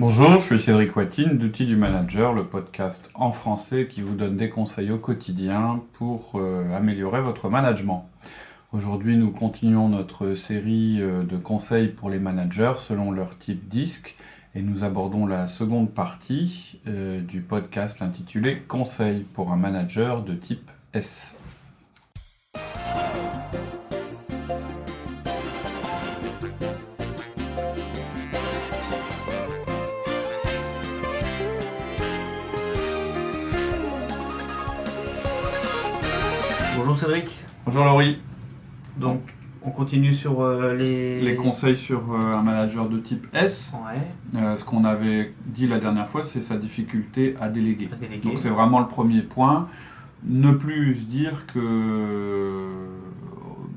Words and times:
Bonjour, 0.00 0.38
je 0.38 0.44
suis 0.44 0.58
Cédric 0.58 0.96
Watine 0.96 1.38
d'Outils 1.38 1.66
du 1.66 1.76
Manager, 1.76 2.32
le 2.32 2.44
podcast 2.44 3.12
en 3.14 3.30
français 3.30 3.86
qui 3.86 4.00
vous 4.00 4.16
donne 4.16 4.36
des 4.36 4.50
conseils 4.50 4.90
au 4.90 4.98
quotidien 4.98 5.84
pour 5.92 6.32
euh, 6.34 6.76
améliorer 6.76 7.22
votre 7.22 7.48
management. 7.48 8.10
Aujourd'hui, 8.72 9.16
nous 9.16 9.30
continuons 9.30 9.88
notre 9.88 10.34
série 10.34 11.00
euh, 11.00 11.22
de 11.22 11.36
conseils 11.36 11.86
pour 11.86 12.10
les 12.10 12.18
managers 12.18 12.74
selon 12.78 13.12
leur 13.12 13.38
type 13.38 13.68
disque 13.68 14.16
et 14.56 14.62
nous 14.62 14.82
abordons 14.82 15.26
la 15.26 15.46
seconde 15.46 15.92
partie 15.92 16.80
euh, 16.88 17.20
du 17.20 17.40
podcast 17.40 18.02
intitulé 18.02 18.64
Conseils 18.66 19.24
pour 19.32 19.52
un 19.52 19.56
manager 19.56 20.24
de 20.24 20.34
type 20.34 20.72
S. 20.92 21.36
Cédric. 37.04 37.28
Bonjour 37.66 37.84
Laurie. 37.84 38.18
Donc, 38.96 39.20
on 39.62 39.70
continue 39.70 40.14
sur 40.14 40.40
euh, 40.40 40.74
les... 40.74 41.20
Les 41.20 41.36
conseils 41.36 41.76
sur 41.76 42.00
euh, 42.14 42.16
un 42.16 42.40
manager 42.40 42.88
de 42.88 42.98
type 42.98 43.26
S. 43.34 43.74
Ouais, 43.74 44.40
Euh, 44.40 44.56
ce 44.56 44.64
qu'on 44.64 44.84
avait 44.86 45.34
dit 45.44 45.66
la 45.66 45.80
dernière 45.80 46.08
fois, 46.08 46.24
c'est 46.24 46.40
sa 46.40 46.56
difficulté 46.56 47.36
à 47.42 47.50
déléguer. 47.50 47.90
à 47.92 47.96
déléguer. 47.96 48.26
Donc 48.26 48.38
c'est 48.38 48.48
vraiment 48.48 48.80
le 48.80 48.86
premier 48.86 49.20
point. 49.20 49.68
Ne 50.24 50.52
plus 50.52 50.94
se 50.94 51.04
dire 51.04 51.44
que 51.46 52.70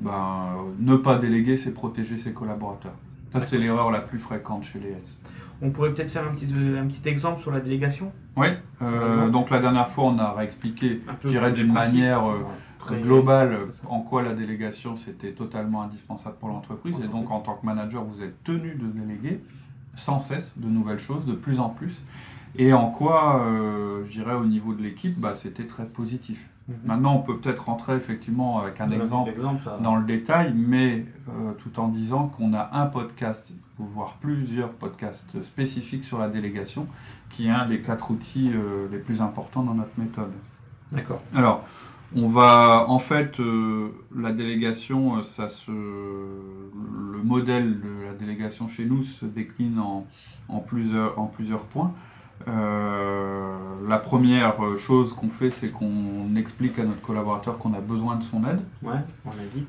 ben, 0.00 0.54
ne 0.78 0.96
pas 0.96 1.18
déléguer, 1.18 1.58
c'est 1.58 1.72
protéger 1.72 2.16
ses 2.16 2.32
collaborateurs. 2.32 2.94
Ça, 3.34 3.42
c'est 3.42 3.58
l'erreur 3.58 3.90
la 3.90 4.00
plus 4.00 4.18
fréquente 4.18 4.64
chez 4.64 4.78
les 4.78 4.92
S. 4.92 5.20
On 5.60 5.68
pourrait 5.68 5.92
peut-être 5.92 6.10
faire 6.10 6.24
un 6.26 6.34
petit, 6.34 6.46
un 6.46 6.86
petit 6.86 7.06
exemple 7.06 7.42
sur 7.42 7.50
la 7.50 7.60
délégation? 7.60 8.10
Oui, 8.36 8.46
donc 9.32 9.50
la 9.50 9.60
dernière 9.60 9.88
fois, 9.88 10.04
on 10.04 10.18
a 10.18 10.32
réexpliqué, 10.32 11.02
je 11.24 11.28
dirais 11.28 11.52
d'une 11.52 11.72
manière 11.72 12.24
Ouais, 12.24 12.36
très- 12.78 13.00
globale, 13.00 13.58
c'est 13.72 13.82
ça. 13.82 13.88
en 13.90 14.00
quoi 14.00 14.22
la 14.22 14.34
délégation, 14.34 14.96
c'était 14.96 15.32
totalement 15.32 15.82
indispensable 15.82 16.36
pour 16.38 16.48
l'entreprise. 16.48 16.96
Et 17.04 17.08
donc, 17.08 17.30
en 17.30 17.40
tant 17.40 17.54
que 17.54 17.66
manager, 17.66 18.04
vous 18.04 18.22
êtes 18.22 18.42
tenu 18.44 18.74
de 18.74 18.86
déléguer 18.86 19.40
sans 19.94 20.18
cesse 20.18 20.54
de 20.56 20.68
nouvelles 20.68 20.98
choses, 20.98 21.26
de 21.26 21.34
plus 21.34 21.60
en 21.60 21.68
plus. 21.70 22.00
Et 22.56 22.72
en 22.72 22.90
quoi, 22.90 23.44
euh, 23.44 24.04
je 24.06 24.12
dirais, 24.12 24.34
au 24.34 24.46
niveau 24.46 24.74
de 24.74 24.82
l'équipe, 24.82 25.18
bah, 25.18 25.34
c'était 25.34 25.66
très 25.66 25.86
positif. 25.86 26.48
Mhm. 26.68 26.76
Maintenant, 26.84 27.14
on 27.16 27.20
peut 27.20 27.38
peut-être 27.38 27.64
rentrer 27.66 27.94
effectivement 27.96 28.60
avec 28.60 28.80
un 28.80 28.90
exemple 28.90 29.30
petit 29.30 29.38
exemple, 29.38 29.62
ça. 29.64 29.78
dans 29.82 29.96
le 29.96 30.04
détail, 30.04 30.52
mais 30.54 31.04
euh, 31.28 31.52
tout 31.54 31.80
en 31.80 31.88
disant 31.88 32.26
qu'on 32.28 32.52
a 32.54 32.70
un 32.72 32.86
podcast, 32.86 33.54
voire 33.78 34.16
plusieurs 34.20 34.70
podcasts 34.72 35.40
spécifiques 35.42 36.04
sur 36.04 36.18
la 36.18 36.28
délégation, 36.28 36.86
qui 37.30 37.46
est 37.48 37.50
un 37.50 37.66
des 37.66 37.80
quatre 37.80 38.10
outils 38.10 38.50
euh, 38.54 38.86
les 38.90 38.98
plus 38.98 39.22
importants 39.22 39.62
dans 39.62 39.74
notre 39.74 39.98
méthode. 39.98 40.32
D'accord. 40.92 41.20
Alors, 41.34 41.64
on 42.16 42.26
va, 42.28 42.86
en 42.88 42.98
fait, 42.98 43.38
euh, 43.40 43.88
la 44.16 44.32
délégation, 44.32 45.18
euh, 45.18 45.22
ça 45.22 45.48
se, 45.48 45.70
le 45.70 47.22
modèle 47.22 47.80
de 47.80 48.04
la 48.06 48.14
délégation 48.14 48.66
chez 48.68 48.84
nous 48.86 49.02
se 49.04 49.26
décline 49.26 49.78
en, 49.78 50.06
en 50.48 50.58
plusieurs, 50.60 51.18
en 51.18 51.26
plusieurs 51.26 51.64
points. 51.64 51.92
Euh, 52.46 53.56
la 53.86 53.98
première 53.98 54.54
chose 54.78 55.12
qu'on 55.12 55.28
fait, 55.28 55.50
c'est 55.50 55.70
qu'on 55.70 56.34
explique 56.36 56.78
à 56.78 56.84
notre 56.84 57.00
collaborateur 57.00 57.58
qu'on 57.58 57.74
a 57.74 57.80
besoin 57.80 58.16
de 58.16 58.22
son 58.24 58.44
aide. 58.44 58.60
Ouais, 58.82 59.00
on 59.24 59.30
l'a 59.30 59.44
dit. 59.54 59.64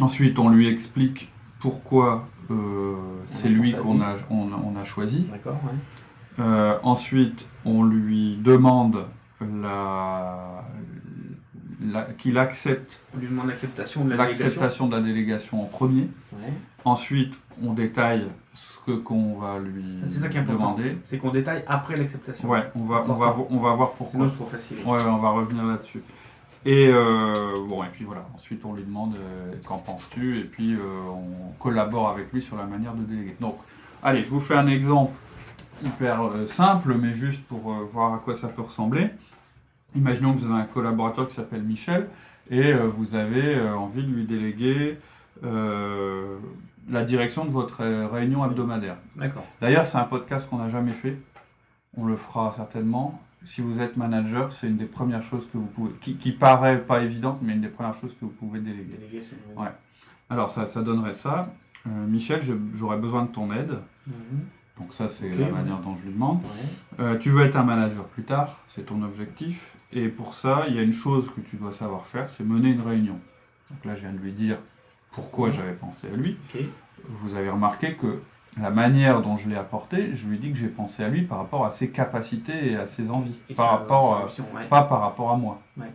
Ensuite, 0.00 0.38
on 0.38 0.48
lui 0.48 0.68
explique 0.68 1.30
pourquoi 1.60 2.26
euh, 2.50 2.94
c'est 3.26 3.48
lui 3.48 3.74
qu'on 3.74 4.00
a, 4.00 4.16
on, 4.30 4.52
a- 4.52 4.60
on 4.64 4.76
a 4.76 4.84
choisi. 4.84 5.26
D'accord, 5.30 5.58
ouais. 5.64 6.78
Ensuite, 6.82 7.44
on 7.64 7.82
lui 7.84 8.36
demande 8.36 9.06
la, 9.40 10.64
la- 11.84 12.04
qu'il 12.18 12.38
accepte 12.38 13.00
On 13.14 13.18
lui 13.18 13.28
demande 13.28 13.48
l'acceptation 13.48 14.04
de 14.04 14.10
la 14.10 14.16
délégation. 14.16 14.44
l'acceptation 14.44 14.86
de 14.88 14.96
la 14.96 15.02
délégation 15.02 15.62
en 15.62 15.66
premier. 15.66 16.08
Ouais. 16.32 16.52
Ensuite, 16.84 17.34
on 17.62 17.72
détaille 17.72 18.26
ce 18.54 18.78
que 18.86 18.92
qu'on 18.96 19.38
va 19.38 19.58
lui 19.58 19.98
C'est 20.08 20.20
ça 20.20 20.28
qui 20.28 20.36
est 20.36 20.40
important. 20.40 20.72
demander. 20.74 20.98
C'est 21.04 21.18
qu'on 21.18 21.30
détaille 21.30 21.64
après 21.66 21.96
l'acceptation. 21.96 22.48
Ouais, 22.48 22.62
on 22.76 22.84
va, 22.84 23.04
on 23.08 23.14
va, 23.14 23.30
vo- 23.30 23.48
on 23.50 23.58
va 23.58 23.74
voir 23.74 23.90
pourquoi. 23.92 24.10
Sinon, 24.12 24.28
c'est 24.28 24.36
trop 24.36 24.46
facile. 24.46 24.76
Ouais, 24.86 25.02
on 25.06 25.18
va 25.18 25.30
revenir 25.30 25.64
là-dessus. 25.64 26.02
Et 26.64 26.88
euh, 26.92 27.52
bon, 27.68 27.84
et 27.84 27.88
puis 27.92 28.04
voilà. 28.04 28.26
Ensuite, 28.34 28.64
on 28.64 28.74
lui 28.74 28.82
demande 28.84 29.14
euh, 29.16 29.52
qu'en 29.66 29.78
penses-tu, 29.78 30.38
et 30.40 30.44
puis 30.44 30.74
euh, 30.74 30.78
on 31.08 31.52
collabore 31.60 32.08
avec 32.10 32.32
lui 32.32 32.42
sur 32.42 32.56
la 32.56 32.64
manière 32.64 32.94
de 32.94 33.04
déléguer. 33.04 33.36
Donc, 33.40 33.56
allez, 34.02 34.24
je 34.24 34.30
vous 34.30 34.40
fais 34.40 34.54
un 34.56 34.66
exemple 34.66 35.12
hyper 35.84 36.20
simple, 36.48 36.94
mais 37.00 37.12
juste 37.14 37.44
pour 37.44 37.60
voir 37.92 38.14
à 38.14 38.18
quoi 38.18 38.34
ça 38.34 38.48
peut 38.48 38.62
ressembler. 38.62 39.10
Imaginons 39.96 40.34
que 40.34 40.38
vous 40.40 40.52
avez 40.52 40.62
un 40.62 40.66
collaborateur 40.66 41.26
qui 41.28 41.34
s'appelle 41.34 41.62
Michel, 41.62 42.08
et 42.50 42.72
euh, 42.72 42.86
vous 42.86 43.14
avez 43.14 43.56
euh, 43.56 43.74
envie 43.74 44.04
de 44.04 44.12
lui 44.12 44.24
déléguer 44.24 44.98
euh, 45.44 46.36
la 46.88 47.04
direction 47.04 47.44
de 47.44 47.50
votre 47.50 47.82
réunion 48.12 48.44
hebdomadaire. 48.44 48.96
D'accord. 49.16 49.44
D'ailleurs, 49.60 49.86
c'est 49.86 49.98
un 49.98 50.04
podcast 50.04 50.48
qu'on 50.48 50.58
n'a 50.58 50.70
jamais 50.70 50.92
fait. 50.92 51.16
On 51.96 52.04
le 52.04 52.16
fera 52.16 52.54
certainement. 52.56 53.20
Si 53.44 53.60
vous 53.60 53.80
êtes 53.80 53.96
manager, 53.96 54.52
c'est 54.52 54.66
une 54.68 54.76
des 54.76 54.86
premières 54.86 55.22
choses 55.22 55.48
que 55.52 55.58
vous 55.58 55.66
pouvez, 55.66 55.92
qui, 56.00 56.16
qui 56.16 56.32
paraît 56.32 56.80
pas 56.80 57.02
évidente, 57.02 57.38
mais 57.42 57.54
une 57.54 57.60
des 57.60 57.68
premières 57.68 57.94
choses 57.94 58.12
que 58.14 58.24
vous 58.24 58.30
pouvez 58.30 58.60
déléguer. 58.60 58.96
Délégation. 58.98 59.36
Ouais. 59.56 59.68
Alors 60.28 60.50
ça, 60.50 60.66
ça 60.66 60.82
donnerait 60.82 61.14
ça. 61.14 61.52
Euh, 61.86 62.06
Michel, 62.06 62.40
j'aurais 62.74 62.98
besoin 62.98 63.22
de 63.24 63.28
ton 63.28 63.52
aide. 63.52 63.78
Mhm. 64.06 64.46
Donc 64.78 64.92
ça, 64.92 65.08
c'est 65.08 65.30
la 65.30 65.46
ouais. 65.46 65.52
manière 65.52 65.78
dont 65.78 65.96
je 65.96 66.02
lui 66.02 66.12
demande. 66.12 66.42
Ouais. 66.42 67.00
Euh, 67.00 67.18
tu 67.18 67.30
veux 67.30 67.44
être 67.44 67.56
un 67.56 67.64
manager 67.64 68.04
plus 68.04 68.24
tard, 68.24 68.60
c'est 68.68 68.86
ton 68.86 69.02
objectif. 69.02 69.76
Et 69.92 70.08
pour 70.08 70.34
ça, 70.34 70.66
il 70.68 70.74
y 70.74 70.78
a 70.78 70.82
une 70.82 70.92
chose 70.92 71.30
que 71.34 71.40
tu 71.40 71.56
dois 71.56 71.72
savoir 71.72 72.06
faire, 72.06 72.28
c'est 72.28 72.44
mener 72.44 72.70
une 72.70 72.82
réunion. 72.82 73.18
Donc 73.70 73.84
là, 73.84 73.96
je 73.96 74.02
viens 74.02 74.12
de 74.12 74.18
lui 74.18 74.32
dire 74.32 74.58
pourquoi 75.12 75.50
j'avais 75.50 75.72
pensé 75.72 76.08
à 76.12 76.16
lui. 76.16 76.36
Vous 77.04 77.36
avez 77.36 77.48
remarqué 77.48 77.94
que 77.94 78.20
la 78.60 78.70
manière 78.70 79.22
dont 79.22 79.36
je 79.36 79.48
l'ai 79.48 79.56
apporté, 79.56 80.14
je 80.14 80.28
lui 80.28 80.38
dis 80.38 80.50
que 80.50 80.56
j'ai 80.58 80.68
pensé 80.68 81.02
à 81.04 81.08
lui 81.08 81.22
par 81.22 81.38
rapport 81.38 81.64
à 81.64 81.70
ses 81.70 81.90
capacités 81.90 82.72
et 82.72 82.76
à 82.76 82.86
ses 82.86 83.10
envies, 83.10 83.34
Et 83.48 83.54
par 83.54 83.70
rapport 83.70 84.16
à, 84.16 84.20
solution, 84.22 84.44
ouais. 84.54 84.66
pas 84.68 84.82
par 84.82 85.00
rapport 85.00 85.30
à 85.30 85.36
moi. 85.36 85.60
Ouais. 85.76 85.92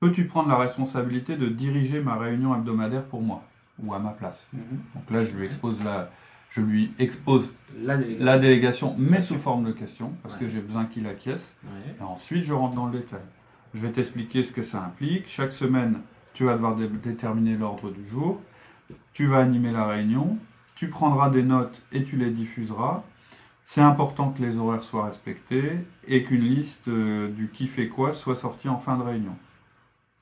Peux-tu 0.00 0.26
prendre 0.26 0.48
la 0.48 0.56
responsabilité 0.56 1.36
de 1.36 1.48
diriger 1.48 2.00
ma 2.00 2.16
réunion 2.16 2.54
hebdomadaire 2.54 3.04
pour 3.04 3.22
moi 3.22 3.42
ou 3.82 3.92
à 3.92 3.98
ma 3.98 4.10
place? 4.10 4.48
Mhm. 4.52 4.62
Donc 4.94 5.10
là, 5.10 5.22
je 5.22 5.36
lui 5.36 5.44
expose 5.44 5.78
la, 5.84 6.10
je 6.50 6.60
lui 6.60 6.92
expose 6.98 7.56
La 7.82 7.96
délégation. 7.96 8.24
la 8.26 8.38
délégation, 8.38 8.94
mais 8.98 9.22
sous 9.22 9.38
forme 9.38 9.64
de 9.64 9.72
question, 9.72 10.12
parce 10.22 10.34
Ouais. 10.34 10.40
que 10.40 10.48
j'ai 10.48 10.60
besoin 10.60 10.84
qu'il 10.86 11.06
acquiesce. 11.06 11.54
Ouais. 11.64 11.94
Et 11.98 12.02
ensuite, 12.02 12.42
je 12.44 12.52
rentre 12.52 12.76
dans 12.76 12.86
le 12.86 12.92
détail. 12.98 13.20
Je 13.74 13.80
vais 13.80 13.92
t'expliquer 13.92 14.42
ce 14.44 14.52
que 14.52 14.62
ça 14.64 14.82
implique. 14.84 15.28
Chaque 15.28 15.52
semaine, 15.52 16.00
tu 16.34 16.44
vas 16.44 16.54
devoir 16.54 16.74
dé- 16.76 16.88
déterminer 16.88 17.56
l'ordre 17.56 17.90
du 17.90 18.06
jour. 18.08 18.40
Tu 19.12 19.26
vas 19.26 19.38
animer 19.38 19.70
la 19.70 19.86
réunion. 19.86 20.38
Tu 20.74 20.88
prendras 20.88 21.30
des 21.30 21.42
notes 21.44 21.80
et 21.92 22.04
tu 22.04 22.16
les 22.16 22.30
diffuseras. 22.30 23.04
C'est 23.62 23.82
important 23.82 24.30
que 24.30 24.42
les 24.42 24.56
horaires 24.56 24.82
soient 24.82 25.04
respectés 25.06 25.74
et 26.08 26.24
qu'une 26.24 26.40
liste 26.42 26.88
euh, 26.88 27.28
du 27.28 27.48
qui 27.50 27.68
fait 27.68 27.86
quoi 27.88 28.14
soit 28.14 28.34
sortie 28.34 28.68
en 28.68 28.78
fin 28.78 28.96
de 28.96 29.02
réunion. 29.02 29.36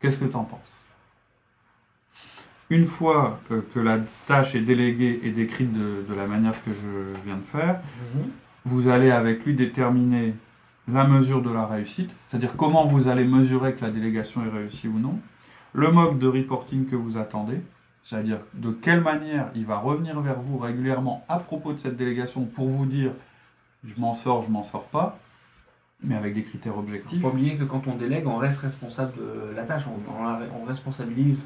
Qu'est-ce 0.01 0.19
que 0.19 0.27
tu 0.27 0.37
en 0.37 0.45
penses? 0.45 0.77
Une 2.71 2.85
fois 2.85 3.41
euh, 3.51 3.63
que 3.75 3.81
la 3.81 3.99
tâche 4.27 4.55
est 4.55 4.61
déléguée 4.61 5.21
et 5.25 5.31
décrite 5.31 5.73
de- 5.73 6.05
de 6.09 6.15
la 6.15 6.27
manière 6.27 6.53
que 6.65 6.71
je 6.71 7.25
viens 7.25 7.37
de 7.37 7.43
faire, 7.43 7.81
Mhm. 8.15 8.31
vous 8.67 8.89
allez 8.89 9.11
avec 9.11 9.45
lui 9.47 9.55
déterminer 9.55 10.35
la 10.87 11.07
mesure 11.07 11.43
de 11.43 11.51
la 11.51 11.67
réussite, 11.67 12.11
c'est-à-dire 12.29 12.57
comment 12.57 12.87
vous 12.87 13.09
allez 13.09 13.25
mesurer 13.25 13.75
que 13.75 13.83
la 13.85 13.91
délégation 13.91 14.45
est 14.45 14.51
réussie 14.51 14.89
ou 14.89 14.99
non, 14.99 15.19
le 15.73 15.91
mode 15.91 16.19
de 16.19 16.27
reporting 16.27 16.87
que 16.87 16.97
vous 16.97 17.17
attendez, 17.19 17.61
c'est-à-dire 18.05 18.39
de 18.55 18.71
quelle 18.71 19.03
manière 19.03 19.51
il 19.55 19.65
va 19.67 19.79
revenir 19.79 20.21
vers 20.21 20.41
vous 20.41 20.59
régulièrement 20.59 21.25
à 21.29 21.39
propos 21.41 21.73
de 21.75 21.79
cette 21.79 21.97
délégation 21.97 22.45
pour 22.45 22.69
vous 22.69 22.87
dire 22.87 23.13
je 23.85 23.95
m'en 23.99 24.15
sors, 24.15 24.43
je 24.43 24.51
m'en 24.51 24.65
sors 24.65 24.85
pas, 24.89 25.19
mais 26.03 26.17
avec 26.17 26.35
des 26.35 26.43
critères 26.43 26.75
Faut 26.75 26.81
objectifs. 26.81 27.21
pas 27.23 27.29
oublier 27.29 27.57
que 27.57 27.65
quand 27.65 27.87
on 27.87 27.97
délègue, 27.97 28.27
on 28.27 28.37
reste 28.37 28.59
responsable 28.61 29.13
de 29.17 29.55
la 29.57 29.63
tâche. 29.65 29.85
On, 29.87 30.21
on 30.21 30.25
la- 30.25 30.41
on 30.61 30.65
responsabilise 30.65 31.45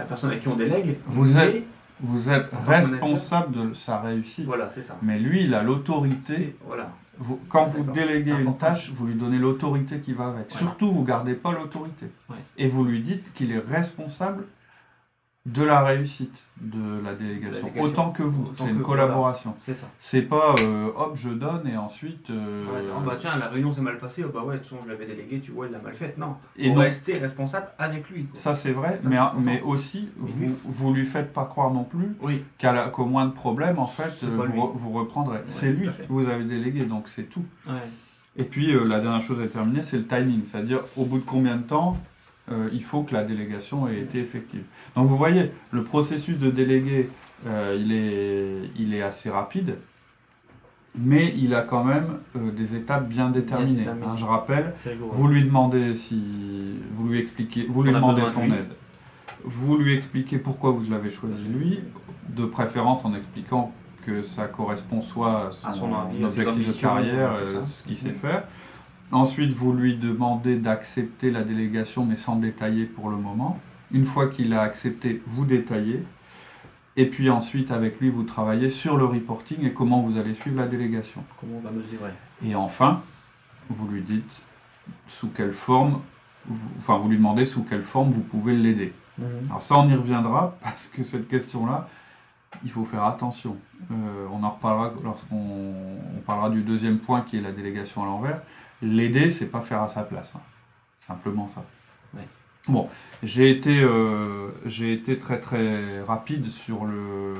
la 0.00 0.06
personne 0.06 0.30
à 0.30 0.36
qui 0.36 0.48
on 0.48 0.56
délègue. 0.56 0.96
Vous 1.06 1.36
êtes- 1.36 1.64
Vous 2.02 2.30
êtes 2.30 2.48
responsable 2.66 3.52
de 3.68 3.74
sa 3.74 4.00
réussite, 4.00 4.46
Voilà, 4.46 4.70
c'est 4.74 4.82
ça. 4.82 4.96
mais 5.02 5.18
lui, 5.18 5.44
il 5.44 5.52
a 5.54 5.62
l'autorité 5.62 6.56
Voilà. 6.66 6.90
Vous- 7.18 7.38
quand 7.50 7.66
vous 7.66 7.84
déléguez 7.84 8.32
une 8.32 8.56
tâche, 8.56 8.92
vous 8.96 9.06
lui 9.06 9.14
donnez 9.14 9.36
l'autorité 9.38 9.98
qui 10.00 10.14
va 10.14 10.28
avec. 10.28 10.50
Surtout, 10.50 10.90
vous 10.90 11.04
gardez 11.04 11.34
pas 11.34 11.52
l'autorité. 11.52 12.06
Ouais. 12.30 12.36
Et 12.56 12.68
vous 12.68 12.84
lui 12.86 13.00
dites 13.02 13.34
qu'il 13.34 13.52
est 13.52 13.58
responsable 13.58 14.44
de 15.46 15.62
la 15.62 15.82
réussite 15.82 16.36
de 16.60 17.02
la 17.02 17.14
délégation, 17.14 17.62
délégation. 17.68 17.82
autant 17.82 18.10
que 18.10 18.22
vous. 18.22 18.52
C'est 18.58 18.68
une 18.68 18.82
collaboration. 18.82 19.54
C'est 19.64 19.74
ça. 19.74 19.86
C'est 19.98 20.22
pas 20.22 20.54
euh, 20.66 20.90
hop, 20.94 21.12
je 21.14 21.30
donne 21.30 21.66
et 21.66 21.78
ensuite. 21.78 22.28
euh, 22.28 22.64
Ouais, 22.66 22.82
oh, 22.94 23.00
bah 23.04 23.16
tiens, 23.18 23.36
la 23.38 23.48
réunion 23.48 23.72
s'est 23.74 23.80
mal 23.80 23.98
passée, 23.98 24.22
oh, 24.22 24.30
bah 24.32 24.42
ouais, 24.44 24.56
de 24.56 24.58
toute 24.58 24.68
façon, 24.68 24.82
je 24.84 24.90
l'avais 24.90 25.06
délégué, 25.06 25.40
tu 25.40 25.50
vois, 25.52 25.66
il 25.66 25.72
l'a 25.72 25.78
mal 25.78 25.94
faite. 25.94 26.18
Non, 26.18 26.36
et 26.58 26.70
on 26.70 26.74
rester 26.74 27.16
responsable 27.16 27.68
avec 27.78 28.10
lui. 28.10 28.24
quoi. 28.26 28.38
ça 28.38 28.54
c'est 28.54 28.72
vrai, 28.72 29.00
Ça, 29.02 29.08
mais, 29.08 29.16
mais 29.42 29.62
aussi, 29.62 30.10
vous, 30.18 30.40
lui- 30.42 30.54
vous 30.64 30.92
lui 30.92 31.06
faites 31.06 31.32
pas 31.32 31.46
croire 31.46 31.70
non 31.70 31.84
plus 31.84 32.14
Oui, 32.20 32.44
qu'au 32.92 33.06
moins 33.06 33.24
de 33.24 33.32
problèmes, 33.32 33.78
en 33.78 33.86
fait, 33.86 34.22
vous, 34.22 34.42
re- 34.42 34.72
vous 34.74 34.90
reprendrez. 34.92 35.38
c'est 35.46 35.72
lui 35.72 35.86
que 35.88 35.92
vous 36.10 36.28
avez 36.28 36.44
délégué, 36.44 36.84
donc 36.84 37.08
c'est 37.08 37.30
tout. 37.30 37.44
ouais. 37.66 37.72
Et 38.36 38.44
puis 38.44 38.72
euh, 38.74 38.84
la 38.86 39.00
dernière 39.00 39.22
chose 39.22 39.40
à 39.42 39.48
terminer, 39.48 39.82
c'est 39.82 39.96
le 39.96 40.06
timing, 40.06 40.44
c'est-à-dire 40.44 40.80
au 40.96 41.04
bout 41.04 41.18
de 41.18 41.24
combien 41.24 41.56
de 41.56 41.62
temps 41.62 41.96
euh, 42.52 42.68
il 42.72 42.82
faut 42.82 43.02
que 43.02 43.12
la 43.14 43.24
délégation 43.24 43.86
ait 43.88 43.98
été 44.00 44.18
effective. 44.20 44.62
Donc 44.96 45.06
vous 45.08 45.16
voyez, 45.16 45.52
le 45.70 45.84
processus 45.84 46.38
de 46.38 46.50
déléguer, 46.50 47.08
euh, 47.46 47.76
il, 47.80 47.92
est, 47.92 48.70
il 48.78 48.94
est 48.94 49.02
assez 49.02 49.30
rapide, 49.30 49.76
mais 50.98 51.32
il 51.36 51.54
a 51.54 51.62
quand 51.62 51.84
même 51.84 52.18
euh, 52.36 52.50
des 52.50 52.74
étapes 52.74 53.08
bien 53.08 53.30
déterminées. 53.30 53.86
hein. 53.88 54.16
je 54.16 54.24
rappelle, 54.24 54.74
vous 55.10 55.28
lui 55.28 55.44
demandez 55.44 55.94
si 55.94 56.20
vous 56.92 57.06
lui 57.08 57.18
expliquez, 57.20 57.66
vous 57.68 57.82
lui 57.82 57.90
On 57.90 57.94
demandez 57.94 58.26
son 58.26 58.44
lui. 58.44 58.52
aide. 58.54 58.70
Vous 59.44 59.78
lui 59.78 59.94
expliquez 59.94 60.38
pourquoi 60.38 60.70
vous 60.72 60.90
l'avez 60.90 61.10
choisi 61.10 61.44
lui, 61.48 61.80
de 62.28 62.44
préférence 62.44 63.04
en 63.04 63.14
expliquant 63.14 63.72
que 64.04 64.22
ça 64.22 64.46
correspond 64.48 65.00
soit 65.00 65.48
à 65.48 65.52
son, 65.52 65.94
À 65.94 66.08
objectif 66.26 66.66
de 66.68 66.72
carrière, 66.80 67.32
ce 67.62 67.84
qu'il 67.84 67.96
sait 67.96 68.10
Mm. 68.10 68.14
faire. 68.14 68.44
Ensuite, 69.12 69.52
vous 69.52 69.72
lui 69.72 69.96
demandez 69.96 70.56
d'accepter 70.56 71.30
la 71.30 71.42
délégation, 71.42 72.04
mais 72.04 72.16
sans 72.16 72.36
détailler 72.36 72.84
pour 72.86 73.10
le 73.10 73.16
moment. 73.16 73.58
Une 73.92 74.04
fois 74.04 74.28
qu'il 74.28 74.52
a 74.54 74.62
accepté, 74.62 75.20
vous 75.26 75.44
détaillez. 75.44 76.04
Et 76.96 77.06
puis 77.06 77.30
ensuite, 77.30 77.70
avec 77.70 78.00
lui, 78.00 78.10
vous 78.10 78.22
travaillez 78.22 78.70
sur 78.70 78.96
le 78.96 79.04
reporting 79.04 79.64
et 79.64 79.72
comment 79.72 80.00
vous 80.00 80.18
allez 80.18 80.34
suivre 80.34 80.56
la 80.58 80.66
délégation. 80.68 81.24
Comment 81.40 81.56
on 81.58 81.60
va 81.60 81.70
mesurer? 81.70 82.10
Et 82.44 82.54
enfin, 82.54 83.02
vous 83.68 83.88
lui 83.88 84.02
dites 84.02 84.42
sous 85.06 85.28
quelle 85.28 85.52
forme, 85.52 86.00
vous- 86.48 86.70
enfin 86.78 86.98
vous 86.98 87.08
lui 87.08 87.16
demandez 87.16 87.44
sous 87.44 87.62
quelle 87.62 87.82
forme 87.82 88.10
vous 88.10 88.22
pouvez 88.22 88.54
l'aider. 88.56 88.92
Alors 89.48 89.60
ça, 89.62 89.76
on 89.78 89.88
y 89.88 89.94
reviendra 89.94 90.56
parce 90.62 90.86
que 90.88 91.02
cette 91.04 91.28
question-là, 91.28 91.88
il 92.64 92.70
faut 92.70 92.84
faire 92.84 93.04
attention. 93.04 93.56
Euh, 93.90 94.26
on 94.32 94.42
en 94.42 94.50
reparlera 94.50 94.92
lorsqu'on 95.04 95.36
on 95.36 96.20
parlera 96.26 96.50
du 96.50 96.62
deuxième 96.62 96.98
point 96.98 97.20
qui 97.22 97.38
est 97.38 97.42
la 97.42 97.52
délégation 97.52 98.02
à 98.02 98.06
l'envers. 98.06 98.40
L'aider, 98.82 99.30
c'est 99.30 99.46
pas 99.46 99.60
faire 99.60 99.82
à 99.82 99.88
sa 99.88 100.02
place. 100.02 100.32
hein. 100.34 100.40
Simplement 101.06 101.48
ça. 101.48 101.64
Ouais. 102.14 102.26
Bon, 102.68 102.88
j'ai 103.22 103.50
été, 103.50 103.80
euh, 103.82 104.48
j'ai 104.66 104.92
été 104.92 105.18
très 105.18 105.40
très 105.40 106.00
rapide 106.02 106.48
sur, 106.48 106.84
le, 106.84 107.34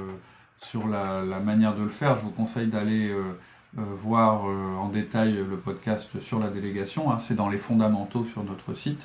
sur 0.59 0.87
la, 0.89 1.25
la 1.25 1.41
manière 1.41 1.75
de 1.77 1.83
le 1.83 1.89
faire. 1.89 2.17
Je 2.17 2.23
vous 2.23 2.31
conseille 2.31 2.69
d'aller 2.69 3.11
euh, 3.11 3.39
euh, 3.79 3.83
voir 3.97 4.43
en 4.45 4.89
détail 4.89 5.35
le 5.49 5.57
podcast 5.57 6.21
sur 6.21 6.39
la 6.41 6.49
délégation. 6.49 7.13
hein. 7.13 7.19
C'est 7.21 7.37
dans 7.37 7.49
les 7.49 7.59
fondamentaux 7.59 8.25
sur 8.25 8.43
notre 8.45 8.75
site. 8.75 9.01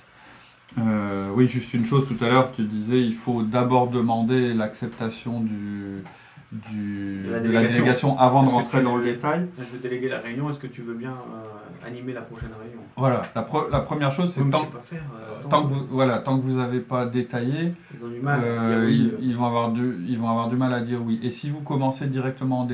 Oui, 0.78 1.48
juste 1.48 1.74
une 1.74 1.86
chose, 1.86 2.06
tout 2.08 2.22
à 2.24 2.28
l'heure, 2.28 2.52
tu 2.52 2.64
disais 2.64 3.02
il 3.02 3.14
faut 3.14 3.44
d'abord 3.44 3.88
demander 3.88 4.54
l'acceptation 4.54 5.40
du, 5.40 6.04
du, 6.51 7.24
De 7.25 7.31
la 7.31 7.39
de 7.39 7.51
la 7.51 7.62
délégation. 7.62 8.18
avant 8.19 8.44
de 8.44 8.50
rentrer 8.50 8.81
dans 8.81 8.95
le 8.97 9.03
détail. 9.03 9.47
Je 9.57 9.63
vais 9.63 9.89
déléguer 9.89 10.09
la 10.09 10.19
réunion, 10.19 10.50
est-ce 10.50 10.59
que 10.59 10.68
tu 10.68 10.81
veux 10.81 10.94
bien 10.94 11.12
euh, 11.12 11.88
animer 11.88 12.13
la 12.13 12.21
prochaine 12.21 12.50
réunion? 12.62 12.80
Voilà, 12.95 13.24
la, 13.36 13.42
pre- 13.44 13.69
la 13.71 13.80
première 13.81 14.12
chose, 14.12 14.31
c'est 14.33 14.42
Oui, 14.42 14.50
tant, 14.51 14.65
faire. 14.83 15.03
euh, 15.19 15.44
tant 15.50 15.63
que 15.63 15.69
vous 15.69 15.86
voilà, 15.89 16.19
tant 16.19 16.38
que 16.38 16.44
vous 16.44 16.57
n'avez 16.57 16.80
pas 16.80 17.06
détaillé, 17.06 17.74
Ils 17.94 18.06
ont 18.06 18.09
du 18.09 18.19
mal. 18.19 18.39
euh, 18.44 18.89
vont 19.36 19.45
avoir 19.45 19.71
du, 19.71 19.97
ils 20.07 20.18
vont 20.18 20.30
avoir 20.30 20.50
du 20.50 20.56
mal 20.56 20.74
à 20.74 20.81
dire 20.81 21.00
oui. 21.03 21.19
Et 21.24 21.31
si 21.31 21.50
vous 21.50 21.62
commencez 21.62 22.07
directement 22.07 22.59
en 22.62 22.65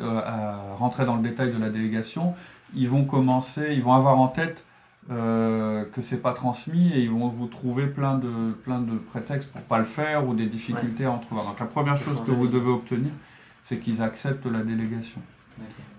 euh, 0.00 0.20
à 0.24 0.74
rentrer 0.78 1.04
dans 1.04 1.16
le 1.16 1.22
détail 1.22 1.52
de 1.52 1.60
la 1.60 1.70
délégation, 1.70 2.34
ils 2.74 2.88
vont 2.88 3.04
commencer, 3.04 3.72
ils 3.74 3.82
vont 3.82 3.92
avoir 3.92 4.18
en 4.18 4.28
tête 4.28 4.64
euh, 5.10 5.84
que 5.92 6.02
c'est 6.02 6.18
pas 6.18 6.32
transmis 6.32 6.92
et 6.92 7.00
ils 7.00 7.10
vont 7.10 7.28
vous 7.28 7.46
trouver 7.46 7.86
plein 7.86 8.18
de, 8.18 8.52
plein 8.64 8.80
de 8.80 8.96
prétextes 8.96 9.50
pour 9.52 9.60
pas 9.62 9.78
le 9.78 9.84
faire 9.84 10.28
ou 10.28 10.34
des 10.34 10.46
difficultés 10.46 11.04
à 11.04 11.12
en 11.12 11.18
trouver. 11.18 11.42
Donc 11.42 11.60
la 11.60 11.66
première 11.66 11.96
chose 11.96 12.22
que 12.26 12.32
vous 12.32 12.48
devez 12.48 12.70
obtenir, 12.70 13.12
c'est 13.62 13.78
qu'ils 13.78 14.02
acceptent 14.02 14.46
la 14.46 14.62
délégation. 14.62 15.20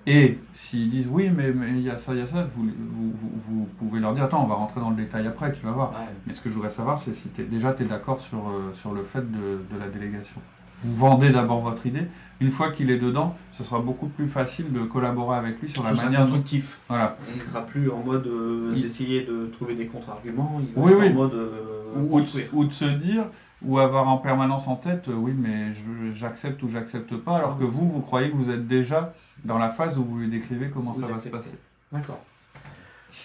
Et 0.05 0.39
s'ils 0.53 0.89
disent 0.89 1.09
oui, 1.11 1.29
mais 1.35 1.51
mais 1.51 1.69
il 1.69 1.81
y 1.81 1.89
a 1.89 1.97
ça, 1.97 2.13
il 2.13 2.19
y 2.19 2.21
a 2.21 2.27
ça, 2.27 2.47
vous, 2.53 2.63
vous, 2.63 3.11
vous, 3.15 3.31
vous 3.35 3.69
pouvez 3.79 3.99
leur 3.99 4.13
dire 4.13 4.23
attends, 4.25 4.43
on 4.43 4.47
va 4.47 4.55
rentrer 4.55 4.79
dans 4.79 4.91
le 4.91 4.95
détail 4.95 5.27
après, 5.27 5.51
tu 5.51 5.65
vas 5.65 5.71
voir. 5.71 5.91
Ouais. 5.91 6.07
Mais 6.25 6.33
ce 6.33 6.41
que 6.41 6.49
je 6.49 6.53
voudrais 6.53 6.69
savoir, 6.69 6.97
c'est 6.97 7.13
si 7.13 7.29
déjà 7.29 7.73
tu 7.73 7.83
es 7.83 7.85
d'accord 7.85 8.21
sur, 8.21 8.47
euh, 8.47 8.71
sur 8.73 8.93
le 8.93 9.03
fait 9.03 9.29
de, 9.29 9.61
de 9.71 9.79
la 9.79 9.87
délégation. 9.89 10.39
Vous 10.83 10.95
vendez 10.95 11.29
d'abord 11.31 11.61
votre 11.61 11.85
idée. 11.85 12.07
Une 12.39 12.51
fois 12.51 12.71
qu'il 12.71 12.91
est 12.91 12.99
dedans, 12.99 13.35
ce 13.51 13.63
sera 13.63 13.79
beaucoup 13.79 14.07
plus 14.07 14.27
facile 14.27 14.71
de 14.71 14.81
collaborer 14.81 15.37
avec 15.37 15.59
lui 15.59 15.69
sur 15.71 15.83
la 15.83 15.95
Ce 15.95 16.03
manière 16.03 16.19
dont. 16.21 16.33
constructif. 16.33 16.79
Voilà. 16.87 17.17
Il 17.33 17.41
ne 17.41 17.47
sera 17.47 17.61
plus 17.65 17.89
en 17.89 18.03
mode 18.03 18.27
euh, 18.27 18.73
Il- 18.75 18.83
d'essayer 18.83 19.23
de 19.23 19.47
trouver 19.47 19.73
des 19.73 19.87
contre-arguments, 19.87 20.59
il 20.61 20.73
va 20.75 20.81
Oui, 20.81 20.91
être 20.91 20.99
oui. 20.99 21.09
en 21.09 21.13
mode 21.13 21.33
euh, 21.33 21.83
Ou, 21.95 21.99
ou 22.01 22.03
de, 22.03 22.09
construire. 22.25 22.47
ou 22.53 22.65
de 22.65 22.71
se 22.73 22.85
dire, 22.85 23.25
ou 23.63 23.79
avoir 23.79 24.07
en 24.07 24.17
permanence 24.19 24.67
en 24.67 24.75
tête, 24.75 25.07
euh, 25.07 25.13
oui, 25.15 25.33
mais 25.35 25.71
j'accepte 26.13 26.61
ou 26.61 26.69
j'accepte 26.69 27.15
pas, 27.17 27.37
alors 27.37 27.57
que 27.57 27.63
vous, 27.63 27.89
vous 27.89 28.01
croyez 28.01 28.29
que 28.29 28.35
vous 28.35 28.51
êtes 28.51 28.67
déjà 28.67 29.15
dans 29.43 29.57
la 29.57 29.69
phase 29.71 29.97
où 29.97 30.03
vous 30.03 30.17
lui 30.19 30.27
décrivez 30.29 30.69
comment 30.69 30.91
Vous 30.91 31.01
ça 31.01 31.07
va 31.07 31.19
se 31.19 31.29
passer. 31.29 31.55
D'accord. 31.91 32.23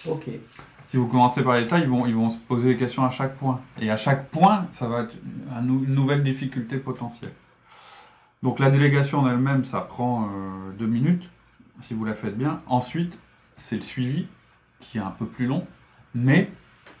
Ok. 0.07 0.27
Si 0.87 0.97
vous 0.97 1.07
commencez 1.07 1.43
par 1.43 1.53
les 1.53 1.63
détails, 1.65 1.83
ils 1.83 1.89
vont, 1.89 2.07
ils 2.07 2.15
vont 2.15 2.31
se 2.31 2.39
poser 2.39 2.69
des 2.73 2.77
questions 2.77 3.03
à 3.05 3.11
chaque 3.11 3.35
point. 3.37 3.61
Et 3.79 3.91
à 3.91 3.97
chaque 3.97 4.29
point, 4.29 4.65
ça 4.73 4.87
va 4.87 5.01
être 5.03 5.15
une 5.61 5.85
nouvelle 5.93 6.23
difficulté 6.23 6.77
potentielle. 6.77 7.31
Donc 8.43 8.59
la 8.59 8.69
délégation 8.69 9.19
en 9.19 9.29
elle-même, 9.29 9.63
ça 9.63 9.79
prend 9.79 10.25
euh, 10.25 10.27
deux 10.77 10.85
minutes, 10.85 11.29
si 11.79 11.93
vous 11.93 12.03
la 12.03 12.13
faites 12.13 12.37
bien. 12.37 12.59
Ensuite, 12.67 13.17
c'est 13.55 13.77
le 13.77 13.81
suivi, 13.81 14.27
qui 14.81 14.97
est 14.97 15.01
un 15.01 15.11
peu 15.11 15.25
plus 15.25 15.47
long, 15.47 15.65
mais 16.13 16.51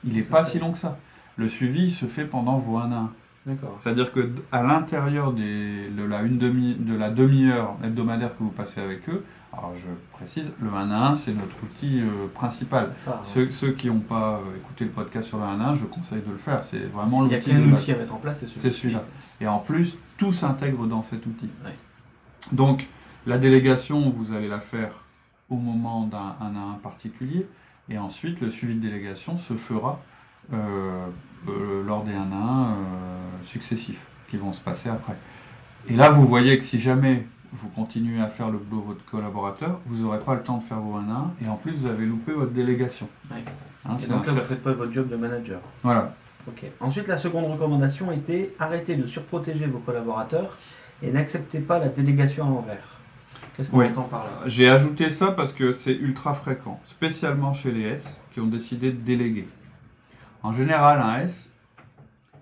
il 0.05 0.15
n'est 0.15 0.21
pas 0.21 0.45
si 0.45 0.57
long 0.57 0.71
que 0.71 0.77
ça. 0.77 0.97
Le 1.35 1.49
suivi, 1.49 1.85
il 1.85 1.91
se 1.91 2.05
fait 2.05 2.23
pendant 2.23 2.57
vos 2.57 2.77
1 2.77 2.91
à 2.91 2.95
1. 2.95 3.11
D'accord. 3.45 3.77
C'est-à-dire 3.81 4.13
que 4.13 4.31
à 4.53 4.63
l'intérieur 4.63 5.33
de 5.33 6.07
la, 6.07 6.21
une 6.21 6.37
demi, 6.37 6.75
de 6.75 6.95
la 6.95 7.09
demi-heure 7.09 7.75
hebdomadaire 7.83 8.37
que 8.37 8.43
vous 8.43 8.51
passez 8.51 8.79
avec 8.79 9.09
eux, 9.09 9.25
alors 9.51 9.73
je 9.75 9.89
précise, 10.15 10.53
le 10.61 10.69
1 10.69 10.91
à 10.91 11.07
1, 11.09 11.15
c'est 11.17 11.33
notre 11.33 11.61
outil 11.61 11.99
euh, 11.99 12.27
principal. 12.33 12.91
Enfin, 12.95 13.19
Ceux, 13.21 13.51
ceux 13.51 13.73
qui 13.73 13.87
n'ont 13.87 13.99
pas 13.99 14.35
euh, 14.35 14.55
écouté 14.55 14.85
le 14.85 14.91
podcast 14.91 15.27
sur 15.27 15.39
le 15.39 15.43
1 15.43 15.59
à 15.59 15.69
1, 15.71 15.75
je 15.75 15.85
conseille 15.85 16.21
de 16.25 16.31
le 16.31 16.37
faire. 16.37 16.63
C'est 16.63 16.89
vraiment 16.89 17.25
il 17.25 17.29
n'y 17.29 17.33
a 17.33 17.37
l'outil 17.37 17.49
qu'un 17.49 17.73
outil 17.73 17.91
à 17.91 17.97
mettre 17.97 18.13
en 18.13 18.19
place, 18.19 18.37
C'est 18.55 18.71
celui-là. 18.71 19.03
Et 19.43 19.47
en 19.47 19.59
plus, 19.59 19.97
tout 20.17 20.31
s'intègre 20.31 20.85
dans 20.87 21.03
cet 21.03 21.25
outil. 21.25 21.49
Donc, 22.53 22.87
la 23.27 23.37
délégation, 23.37 24.09
vous 24.09 24.31
allez 24.33 24.47
la 24.47 24.61
faire 24.61 24.91
au 25.49 25.57
moment 25.57 26.07
d'un 26.07 26.35
1 26.39 26.55
à 26.55 26.59
1 26.75 26.79
particulier. 26.81 27.45
Et 27.89 27.97
ensuite, 27.97 28.39
le 28.39 28.49
suivi 28.49 28.75
de 28.75 28.79
délégation 28.79 29.35
se 29.35 29.55
fera 29.55 29.99
euh, 30.53 31.05
euh, 31.49 31.83
lors 31.85 32.05
des 32.05 32.13
1 32.13 32.15
à 32.15 32.35
1 32.35 32.67
euh, 32.67 32.73
successifs 33.43 34.05
qui 34.29 34.37
vont 34.37 34.53
se 34.53 34.61
passer 34.61 34.87
après. 34.87 35.17
Et 35.89 35.97
là, 35.97 36.09
vous 36.09 36.25
voyez 36.25 36.57
que 36.57 36.63
si 36.63 36.79
jamais 36.79 37.27
vous 37.51 37.67
continuez 37.67 38.21
à 38.21 38.27
faire 38.29 38.49
le 38.49 38.57
boulot 38.59 38.81
de 38.81 38.87
votre 38.87 39.05
collaborateur, 39.11 39.81
vous 39.87 40.03
n'aurez 40.03 40.19
pas 40.21 40.35
le 40.35 40.43
temps 40.43 40.59
de 40.59 40.63
faire 40.63 40.79
vos 40.79 40.95
1 40.95 41.09
à 41.09 41.17
1 41.17 41.33
et 41.45 41.49
en 41.49 41.57
plus, 41.57 41.73
vous 41.73 41.87
avez 41.87 42.05
loupé 42.05 42.31
votre 42.31 42.51
délégation. 42.51 43.09
Ouais. 43.29 43.43
Hein, 43.85 43.97
Et 44.01 44.07
donc 44.07 44.23
un- 44.23 44.27
là, 44.27 44.31
vous 44.31 44.37
ne 44.37 44.41
faites 44.45 44.63
pas 44.63 44.71
votre 44.71 44.93
job 44.93 45.09
de 45.09 45.17
manager. 45.17 45.59
Voilà. 45.83 46.15
Ok. 46.47 46.65
Ensuite, 46.79 47.07
la 47.07 47.17
seconde 47.17 47.45
recommandation 47.51 48.11
était 48.11 48.53
arrêtez 48.59 48.95
de 48.95 49.05
surprotéger 49.05 49.65
vos 49.65 49.79
collaborateurs 49.79 50.57
et 51.01 51.11
n'acceptez 51.11 51.59
pas 51.59 51.79
la 51.79 51.87
délégation 51.87 52.45
à 52.45 52.49
l'envers. 52.49 52.99
Qu'est-ce 53.55 53.69
qu'on 53.69 53.77
Oui. 53.79 53.85
entend 53.87 54.03
par 54.03 54.23
là? 54.25 54.29
J'ai 54.47 54.69
ajouté 54.69 55.09
ça 55.09 55.31
parce 55.31 55.53
que 55.53 55.73
c'est 55.73 55.93
ultra 55.95 56.33
fréquent, 56.33 56.81
spécialement 56.85 57.53
chez 57.53 57.71
les 57.71 57.83
S 57.83 58.25
qui 58.33 58.39
ont 58.39 58.47
décidé 58.47 58.91
de 58.91 58.97
déléguer. 58.97 59.47
En 60.41 60.51
général, 60.51 60.99
un 61.01 61.19
S, 61.25 61.49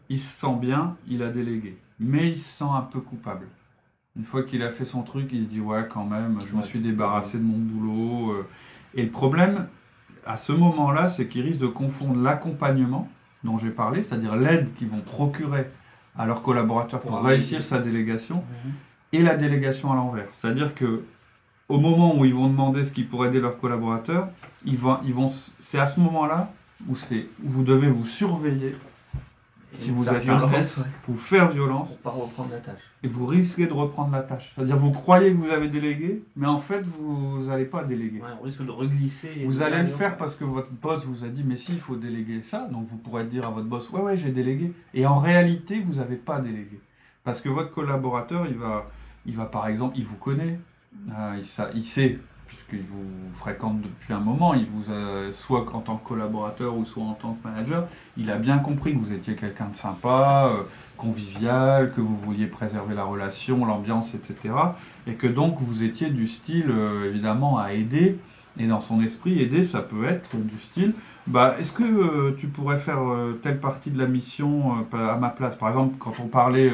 il 0.09 0.17
se 0.19 0.39
sent 0.39 0.55
bien, 0.59 0.95
il 1.07 1.21
a 1.21 1.29
délégué, 1.29 1.77
mais 1.99 2.29
il 2.29 2.37
se 2.37 2.57
sent 2.59 2.69
un 2.71 2.81
peu 2.81 3.01
coupable. 3.01 3.47
Une 4.17 4.23
fois 4.25 4.43
qu'il 4.43 4.63
a 4.63 4.69
fait 4.69 4.85
son 4.85 5.03
truc, 5.03 5.29
il 5.31 5.43
se 5.43 5.49
dit 5.49 5.61
ouais 5.61 5.87
quand 5.89 6.05
même, 6.05 6.39
je 6.49 6.55
me 6.55 6.63
suis 6.63 6.79
débarrassé 6.79 7.37
de 7.37 7.43
mon 7.43 7.57
boulot. 7.57 8.31
euh. 8.33 8.47
Et 8.95 9.03
le 9.03 9.09
problème, 9.11 9.67
à 10.25 10.37
ce 10.37 10.51
moment-là, 10.53 11.07
c'est 11.07 11.27
qu'il 11.27 11.43
risque 11.43 11.59
de 11.61 11.67
confondre 11.67 12.21
l'accompagnement 12.21 13.07
dont 13.43 13.57
j'ai 13.57 13.71
parlé, 13.71 14.03
c'est-à-dire 14.03 14.35
l'aide 14.35 14.73
qu'ils 14.75 14.87
vont 14.89 14.99
procurer 15.01 15.67
à 16.17 16.25
leurs 16.25 16.41
collaborateurs 16.41 17.01
pour, 17.01 17.11
Pour 17.11 17.23
réussir 17.23 17.63
sa 17.63 17.79
délégation, 17.79 18.37
Mhm. 18.65 18.71
et 19.13 19.23
la 19.23 19.35
délégation 19.35 19.91
à 19.91 19.95
l'envers. 19.95 20.27
C'est-à-dire 20.31 20.73
que 20.75 21.03
au 21.69 21.79
moment 21.79 22.17
où 22.17 22.25
ils 22.25 22.33
vont 22.33 22.47
demander 22.47 22.83
ce 22.85 22.91
qui 22.91 23.03
pourrait 23.03 23.29
aider 23.29 23.39
leurs 23.39 23.57
collaborateurs, 23.57 24.27
ils 24.65 24.77
vont, 24.77 24.97
ils 25.05 25.13
vont, 25.13 25.31
c'est 25.59 25.79
à 25.79 25.87
ce 25.87 25.99
moment-là 26.01 26.51
où, 26.89 26.95
c'est, 26.95 27.27
où 27.43 27.49
vous 27.49 27.63
devez 27.63 27.87
vous 27.87 28.05
surveiller 28.05 28.75
si 29.73 29.91
vous 29.91 30.03
faire 30.03 30.13
êtes 30.15 30.21
un 30.29 30.37
violence, 30.37 30.53
S, 30.55 30.77
ouais, 30.79 30.83
vous 31.07 31.15
faire 31.15 31.51
violence 31.51 31.93
pour 31.97 32.11
pas 32.13 32.19
reprendre 32.19 32.49
la 32.51 32.59
tâche. 32.59 32.81
et 33.03 33.07
vous 33.07 33.25
risquez 33.25 33.67
de 33.67 33.73
reprendre 33.73 34.11
la 34.11 34.21
tâche. 34.21 34.51
C'est-à-dire 34.55 34.77
vous 34.77 34.91
croyez 34.91 35.31
que 35.31 35.37
vous 35.37 35.49
avez 35.49 35.67
délégué, 35.69 36.23
mais 36.35 36.47
en 36.47 36.59
fait 36.59 36.81
vous 36.85 37.43
n'allez 37.47 37.65
pas 37.65 37.83
déléguer. 37.83 38.19
Ouais, 38.21 38.27
on 38.39 38.43
risque 38.43 38.63
de 38.65 38.71
reglisser. 38.71 39.29
et 39.37 39.45
Vous 39.45 39.59
de 39.59 39.63
allez 39.63 39.81
le 39.81 39.87
faire 39.87 40.17
parce 40.17 40.35
que 40.35 40.43
votre 40.43 40.71
boss 40.71 41.05
vous 41.05 41.23
a 41.23 41.27
dit 41.29 41.43
mais 41.45 41.55
si 41.55 41.73
il 41.73 41.79
faut 41.79 41.95
déléguer 41.95 42.41
ça, 42.43 42.67
donc 42.71 42.85
vous 42.87 42.97
pourrez 42.97 43.23
dire 43.25 43.47
à 43.47 43.51
votre 43.51 43.67
boss 43.67 43.89
ouais 43.91 44.01
ouais 44.01 44.17
j'ai 44.17 44.31
délégué. 44.31 44.73
Et 44.93 45.05
en 45.05 45.17
réalité 45.19 45.81
vous 45.85 45.95
n'avez 45.95 46.17
pas 46.17 46.39
délégué. 46.39 46.79
Parce 47.23 47.41
que 47.41 47.49
votre 47.49 47.71
collaborateur, 47.71 48.47
il 48.47 48.55
va, 48.57 48.89
il 49.27 49.35
va 49.35 49.45
par 49.45 49.67
exemple, 49.67 49.95
il 49.97 50.05
vous 50.05 50.17
connaît, 50.17 50.59
euh, 51.11 51.35
il, 51.37 51.45
sa- 51.45 51.69
il 51.75 51.85
sait, 51.85 52.19
puisqu'il 52.51 52.81
vous 52.81 53.05
fréquente 53.33 53.79
depuis 53.79 54.11
un 54.11 54.19
moment, 54.19 54.53
il 54.53 54.65
vous 54.65 54.91
a, 54.91 55.31
soit 55.31 55.65
en 55.73 55.79
tant 55.79 55.95
que 55.95 56.05
collaborateur 56.05 56.75
ou 56.75 56.85
soit 56.85 57.01
en 57.01 57.13
tant 57.13 57.31
que 57.31 57.47
manager, 57.47 57.87
il 58.17 58.29
a 58.29 58.37
bien 58.37 58.57
compris 58.57 58.93
que 58.93 58.99
vous 58.99 59.13
étiez 59.13 59.37
quelqu'un 59.37 59.67
de 59.67 59.75
sympa, 59.75 60.51
euh, 60.53 60.63
convivial, 60.97 61.93
que 61.93 62.01
vous 62.01 62.17
vouliez 62.17 62.47
préserver 62.47 62.93
la 62.93 63.05
relation, 63.05 63.63
l'ambiance, 63.63 64.15
etc. 64.15 64.53
Et 65.07 65.13
que 65.13 65.27
donc 65.27 65.59
vous 65.61 65.83
étiez 65.83 66.09
du 66.09 66.27
style, 66.27 66.69
euh, 66.69 67.07
évidemment, 67.07 67.57
à 67.57 67.71
aider. 67.71 68.19
Et 68.59 68.67
dans 68.67 68.81
son 68.81 69.01
esprit, 69.01 69.41
aider, 69.41 69.63
ça 69.63 69.79
peut 69.79 70.03
être 70.03 70.35
du 70.35 70.59
style, 70.59 70.93
bah, 71.27 71.55
est-ce 71.57 71.71
que 71.71 71.83
euh, 71.83 72.35
tu 72.37 72.49
pourrais 72.49 72.79
faire 72.79 72.99
telle 73.41 73.61
partie 73.61 73.91
de 73.91 73.97
la 73.97 74.07
mission 74.07 74.85
à 74.91 75.15
ma 75.15 75.29
place? 75.29 75.55
Par 75.55 75.69
exemple, 75.69 75.95
quand 75.99 76.15
on 76.19 76.27
parlait 76.27 76.69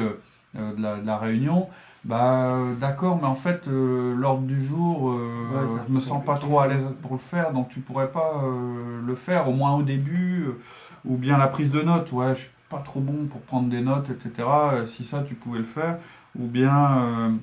de, 0.56 0.82
la, 0.82 0.96
de 0.96 1.06
la 1.06 1.18
réunion, 1.18 1.68
bah 2.04 2.54
euh, 2.54 2.74
d'accord, 2.74 3.18
mais 3.20 3.26
en 3.26 3.34
fait, 3.34 3.66
euh, 3.68 4.14
l'ordre 4.14 4.42
du 4.42 4.64
jour, 4.64 5.10
euh, 5.10 5.16
Ouais, 5.52 5.82
je 5.86 5.92
me 5.92 6.00
sens 6.00 6.24
pas 6.24 6.36
trop 6.36 6.60
à 6.60 6.68
l'aise 6.68 6.86
pour 7.02 7.12
le 7.12 7.18
faire, 7.18 7.52
donc 7.52 7.68
tu 7.68 7.80
pourrais 7.80 8.10
pas 8.12 8.40
euh, 8.44 9.00
le 9.04 9.14
faire, 9.14 9.48
au 9.48 9.52
moins 9.52 9.74
au 9.74 9.82
début, 9.82 10.46
ou 11.04 11.16
bien 11.16 11.38
la 11.38 11.48
prise 11.48 11.70
de 11.70 11.80
notes, 11.82 12.12
ouais, 12.12 12.34
je 12.34 12.42
suis 12.42 12.50
pas 12.68 12.78
trop 12.80 13.00
bon 13.00 13.26
pour 13.26 13.40
prendre 13.40 13.68
des 13.68 13.80
notes, 13.80 14.10
etc. 14.10 14.48
si 14.86 15.04
ça, 15.04 15.22
tu 15.26 15.34
pouvais 15.34 15.58
le 15.58 15.64
faire, 15.64 15.98
ou 16.38 16.46
bien 16.46 17.38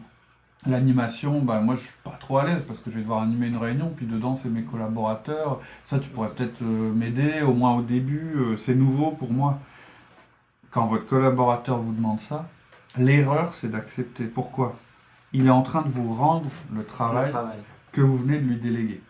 l'animation, 0.67 1.41
bah 1.41 1.61
moi 1.61 1.75
je 1.75 1.81
suis 1.81 1.93
pas 2.03 2.15
trop 2.19 2.37
à 2.37 2.45
l'aise 2.45 2.63
parce 2.65 2.79
que 2.79 2.89
je 2.89 2.95
vais 2.95 3.01
devoir 3.01 3.21
animer 3.21 3.47
une 3.47 3.57
réunion, 3.57 3.91
puis 3.95 4.05
dedans 4.05 4.35
c'est 4.35 4.49
mes 4.49 4.63
collaborateurs, 4.63 5.59
ça 5.83 5.99
tu 5.99 6.09
pourrais 6.09 6.29
peut-être 6.29 6.61
m'aider, 6.63 7.41
au 7.41 7.53
moins 7.53 7.75
au 7.75 7.81
début, 7.81 8.35
c'est 8.57 8.75
nouveau 8.75 9.11
pour 9.11 9.31
moi. 9.31 9.59
Quand 10.71 10.85
votre 10.85 11.07
collaborateur 11.07 11.79
vous 11.79 11.93
demande 11.93 12.19
ça, 12.19 12.47
l'erreur 12.97 13.53
c'est 13.53 13.69
d'accepter. 13.69 14.25
Pourquoi? 14.25 14.75
Il 15.33 15.47
est 15.47 15.51
en 15.51 15.63
train 15.63 15.81
de 15.81 15.89
vous 15.89 16.13
rendre 16.13 16.49
le 16.73 16.83
travail 16.85 17.27
Le 17.27 17.31
travail. 17.31 17.57
que 17.91 18.01
vous 18.01 18.17
venez 18.17 18.39
de 18.39 18.45
lui 18.47 18.57
déléguer. 18.57 19.01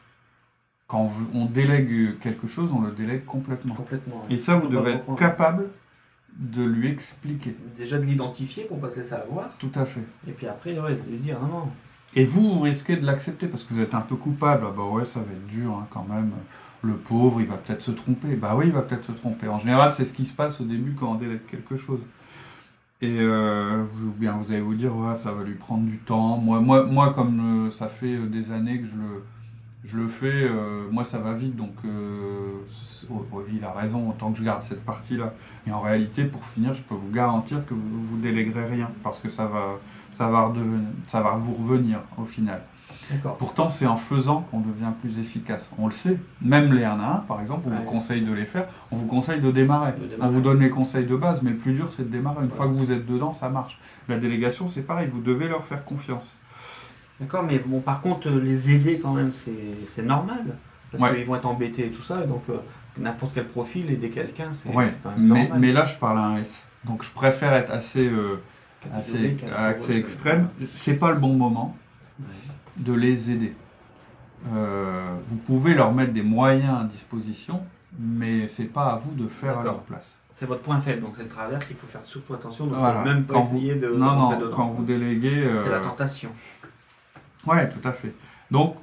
Quand 0.88 1.12
on 1.34 1.46
délègue 1.46 2.20
quelque 2.20 2.48
chose, 2.48 2.70
on 2.72 2.82
le 2.82 2.92
délègue 2.92 3.26
complètement. 3.26 3.74
Complètement. 3.76 4.20
Et 4.30 4.38
ça, 4.38 4.56
vous 4.56 4.68
devez 4.68 4.92
être 4.94 5.16
capable 5.16 5.70
de 6.38 6.64
lui 6.64 6.90
expliquer. 6.90 7.56
Déjà 7.78 7.98
de 7.98 8.06
l'identifier 8.06 8.66
pour 8.66 8.80
pas 8.80 8.92
se 8.92 9.00
laisser 9.00 9.14
avoir. 9.14 9.50
Tout 9.58 9.72
à 9.76 9.86
fait. 9.86 10.04
Et 10.28 10.32
puis 10.32 10.48
après, 10.48 10.78
ouais, 10.80 10.96
de 10.96 11.10
lui 11.10 11.18
dire 11.18 11.40
non, 11.42 11.48
non. 11.48 11.70
Et 12.16 12.24
vous, 12.26 12.42
vous 12.54 12.60
risquez 12.62 12.98
de 12.98 13.06
l'accepter 13.06 13.48
parce 13.48 13.64
que 13.64 13.74
vous 13.74 13.82
êtes 13.82 13.96
un 13.96 14.02
peu 14.02 14.16
coupable. 14.16 14.66
Ah 14.68 14.74
bah 14.76 14.84
ouais, 14.84 15.06
ça 15.06 15.20
va 15.22 15.32
être 15.32 15.48
dur 15.48 15.72
hein, 15.74 15.88
quand 15.90 16.06
même. 16.08 16.32
Le 16.82 16.94
pauvre, 16.98 17.42
il 17.42 17.48
va 17.48 17.58
peut-être 17.58 17.82
se 17.82 17.92
tromper. 17.92 18.36
Bah 18.36 18.56
oui, 18.56 18.66
il 18.68 18.72
va 18.72 18.84
peut-être 18.84 19.06
se 19.06 19.12
tromper. 19.12 19.48
En 19.48 19.58
général, 19.58 19.92
c'est 19.96 20.06
ce 20.06 20.14
qui 20.14 20.26
se 20.28 20.36
passe 20.36 20.62
au 20.62 20.66
début 20.66 20.94
quand 20.94 21.12
on 21.14 21.16
délègue 21.16 21.46
quelque 21.48 21.78
chose. 21.78 22.00
Et 23.02 23.20
euh, 23.20 23.84
vous, 23.94 24.12
bien, 24.14 24.34
vous 24.34 24.52
allez 24.52 24.62
vous 24.62 24.74
dire, 24.76 24.96
ouais, 24.96 25.16
ça 25.16 25.32
va 25.34 25.44
lui 25.44 25.56
prendre 25.56 25.86
du 25.86 26.00
temps. 26.00 26.38
Moi, 26.38 26.62
moi, 26.62 26.86
moi 26.86 27.14
comme 27.14 27.68
euh, 27.68 27.72
ça 27.72 27.88
fait 27.88 28.16
euh, 28.16 28.26
des 28.28 28.52
années 28.52 28.80
que 28.80 28.88
je 28.88 28.96
le, 28.96 29.24
je 29.84 29.98
le 29.98 30.08
fais, 30.08 30.32
euh, 30.46 30.90
moi, 30.92 31.04
ça 31.04 31.20
va 31.20 31.34
vite. 31.36 31.56
Donc, 31.56 31.74
euh, 31.86 32.54
oh, 33.12 33.26
oh, 33.34 33.44
il 33.52 33.64
a 33.64 33.72
raison, 33.74 34.10
autant 34.10 34.32
que 34.32 34.40
je 34.40 34.44
garde 34.44 34.64
cette 34.64 34.84
partie-là. 34.86 35.34
Et 35.68 35.72
en 35.72 35.82
réalité, 35.82 36.24
pour 36.26 36.46
finir, 36.46 36.74
je 36.74 36.84
peux 36.84 36.96
vous 36.96 37.12
garantir 37.12 37.66
que 37.66 37.74
vous 37.74 38.02
vous 38.02 38.18
déléguerez 38.18 38.66
rien 38.66 38.90
parce 39.04 39.20
que 39.20 39.30
ça 39.30 39.46
va, 39.48 39.80
ça 40.12 40.30
va, 40.30 40.48
redevenir- 40.48 40.88
ça 41.08 41.22
va 41.22 41.36
vous 41.36 41.54
revenir 41.54 42.00
au 42.18 42.26
final. 42.26 42.62
Pourtant, 43.40 43.70
c'est 43.70 43.86
en 43.86 43.98
faisant 43.98 44.42
qu'on 44.42 44.60
devient 44.60 44.92
plus 45.02 45.20
efficace. 45.20 45.68
On 45.78 45.88
le 45.88 45.94
sait. 45.94 46.20
Même 46.42 46.74
les 46.74 46.84
1 46.84 47.00
à 47.00 47.14
1, 47.18 47.18
par 47.28 47.42
exemple, 47.42 47.64
on 47.68 47.72
Ouais. 47.72 47.78
vous 47.78 47.84
conseille 47.90 48.22
de 48.22 48.34
les 48.34 48.46
faire, 48.46 48.68
on 48.92 48.96
vous 48.96 49.08
conseille 49.08 49.42
de 49.42 49.52
démarrer. 49.52 49.92
De 49.94 50.22
On 50.22 50.28
vous 50.30 50.42
donne 50.42 50.60
les 50.60 50.70
conseils 50.70 51.06
de 51.06 51.16
base, 51.16 51.42
mais 51.42 51.52
le 51.52 51.58
plus 51.58 51.74
dur, 51.74 51.90
c'est 51.96 52.04
de 52.04 52.10
démarrer. 52.12 52.44
Une 52.44 52.50
Ouais. 52.52 52.56
fois 52.56 52.68
que 52.68 52.74
vous 52.74 52.92
êtes 52.92 53.06
dedans, 53.06 53.34
ça 53.34 53.50
marche. 53.50 53.80
La 54.08 54.18
délégation, 54.18 54.68
c'est 54.68 54.84
pareil, 54.84 55.10
vous 55.12 55.22
devez 55.22 55.48
leur 55.48 55.66
faire 55.66 55.84
confiance. 55.84 56.38
D'accord, 57.20 57.44
mais 57.44 57.60
bon, 57.60 57.80
par 57.80 58.02
contre, 58.02 58.28
euh, 58.30 58.40
les 58.42 58.72
aider 58.72 59.00
quand 59.02 59.14
même, 59.14 59.32
c'est 59.96 60.02
normal. 60.04 60.44
Parce 60.92 61.04
Ouais. 61.04 61.16
qu'ils 61.18 61.26
vont 61.26 61.36
être 61.36 61.46
embêtés 61.46 61.88
et 61.88 61.92
tout 61.92 62.04
ça. 62.04 62.24
et 62.24 62.28
Donc, 62.28 62.44
euh, 62.50 62.58
n'importe 62.98 63.34
quel 63.34 63.48
profil, 63.48 63.90
aider 63.92 64.10
quelqu'un, 64.10 64.52
c'est 64.54 64.70
quand 64.72 64.80
même 64.80 64.90
Mais, 65.18 65.42
normal. 65.44 65.60
mais 65.60 65.72
là, 65.74 65.86
je 65.86 65.96
parle 65.98 66.18
à 66.18 66.22
un 66.24 66.38
S. 66.38 66.64
Donc, 66.86 67.04
je 67.04 67.12
préfère 67.12 67.54
être 67.54 67.72
assez, 67.72 68.06
euh, 68.08 68.42
assez, 68.94 69.12
assez 69.18 69.36
catégorique. 69.36 69.90
extrême. 69.98 70.48
C'est 70.76 70.94
pas 70.96 71.12
le 71.12 71.18
bon 71.20 71.34
moment. 71.34 71.76
De 72.78 72.94
les 72.94 73.32
aider. 73.32 73.56
Euh, 74.54 75.16
vous 75.28 75.38
pouvez 75.38 75.74
leur 75.74 75.94
mettre 75.94 76.14
des 76.14 76.22
moyens 76.22 76.82
à 76.82 76.84
disposition, 76.84 77.64
mais 78.00 78.48
c'est 78.48 78.66
pas 78.72 78.94
à 78.94 78.98
vous 78.98 79.12
de 79.14 79.28
faire 79.28 79.60
à 79.60 79.64
leur 79.64 79.80
place. 79.80 80.18
C'est 80.38 80.46
votre 80.46 80.62
point 80.62 80.80
faible, 80.82 81.02
donc 81.02 81.14
c'est 81.16 81.24
le 81.24 81.30
travers 81.30 81.66
qu'il 81.66 81.78
faut 81.78 81.88
faire 81.88 82.04
surtout 82.04 82.34
attention. 82.34 82.66
Donc, 82.68 82.78
Voilà. 82.78 83.04
même 83.04 83.24
pas 83.24 83.36
Quand 83.36 83.42
vous- 83.44 83.58
essayer 83.58 83.76
de. 83.76 83.88
de 83.88 83.96
Non, 83.96 84.16
non, 84.16 84.52
quand 84.54 84.68
vous 84.68 84.84
déléguez. 84.84 85.48
C'est 85.64 85.70
la 85.70 85.78
euh, 85.78 85.84
tentation. 85.84 86.30
Ouais, 87.48 87.70
tout 87.70 87.88
à 87.88 87.94
fait. 87.94 88.14
Donc, 88.52 88.76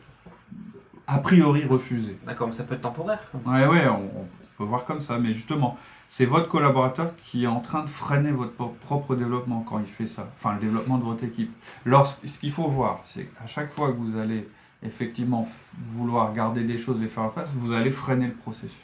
a 1.07 1.19
priori, 1.19 1.65
refusé. 1.67 2.17
D'accord, 2.27 2.49
mais 2.49 2.55
ça 2.55 2.63
peut 2.65 2.75
être 2.75 2.81
temporaire. 2.81 3.21
quand 3.31 3.51
même. 3.51 3.61
Ouais, 3.61 3.67
ouais, 3.69 3.89
on, 3.89 4.27
on 4.59 4.63
peut 4.65 4.69
voir 4.69 4.85
comme 4.85 5.01
ça, 5.01 5.19
mais 5.19 5.33
justement, 5.35 5.77
c'est 6.09 6.27
votre 6.27 6.49
collaborateur 6.49 7.13
qui 7.23 7.45
est 7.45 7.49
en 7.49 7.61
train 7.61 7.83
de 7.83 7.89
freiner 7.89 8.33
votre 8.33 8.53
pro- 8.53 8.77
propre 8.81 9.15
développement 9.17 9.61
quand 9.67 9.79
il 9.79 9.87
fait 9.87 10.07
ça, 10.07 10.31
enfin 10.37 10.55
le 10.55 10.61
développement 10.61 10.99
de 10.99 11.05
votre 11.05 11.25
équipe. 11.25 11.51
Lorsque, 11.85 12.29
ce 12.29 12.39
qu'il 12.39 12.53
faut 12.53 12.69
voir, 12.69 13.01
c'est 13.05 13.25
qu'à 13.25 13.47
chaque 13.47 13.73
fois 13.73 13.93
que 13.93 13.97
vous 13.97 14.19
allez 14.19 14.49
effectivement 14.83 15.49
vouloir 15.95 16.33
garder 16.35 16.65
des 16.65 16.77
choses, 16.77 17.01
les 17.01 17.09
faire 17.09 17.23
en 17.25 17.29
place, 17.31 17.53
vous 17.55 17.73
allez 17.73 17.91
freiner 17.91 18.27
le 18.27 18.35
processus. 18.35 18.77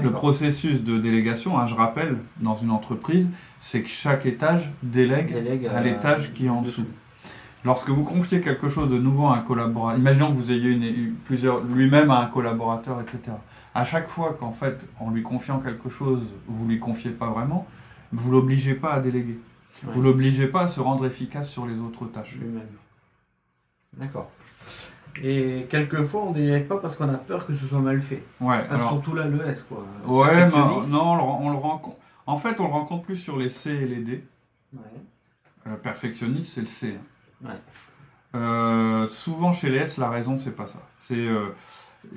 Le 0.00 0.12
processus 0.12 0.84
de 0.84 0.98
délégation, 0.98 1.58
hein, 1.58 1.66
je 1.66 1.74
rappelle, 1.74 2.18
dans 2.38 2.54
une 2.54 2.70
entreprise, 2.70 3.28
c'est 3.58 3.82
que 3.82 3.88
chaque 3.88 4.24
étage 4.24 4.70
délègue, 4.84 5.32
Délègue 5.32 5.66
à 5.66 5.82
l'étage 5.82 6.32
qui 6.32 6.46
est 6.46 6.48
en 6.48 6.62
dessous. 6.62 6.82
dessous. 6.82 6.90
Lorsque 7.64 7.90
vous 7.90 8.04
confiez 8.04 8.40
quelque 8.40 8.68
chose 8.70 8.88
de 8.90 8.98
nouveau 8.98 9.26
à 9.26 9.36
un 9.36 9.40
collaborateur, 9.40 9.98
imaginons 10.00 10.28
que 10.32 10.36
vous 10.38 10.50
ayez 10.50 10.70
une, 10.70 10.82
une- 10.82 11.14
plusieurs, 11.24 11.62
lui-même 11.62 12.10
à 12.10 12.20
un 12.20 12.26
collaborateur, 12.26 13.00
etc. 13.02 13.36
À 13.74 13.84
chaque 13.84 14.08
fois 14.08 14.34
qu'en 14.34 14.52
fait, 14.52 14.78
en 14.98 15.10
lui 15.10 15.22
confiant 15.22 15.60
quelque 15.60 15.88
chose, 15.90 16.22
vous 16.46 16.66
lui 16.66 16.78
confiez 16.78 17.10
pas 17.10 17.28
vraiment, 17.30 17.66
vous 18.12 18.32
l'obligez 18.32 18.74
pas 18.74 18.92
à 18.94 19.00
déléguer. 19.00 19.38
Ouais. 19.84 19.90
Vous 19.94 20.02
l'obligez 20.02 20.46
pas 20.46 20.62
à 20.62 20.68
se 20.68 20.80
rendre 20.80 21.04
efficace 21.06 21.48
sur 21.50 21.66
les 21.66 21.78
autres 21.80 22.06
tâches. 22.06 22.36
Lui-même. 22.36 22.66
D'accord. 23.96 24.30
Et 25.22 25.66
quelquefois, 25.68 26.22
on 26.24 26.30
ne 26.30 26.34
délègue 26.36 26.66
pas 26.68 26.78
parce 26.78 26.96
qu'on 26.96 27.08
a 27.08 27.14
peur 27.18 27.46
que 27.46 27.54
ce 27.54 27.66
soit 27.66 27.80
mal 27.80 28.00
fait. 28.00 28.22
Ouais, 28.40 28.56
Enfin, 28.64 28.74
alors, 28.76 28.88
Surtout 28.90 29.14
là, 29.14 29.26
le 29.26 29.46
S, 29.48 29.64
quoi. 29.68 29.84
ouais, 30.06 30.46
mais 30.46 30.50
non, 30.88 31.10
on 31.12 31.16
le, 31.16 31.22
ren- 31.22 31.40
on 31.42 31.50
le 31.50 31.56
rencontre. 31.56 31.96
En 32.26 32.36
fait, 32.38 32.58
on 32.60 32.64
le 32.68 32.72
rencontre 32.72 33.02
plus 33.04 33.16
sur 33.16 33.36
les 33.36 33.48
C 33.50 33.70
et 33.70 33.86
les 33.86 34.00
D. 34.00 34.24
Ouais. 34.72 34.80
Euh, 35.66 35.76
perfectionniste, 35.76 36.52
c'est 36.54 36.60
le 36.62 36.66
C. 36.68 36.96
hein. 36.98 37.04
Ouais. 37.44 37.50
Euh, 38.34 39.06
souvent 39.08 39.52
chez 39.52 39.70
les 39.70 39.78
S, 39.78 39.96
la 39.96 40.08
raison, 40.10 40.38
c'est 40.38 40.54
pas 40.54 40.66
ça. 40.66 40.78
C'est 40.94 41.16
euh, 41.16 41.48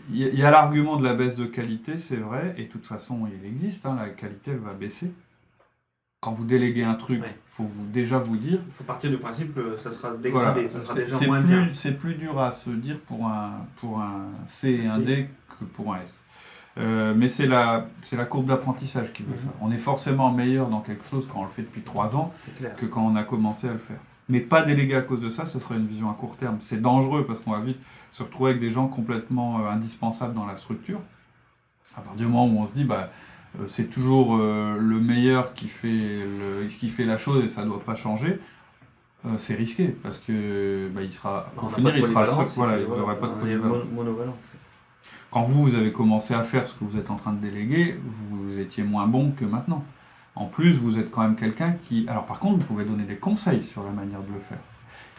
il 0.10 0.18
y, 0.18 0.24
a- 0.25 0.30
il 0.30 0.39
y 0.39 0.44
a 0.44 0.51
l'argument 0.51 0.98
de 0.98 1.03
la 1.03 1.13
baisse 1.15 1.36
de 1.36 1.46
qualité, 1.46 1.98
c'est 1.98 2.18
vrai, 2.18 2.53
et 2.58 2.65
de 2.65 2.70
toute 2.70 2.86
façon, 2.86 3.27
il 3.27 3.46
existe. 3.48 3.86
hein, 3.86 3.96
la 4.00 4.10
qualité, 4.10 4.51
elle 4.51 4.60
va 4.60 4.74
baisser. 4.74 5.12
Quand 6.22 6.32
vous 6.32 6.46
déléguez 6.46 6.84
un 6.84 6.94
truc, 6.94 7.18
il 7.18 7.22
Ouais. 7.24 7.38
faut 7.48 7.65
vous 7.65 7.86
déjà 7.88 8.18
vous 8.18 8.38
dire. 8.38 8.60
Il 8.68 8.74
faut 8.74 8.84
partir 8.86 9.10
du 9.10 9.18
principe 9.18 9.53
que 9.56 9.75
ça 9.77 9.92
sera 9.92 10.10
Voilà, 10.12 10.53
dégradé, 10.53 10.70
ça 10.70 10.86
sera 10.86 10.94
c'est 10.96 11.03
déjà 11.06 11.18
c'est 11.18 11.25
bien. 11.25 11.42
plus, 11.65 11.75
c'est 11.75 11.98
plus 11.98 12.15
dur 12.15 12.39
à 12.39 12.51
se 12.53 12.70
dire 12.70 13.00
pour 13.01 13.25
un 13.27 13.65
pour 13.77 14.00
un 14.00 14.27
C 14.48 14.70
et 14.84 14.88
un 14.88 15.00
C. 15.00 15.03
D 15.03 15.30
que 15.60 15.65
pour 15.65 15.94
un 15.94 16.01
S. 16.01 16.22
Euh, 16.77 17.13
mais 17.15 17.27
c'est 17.27 17.46
la 17.46 17.86
courbe 18.30 18.46
d'apprentissage 18.48 19.12
qui 19.13 19.24
veut 19.24 19.34
Mhm. 19.34 19.38
ça. 19.50 19.53
On 19.62 19.72
est 19.72 19.77
forcément 19.77 20.32
meilleur 20.32 20.70
dans 20.70 20.80
quelque 20.82 21.06
chose 21.06 21.27
quand 21.32 21.42
on 21.42 21.44
le 21.44 21.50
fait 21.50 21.63
depuis 21.63 21.82
trois 21.82 22.15
ans 22.15 22.34
C'est 22.46 22.56
clair. 22.56 22.75
que 22.77 22.86
quand 22.86 23.01
on 23.06 23.15
a 23.18 23.24
commencé 23.24 23.68
à 23.68 23.74
le 23.74 23.80
faire. 23.80 24.00
Mais 24.30 24.39
pas 24.39 24.63
délégué 24.63 24.96
à 24.96 25.01
cause 25.01 25.20
de 25.20 25.30
ça, 25.30 25.46
ce 25.46 25.60
serait 25.60 25.75
une 25.75 25.86
vision 25.88 26.10
à 26.10 26.13
court 26.13 26.38
terme. 26.38 26.58
C'est 26.62 26.82
dangereux 26.82 27.25
parce 27.25 27.39
qu'on 27.42 27.51
va 27.51 27.60
vite 27.60 27.77
se 28.10 28.24
retrouver 28.24 28.51
avec 28.51 28.62
des 28.62 28.72
gens 28.72 28.88
complètement 28.88 29.60
euh, 29.60 29.70
indispensables 29.70 30.34
dans 30.34 30.46
la 30.46 30.56
structure. 30.56 31.01
À 31.98 32.01
partir 32.01 32.15
du 32.15 32.25
moment 32.25 32.46
où 32.48 32.60
on 32.62 32.65
se 32.65 32.74
dit, 32.74 32.86
bah, 32.86 33.10
euh, 33.60 33.65
c'est 33.68 33.89
toujours 33.89 34.38
euh, 34.38 34.77
le 34.80 35.00
meilleur 35.01 35.53
qui 35.53 35.68
fait, 35.68 35.88
le, 36.24 36.68
qui 36.68 36.89
fait 36.89 37.06
la 37.06 37.18
chose 37.18 37.44
et 37.44 37.50
ça 37.50 37.63
ne 37.63 37.68
doit 37.70 37.84
pas 37.84 37.96
changer, 37.96 38.39
c'est 39.38 39.56
risqué 39.56 39.88
parce 39.88 40.18
que 40.20 40.89
bah, 40.94 41.01
il 41.01 41.13
sera, 41.13 41.50
pour 41.56 41.70
n'a 41.70 41.75
finir, 41.75 41.98
il 41.98 42.06
sera 42.06 42.27
seul. 42.27 42.46
Voilà, 42.58 42.77
et 42.80 42.84
vous 42.84 42.96
n'aurez 42.98 43.18
pas 43.18 43.27
de 43.30 43.34
polyvalence. 43.36 43.84
mon- 43.89 44.03
monovalence. 44.03 44.36
Quand 45.32 45.44
vous, 45.44 45.63
vous 45.63 45.75
avez 45.75 45.94
commencé 45.94 46.34
à 46.34 46.44
faire 46.44 46.68
ce 46.68 46.74
que 46.75 46.84
vous 46.84 46.98
êtes 47.00 47.10
en 47.10 47.15
train 47.15 47.32
de 47.32 47.39
déléguer, 47.39 47.98
vous 48.03 48.60
étiez 48.60 48.84
moins 48.84 49.08
bon 49.08 49.32
que 49.32 49.46
maintenant. 49.46 49.84
En 50.36 50.46
plus, 50.46 50.74
vous 50.80 50.98
êtes 50.98 51.12
quand 51.12 51.22
même 51.22 51.36
quelqu'un 51.36 51.74
qui. 51.74 52.06
Alors, 52.08 52.25
par 52.25 52.40
contre, 52.40 52.60
vous 52.60 52.66
pouvez 52.66 52.86
donner 52.86 53.04
des 53.04 53.18
conseils 53.18 53.63
sur 53.63 53.84
la 53.84 53.92
manière 53.92 54.22
de 54.22 54.34
le 54.34 54.40
faire. 54.40 54.58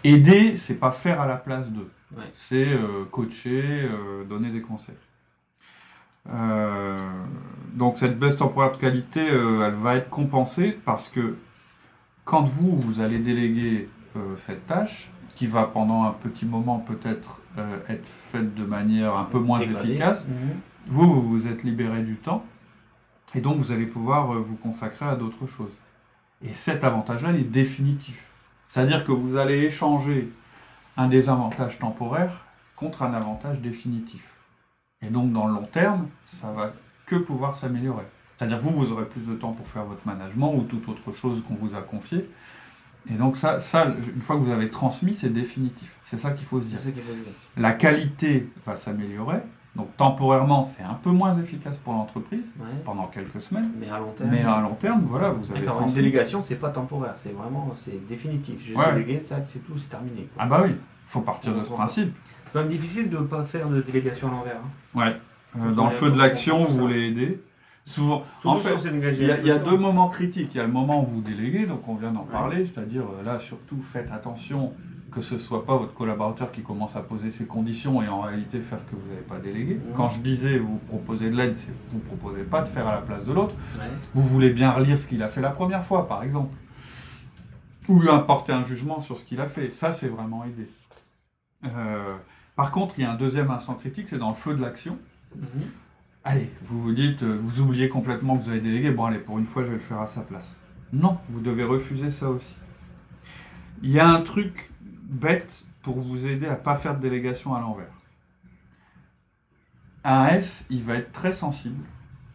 Aider, 0.03 0.57
c'est 0.57 0.75
pas 0.75 0.91
faire 0.91 1.21
à 1.21 1.27
la 1.27 1.37
place 1.37 1.71
d'eux. 1.71 1.91
Ouais. 2.17 2.25
C'est 2.35 2.67
euh, 2.75 3.05
coacher, 3.11 3.63
euh, 3.85 4.25
donner 4.25 4.51
des 4.51 4.61
conseils. 4.61 4.97
Euh, 6.31 6.99
donc, 7.75 7.99
cette 7.99 8.19
baisse 8.19 8.37
temporaire 8.37 8.73
de 8.73 8.77
qualité, 8.79 9.25
elle 9.27 9.75
va 9.75 9.97
être 9.97 10.11
compensée 10.11 10.79
parce 10.85 11.09
que 11.09 11.37
quand 12.25 12.43
vous, 12.43 12.77
vous 12.81 13.01
allez 13.01 13.19
déléguer 13.19 13.89
cette 14.37 14.67
tâche, 14.67 15.11
qui 15.35 15.47
va 15.49 15.65
pendant 15.65 16.05
un 16.05 16.13
petit 16.13 16.47
moment 16.47 16.79
peut-être 16.79 17.41
être 17.89 18.07
faite 18.07 18.55
de 18.55 18.65
manière 18.65 19.17
un 19.17 19.25
peu 19.25 19.41
moins 19.41 19.59
Dégradé. 19.59 19.89
efficace, 19.91 20.27
Mhm. 20.29 20.35
vous, 20.87 21.13
vous 21.15 21.23
vous 21.23 21.47
êtes 21.49 21.65
libéré 21.65 22.03
du 22.03 22.15
temps, 22.17 22.45
et 23.35 23.41
donc 23.41 23.59
vous 23.59 23.73
allez 23.73 23.87
pouvoir 23.87 24.33
euh, 24.33 24.39
vous 24.39 24.57
consacrer 24.57 25.07
à 25.07 25.17
d'autres 25.17 25.47
choses. 25.47 25.73
Et 26.43 26.53
cet 26.55 26.85
avantage-là, 26.85 27.31
il 27.33 27.41
est 27.41 27.45
définitif. 27.45 28.27
C'est-à-dire 28.69 29.05
que 29.05 29.13
vous 29.13 29.37
allez 29.37 29.65
échanger 29.65 30.33
un 30.97 31.09
désavantage 31.09 31.79
temporaire 31.79 32.45
contre 32.77 33.03
un 33.03 33.15
avantage 33.15 33.61
définitif. 33.61 34.31
Et 35.03 35.09
donc, 35.09 35.33
dans 35.33 35.47
le 35.47 35.55
long 35.55 35.67
terme, 35.67 36.09
ça 36.25 36.51
va 36.53 36.73
que 37.07 37.17
pouvoir 37.17 37.57
s'améliorer. 37.57 38.07
C'est-à-dire 38.37 38.59
vous, 38.59 38.71
vous 38.71 38.93
aurez 38.93 39.07
plus 39.07 39.23
de 39.23 39.35
temps 39.35 39.53
pour 39.53 39.69
faire 39.69 39.85
votre 39.85 40.07
management 40.07 40.55
ou 40.55 40.63
toute 40.63 40.89
autre 40.89 41.13
chose 41.13 41.43
qu'on 41.47 41.55
vous 41.55 41.75
a 41.75 41.83
confié. 41.83 42.29
Et 43.11 43.15
donc 43.15 43.37
ça, 43.37 43.61
ça, 43.61 43.95
une 44.15 44.23
fois 44.23 44.37
que 44.37 44.41
vous 44.41 44.51
avez 44.51 44.71
transmis, 44.71 45.15
c'est 45.15 45.33
définitif. 45.33 45.95
C'est 46.05 46.19
ça 46.19 46.31
qu'il 46.33 46.47
faut 46.47 46.61
se 46.61 46.65
faut 46.65 46.71
dire. 46.71 46.81
La 47.57 47.73
qualité 47.73 48.51
va 48.65 48.77
s'améliorer. 48.77 49.41
Donc 49.77 49.97
temporairement, 49.97 50.63
c'est 50.63 50.85
un 50.85 50.95
peu 50.95 51.11
moins 51.11 51.35
efficace 51.37 51.79
pour 51.79 51.95
l'entreprise 51.95 52.47
Ouais. 52.61 52.67
pendant 52.85 53.07
quelques 53.09 53.41
semaines. 53.41 53.71
Mais 53.79 53.91
à 53.91 53.99
long 53.99 54.13
terme. 54.17 54.31
Mais 54.31 54.43
à 54.43 54.61
long 54.61 54.75
terme, 54.75 55.01
voilà, 55.09 55.31
vous 55.31 55.51
avez 55.51 55.63
D'accord, 55.67 55.83
une 55.83 55.93
délégation, 55.93 56.43
c'est 56.45 56.61
pas 56.61 56.71
temporaire, 56.71 57.15
c'est 57.21 57.33
vraiment 57.33 57.75
c'est 57.85 58.07
définitif. 58.09 58.61
J'ai 58.65 58.77
Ouais. 58.77 58.93
délégué, 58.93 59.21
ça, 59.29 59.37
c'est 59.53 59.59
tout, 59.67 59.73
c'est 59.77 59.89
terminé. 59.89 60.29
quoi. 60.35 60.45
Ah 60.45 60.47
bah 60.47 60.61
oui, 60.65 60.77
faut 61.07 61.23
partir 61.23 61.55
de 61.57 61.65
ce 61.65 61.73
principe. 61.73 62.15
C'est 62.47 62.53
quand 62.53 62.61
même 62.61 62.69
difficile 62.69 63.11
de 63.11 63.19
ne 63.19 63.25
pas 63.25 63.45
faire 63.45 63.69
de 63.69 63.81
délégation 63.83 64.29
à 64.29 64.31
l'envers. 64.31 64.61
hein. 64.65 64.99
Ouais. 65.01 65.17
Euh, 65.61 65.73
dans 65.73 65.87
le 65.87 65.91
feu 65.91 66.11
de 66.11 66.19
l'action, 66.19 66.65
vous 66.67 66.79
voulez 66.79 67.09
aider. 67.09 67.43
Souvent, 67.85 68.23
en 68.45 68.57
fait, 68.57 68.77
Il 68.83 69.23
y, 69.27 69.31
a, 69.31 69.39
y 69.57 69.61
deux 69.63 69.77
moments 69.77 70.09
critiques. 70.09 70.55
Il 70.55 70.57
y 70.57 70.61
a 70.61 70.67
le 70.67 70.73
moment 70.73 71.03
où 71.03 71.07
vous 71.07 71.21
déléguez, 71.21 71.67
donc 71.67 71.87
on 71.87 71.97
vient 71.97 72.13
d'en 72.13 72.23
parler, 72.25 72.65
c'est-à-dire 72.65 73.03
euh, 73.03 73.23
là 73.25 73.39
surtout 73.41 73.83
faites 73.83 74.11
attention 74.11 74.73
que 75.15 75.23
ce 75.23 75.39
soit 75.39 75.65
pas 75.65 75.77
votre 75.77 75.95
collaborateur 75.95 76.51
qui 76.51 76.63
commence 76.63 76.97
à 76.97 77.01
poser 77.01 77.31
ses 77.31 77.47
conditions 77.47 78.03
et 78.03 78.09
en 78.09 78.23
réalité 78.23 78.59
faire 78.61 78.85
que 78.91 78.97
vous 78.97 79.09
n'avez 79.09 79.23
pas 79.23 79.39
délégué. 79.39 79.75
Mhm. 79.77 79.95
Quand 79.97 80.09
je 80.09 80.21
disais 80.21 80.59
vous 80.59 80.79
proposez 80.89 81.31
de 81.31 81.37
l'aide, 81.37 81.57
c'est 81.57 81.73
vous 81.91 82.01
proposez 82.01 82.43
pas 82.43 82.63
de 82.63 82.69
faire 82.69 82.89
à 82.89 82.97
la 82.97 83.01
place 83.01 83.25
de 83.25 83.33
l'autre. 83.33 83.55
Ouais. 83.79 83.85
Vous 84.13 84.23
voulez 84.23 84.51
bien 84.51 84.73
relire 84.73 84.99
ce 84.99 85.07
qu'il 85.07 85.23
a 85.23 85.29
fait 85.29 85.41
la 85.41 85.51
première 85.51 85.85
fois, 85.85 86.09
par 86.09 86.25
exemple, 86.25 86.55
ou 87.89 88.03
apporter 88.11 88.53
un 88.53 88.65
jugement 88.65 88.99
sur 88.99 89.17
ce 89.17 89.25
qu'il 89.25 89.41
a 89.41 89.47
fait. 89.47 89.69
Ça, 89.71 89.93
c'est 89.93 90.09
vraiment 90.09 90.45
aider. 90.45 90.69
Euh, 91.67 92.17
par 92.57 92.71
contre, 92.73 92.95
il 92.99 93.03
y 93.03 93.05
a 93.05 93.13
un 93.13 93.17
deuxième 93.17 93.51
instant 93.51 93.75
critique, 93.75 94.09
c'est 94.09 94.19
dans 94.19 94.31
le 94.31 94.35
feu 94.35 94.55
de 94.55 94.61
l'action. 94.61 94.99
Mhm. 95.37 95.47
Allez, 96.25 96.51
vous 96.63 96.81
vous 96.81 96.93
dites, 96.93 97.23
euh, 97.23 97.39
vous 97.41 97.61
oubliez 97.61 97.89
complètement 97.89 98.37
que 98.37 98.45
vous 98.45 98.51
avez 98.51 98.61
délégué, 98.61 98.91
bon 98.91 99.05
allez, 99.05 99.19
pour 99.19 99.39
une 99.39 99.45
fois 99.45 99.63
je 99.63 99.69
vais 99.69 99.75
le 99.75 99.81
faire 99.81 100.01
à 100.01 100.07
sa 100.07 100.23
place. 100.23 100.57
Non, 100.93 101.19
vous 101.29 101.41
devez 101.41 101.65
refuser 101.65 102.11
ça 102.11 102.31
aussi. 102.31 102.55
Il 103.83 103.91
y 103.91 104.01
a 104.01 104.09
un 104.09 104.23
truc 104.23 104.71
bête 105.15 105.65
pour 105.83 105.99
vous 106.01 106.27
aider 106.27 106.47
à 106.47 106.57
pas 106.57 106.77
faire 106.77 106.97
de 106.97 107.01
délégation 107.01 107.55
à 107.55 107.61
l'envers. 107.61 107.93
Un 110.05 110.27
S, 110.29 110.67
il 110.71 110.83
va 110.83 110.97
être 110.97 111.13
très 111.13 111.33
sensible 111.33 111.83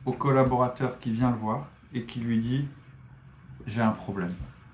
au 0.05 0.11
collaborateur 0.11 0.99
qui 0.99 1.11
vient 1.11 1.29
le 1.29 1.37
voir 1.37 1.67
et 1.93 2.03
qui 2.03 2.19
lui 2.19 2.39
dit 2.39 2.67
j'ai 3.65 3.81
un 3.81 3.91
problème. 3.91 4.31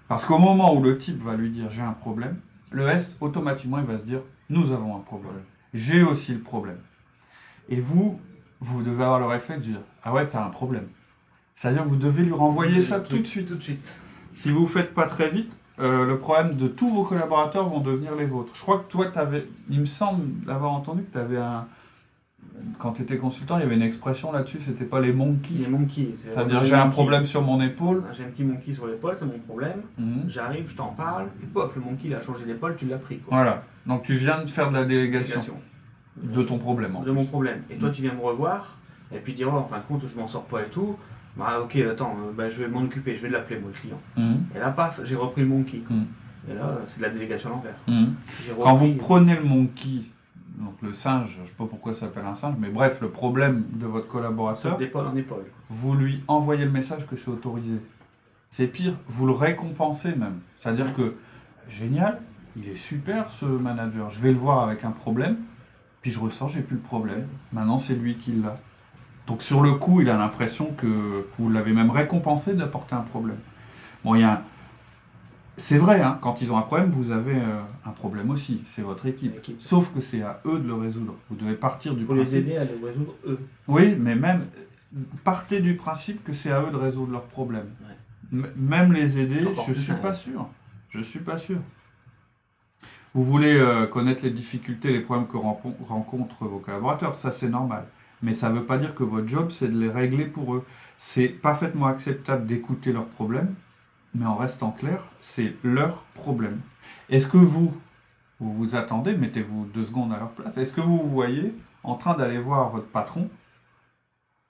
Parce 0.08 0.26
qu'au 0.26 0.38
moment 0.38 0.74
où 0.74 0.84
le 0.84 0.98
type 0.98 1.22
va 1.22 1.36
lui 1.36 1.50
dire 1.50 1.70
j'ai 1.72 1.82
un 1.82 1.94
problème, 1.94 2.40
le 2.72 2.88
S, 2.88 3.18
automatiquement, 3.22 3.80
il 3.80 3.86
va 3.86 3.98
se 3.98 4.04
dire 4.04 4.22
nous 4.50 4.72
avons 4.72 4.96
un 4.96 5.02
problème. 5.02 5.44
J'ai 5.74 6.04
aussi 6.04 6.34
le 6.34 6.42
problème. 6.42 6.80
Et 7.68 7.82
vous, 7.82 8.20
vous 8.60 8.84
devez 8.84 9.04
avoir 9.04 9.20
le 9.20 9.26
réflexe 9.26 9.62
de 9.62 9.72
dire 9.72 9.82
Ah 10.04 10.14
ouais, 10.14 10.28
t'as 10.28 10.46
un 10.46 10.50
problème. 10.50 10.88
C'est-à-dire 11.56 11.84
vous 11.84 11.96
devez 11.96 12.24
lui 12.24 12.34
renvoyer 12.34 12.82
ça 12.82 13.00
tout 13.00 13.18
de 13.18 13.26
suite. 13.26 13.48
Tout 13.48 13.56
de 13.56 13.64
suite. 13.64 14.00
Si 14.34 14.52
vous 14.52 14.62
ne 14.62 14.68
faites 14.68 14.94
pas 14.94 15.08
très 15.08 15.30
vite, 15.30 15.52
euh, 15.80 16.06
le 16.06 16.20
problème 16.20 16.56
de 16.56 16.68
tous 16.68 16.90
vos 16.90 17.04
collaborateurs 17.04 17.68
vont 17.68 17.80
devenir 17.82 18.16
les 18.16 18.26
vôtres. 18.26 18.52
Je 18.56 18.62
crois 18.62 18.80
que 18.80 18.90
toi, 18.92 19.08
avais, 19.16 19.46
il 19.70 19.80
me 19.82 19.86
semble 19.86 20.24
avoir 20.50 20.72
entendu 20.72 21.04
que 21.04 21.12
tu 21.14 21.18
avais 21.18 21.38
un. 21.38 21.68
Quand 22.78 22.94
tu 22.94 23.02
étais 23.02 23.18
consultant, 23.18 23.58
il 23.58 23.62
y 23.62 23.66
avait 23.66 23.76
une 23.76 23.82
expression 23.82 24.32
là-dessus, 24.32 24.62
c'était 24.62 24.86
pas 24.86 25.02
les 25.02 25.12
monkeys. 25.12 25.56
Les 25.56 25.68
monkeys. 25.68 26.16
c'est 26.24 26.34
C'est-à-dire 26.34 26.64
j'ai 26.64 26.76
un 26.76 26.88
problème 26.88 27.26
sur 27.26 27.42
mon 27.42 27.60
épaule. 27.62 28.04
J'ai 28.16 28.24
un 28.24 28.28
petit 28.28 28.46
monkey 28.46 28.74
sur 28.74 28.88
l'épaule, 28.88 29.16
c'est 29.20 29.26
mon 29.26 29.40
problème. 29.40 29.82
Mhm. 29.98 30.24
J'arrive, 30.30 30.70
je 30.70 30.76
t'en 30.76 30.88
parle, 30.88 31.28
et 31.44 31.46
pof, 31.48 31.76
le 31.76 31.82
monkey 31.82 32.08
il 32.08 32.16
a 32.16 32.22
changé 32.22 32.46
d'épaule, 32.46 32.76
tu 32.78 32.86
l'as 32.86 32.98
pris. 32.98 33.18
Quoi. 33.20 33.36
Voilà. 33.36 33.64
Donc 33.86 34.04
tu 34.04 34.16
viens 34.16 34.42
de 34.42 34.50
faire 34.50 34.70
de 34.70 34.76
la 34.76 34.86
délégation 34.86 35.42
Délégation. 35.42 35.60
de 36.24 36.44
ton 36.44 36.58
problème. 36.58 36.96
en 36.96 37.04
de 37.04 37.12
mon 37.12 37.26
problème. 37.26 37.62
Et 37.70 37.76
toi, 37.76 37.90
tu 37.90 38.02
viens 38.02 38.14
me 38.14 38.22
revoir, 38.22 38.78
et 39.14 39.20
puis 39.20 39.34
dire, 39.34 39.50
oh, 39.54 39.58
en 39.58 39.66
fin 39.66 39.80
de 39.80 39.84
compte, 39.84 40.04
je 40.08 40.18
m'en 40.18 40.28
sors 40.28 40.46
pas 40.46 40.62
et 40.62 40.70
tout. 40.70 40.96
Bah, 41.38 41.60
ok, 41.62 41.76
attends, 41.78 42.16
euh, 42.28 42.32
bah, 42.32 42.50
je 42.50 42.64
vais 42.64 42.68
m'en 42.68 42.82
occuper, 42.82 43.16
je 43.16 43.22
vais 43.22 43.30
l'appeler, 43.30 43.60
moi, 43.60 43.70
le 43.74 43.80
client. 43.80 44.02
Mhm. 44.16 44.46
Et 44.56 44.60
là, 44.60 44.70
paf, 44.72 45.02
j'ai 45.04 45.16
repris 45.16 45.42
le 45.42 45.48
monkey. 45.48 45.80
quoi. 45.80 45.96
Mhm. 45.96 46.06
Et 46.50 46.54
là, 46.54 46.78
c'est 46.88 47.00
de 47.00 47.04
la 47.04 47.10
délégation 47.10 47.50
à 47.50 47.54
l'envers. 47.54 47.76
J'ai 47.88 48.54
Quand 48.62 48.76
vous 48.76 48.94
prenez 48.96 49.36
le 49.36 49.44
monkey, 49.44 50.04
donc 50.58 50.76
le 50.82 50.94
singe, 50.94 51.40
je 51.44 51.50
sais 51.50 51.56
pas 51.58 51.66
pourquoi 51.66 51.94
ça 51.94 52.02
s'appelle 52.02 52.26
un 52.26 52.36
singe, 52.36 52.56
mais 52.60 52.70
bref, 52.70 53.02
le 53.02 53.10
problème 53.10 53.66
de 53.74 53.86
votre 53.86 54.08
collaborateur, 54.08 54.78
d'épaule 54.78 55.08
en 55.08 55.16
épaule. 55.16 55.46
vous 55.70 55.96
lui 55.96 56.24
envoyez 56.28 56.66
le 56.66 56.72
message 56.72 57.08
que 57.08 57.16
c'est 57.16 57.30
autorisé. 57.30 57.80
C'est 58.50 58.68
pire, 58.68 58.94
vous 59.08 59.26
le 59.26 59.34
récompensez 59.34 60.16
même. 60.16 60.40
C'est-à-dire 60.56 60.94
que, 60.94 61.16
génial, 61.68 62.22
il 62.56 62.70
est 62.70 62.78
super 62.78 63.30
ce 63.32 63.46
manager, 63.46 64.12
je 64.12 64.22
vais 64.22 64.32
le 64.32 64.38
voir 64.38 64.64
avec 64.64 64.86
un 64.86 64.92
problème, 64.92 65.38
puis 66.02 66.12
je 66.12 66.20
ressors, 66.20 66.48
j'ai 66.48 66.62
plus 66.62 66.76
le 66.76 66.82
problème. 66.82 67.28
Maintenant, 67.52 67.80
c'est 67.80 67.96
lui 67.96 68.16
qui 68.16 68.32
l'a. 68.34 68.58
Donc 69.28 69.42
sur 69.42 69.62
le 69.62 69.74
coup, 69.74 70.02
il 70.02 70.10
a 70.10 70.18
l'impression 70.18 70.72
que 70.78 71.26
vous 71.40 71.50
l'avez 71.50 71.74
même 71.74 71.90
récompensé 71.90 72.54
d'apporter 72.54 72.96
un 72.96 73.02
problème. 73.02 73.40
Bon, 74.04 74.16
il 74.16 74.22
y 74.22 74.24
a 74.24 74.34
un- 74.34 74.44
C'est 75.58 75.78
vrai, 75.78 76.02
hein, 76.02 76.20
quand 76.22 76.42
ils 76.42 76.52
ont 76.52 76.58
un 76.58 76.62
problème, 76.64 76.90
vous 76.90 77.12
avez 77.12 77.36
euh, 77.36 77.62
un 77.86 77.92
problème 77.92 78.30
aussi, 78.30 78.62
c'est 78.70 78.82
votre 78.82 79.06
équipe. 79.06 79.34
Sauf 79.60 79.94
que 79.94 80.02
c'est 80.02 80.22
à 80.22 80.42
eux 80.46 80.60
de 80.60 80.68
le 80.68 80.74
résoudre. 80.76 81.16
Vous 81.30 81.36
devez 81.38 81.56
partir 81.56 81.96
du 81.96 82.02
Il 82.02 82.06
faut 82.06 82.14
les 82.14 82.22
principe 82.24 82.46
aider 82.48 82.58
à 82.58 82.66
le 82.66 82.78
résoudre 82.86 83.16
eux. 83.26 83.40
oui, 83.70 83.96
mais 83.98 84.16
même 84.16 84.46
partez 85.24 85.62
du 85.62 85.76
principe 85.76 86.24
que 86.24 86.34
c'est 86.34 86.52
à 86.52 86.62
eux 86.62 86.72
de 86.72 86.76
résoudre 86.78 87.14
leurs 87.14 87.24
problèmes. 87.28 87.70
Ouais. 88.34 88.44
Même 88.58 88.92
les 88.92 89.18
aider, 89.18 89.42
je 89.56 89.62
plus 89.64 89.76
suis 89.76 89.86
simple. 89.86 90.02
pas 90.02 90.14
sûr. 90.14 90.48
Je 90.90 91.00
suis 91.02 91.20
pas 91.20 91.38
sûr. 91.38 91.58
Vous 93.14 93.24
voulez 93.24 93.56
euh, 93.58 93.88
connaître 93.88 94.24
les 94.24 94.32
difficultés, 94.32 94.92
les 94.92 95.00
problèmes 95.00 95.28
que 95.28 95.38
rencontrent 95.38 96.46
vos 96.46 96.60
collaborateurs, 96.60 97.16
ça 97.16 97.32
c'est 97.32 97.50
normal. 97.50 97.86
Mais 98.22 98.34
ça 98.34 98.50
ne 98.50 98.56
veut 98.60 98.66
pas 98.66 98.78
dire 98.78 98.96
que 98.96 99.04
votre 99.04 99.28
job 99.28 99.52
c'est 99.52 99.68
de 99.68 99.78
les 99.80 99.90
régler 99.90 100.26
pour 100.26 100.56
eux. 100.56 100.66
C'est 100.98 101.28
parfaitement 101.28 101.88
acceptable 101.88 102.46
d'écouter 102.48 102.92
leurs 102.94 103.08
problèmes, 103.08 103.54
mais 104.14 104.26
en 104.26 104.36
restant 104.36 104.72
clair, 104.72 105.04
c'est 105.22 105.56
leur 105.64 105.98
problème. 106.14 106.62
Est-ce 107.10 107.28
que 107.28 107.38
vous, 107.38 107.74
vous 108.40 108.54
vous 108.54 108.76
attendez, 108.76 109.16
mettez-vous 109.16 109.66
deux 109.74 109.86
secondes 109.86 110.14
à 110.14 110.18
leur 110.18 110.32
place, 110.32 110.58
est-ce 110.58 110.74
que 110.74 110.82
vous 110.82 110.98
vous 110.98 111.10
voyez 111.10 111.54
en 111.84 111.96
train 111.96 112.16
d'aller 112.16 112.40
voir 112.40 112.70
votre 112.72 112.88
patron, 112.88 113.30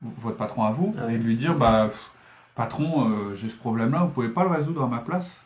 votre 0.02 0.38
patron 0.38 0.64
à 0.64 0.72
vous, 0.72 0.94
Ah 0.98 1.06
oui. 1.08 1.16
et 1.16 1.18
de 1.18 1.24
lui 1.24 1.36
dire, 1.36 1.58
bah, 1.58 1.90
patron, 2.54 3.10
euh, 3.10 3.34
j'ai 3.36 3.50
ce 3.50 3.58
problème-là, 3.58 4.04
vous 4.04 4.10
pouvez 4.10 4.30
pas 4.30 4.44
le 4.44 4.52
résoudre 4.52 4.84
à 4.84 4.88
ma 4.88 5.00
place? 5.00 5.44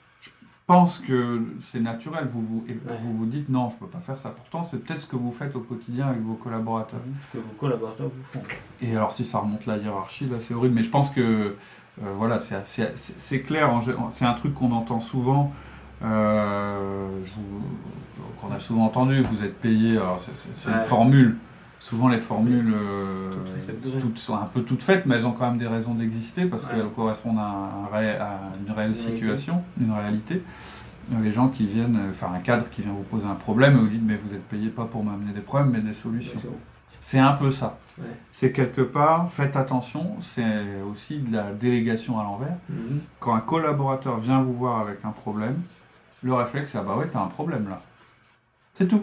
Pense 0.74 1.00
que 1.00 1.42
c'est 1.62 1.80
naturel, 1.80 2.28
vous 2.32 2.42
vous, 2.44 2.64
Ouais. 2.68 2.78
vous 3.02 3.12
vous 3.12 3.26
dites, 3.26 3.50
non, 3.50 3.72
je 3.72 3.78
peux 3.78 3.88
pas 3.88 4.00
faire 4.00 4.18
ça. 4.20 4.30
Pourtant, 4.30 4.62
c'est 4.62 4.78
peut-être 4.84 5.02
ce 5.02 5.08
que 5.08 5.16
vous 5.16 5.32
faites 5.32 5.56
au 5.56 5.62
quotidien 5.62 6.06
avec 6.08 6.22
vos 6.22 6.36
collaborateurs. 6.36 7.00
Ce 7.32 7.38
que 7.40 7.44
vos 7.44 7.54
collaborateurs 7.60 8.08
vous 8.16 8.24
font. 8.24 8.46
Et 8.82 8.96
alors, 8.96 9.12
si 9.12 9.26
ça 9.26 9.40
remonte 9.40 9.66
la 9.66 9.78
hiérarchie, 9.78 10.28
là, 10.30 10.38
c'est 10.40 10.54
horrible. 10.54 10.76
Mais 10.76 10.84
je 10.84 10.92
pense 10.92 11.10
que, 11.10 11.22
euh, 11.22 12.14
voilà, 12.18 12.40
c'est 12.40 12.54
assez- 12.56 12.92
c'est 12.96 13.20
c'est 13.20 13.42
clair. 13.42 13.68
C'est 14.12 14.26
un 14.26 14.34
truc 14.36 14.54
qu'on 14.54 14.72
entend 14.72 15.00
souvent. 15.00 15.52
euh, 16.02 17.10
je 17.26 17.32
qu'on 18.40 18.54
a 18.54 18.60
souvent 18.60 18.86
entendu. 18.86 19.22
Vous 19.22 19.44
êtes 19.44 19.60
payé. 19.60 20.00
C'est 20.18 20.70
une 20.72 20.80
formule. 20.80 21.36
Souvent, 21.80 22.10
les 22.10 22.20
formules 22.20 22.74
euh, 22.76 23.34
Toutes 23.36 23.66
faites. 23.94 24.02
toutes 24.02 24.20
sont 24.20 24.36
un 24.36 24.46
peu 24.46 24.64
toutes 24.64 24.84
faites, 24.84 25.06
mais 25.06 25.16
elles 25.16 25.26
ont 25.26 25.32
quand 25.32 25.48
même 25.50 25.58
des 25.58 25.68
raisons 25.68 25.94
d'exister 25.96 26.46
parce 26.46 26.66
Ouais. 26.66 26.72
qu'elles 26.74 26.90
correspondent 26.90 27.40
à, 27.40 27.42
un 27.44 27.86
ré- 27.96 28.18
à 28.18 28.40
une 28.66 28.72
réelle 28.74 28.98
situation, 28.98 29.64
une 29.80 29.92
réalité. 29.92 30.44
Euh, 31.14 31.16
Les 31.24 31.32
gens 31.32 31.48
qui 31.48 31.66
viennent, 31.66 31.98
enfin 32.12 32.32
un 32.36 32.40
cadre 32.40 32.70
qui 32.70 32.82
vient 32.82 32.92
vous 32.92 33.04
poser 33.04 33.26
un 33.26 33.36
problème 33.36 33.76
et 33.78 33.80
vous 33.80 33.88
dites 33.88 34.04
mais 34.06 34.18
vous 34.18 34.36
êtes 34.36 34.44
payé 34.44 34.70
pas 34.70 34.86
pour 34.86 35.04
m'amener 35.04 35.32
des 35.32 35.42
problèmes 35.42 35.72
mais 35.72 35.82
des 35.82 35.94
solutions. 35.94 36.40
C'est 37.02 37.18
un 37.20 37.32
peu 37.32 37.50
ça. 37.50 37.80
Ouais. 37.98 38.04
C'est 38.32 38.52
quelque 38.52 38.82
part, 38.82 39.32
faites 39.32 39.56
attention, 39.56 40.18
c'est 40.22 40.66
aussi 40.92 41.20
de 41.20 41.34
la 41.34 41.54
délégation 41.54 42.20
à 42.20 42.24
l'envers. 42.24 42.58
Mhm. 42.70 43.00
Quand 43.22 43.34
un 43.34 43.40
collaborateur 43.40 44.20
vient 44.20 44.42
vous 44.42 44.54
voir 44.54 44.82
avec 44.82 45.00
un 45.06 45.12
problème, 45.12 45.62
le 46.24 46.34
réflexe 46.34 46.72
c'est 46.72 46.78
ah 46.78 46.84
bah 46.84 46.98
ouais, 46.98 47.08
t'as 47.12 47.22
un 47.24 47.28
problème 47.28 47.70
là. 47.70 47.80
C'est 48.74 48.88
tout. 48.88 49.02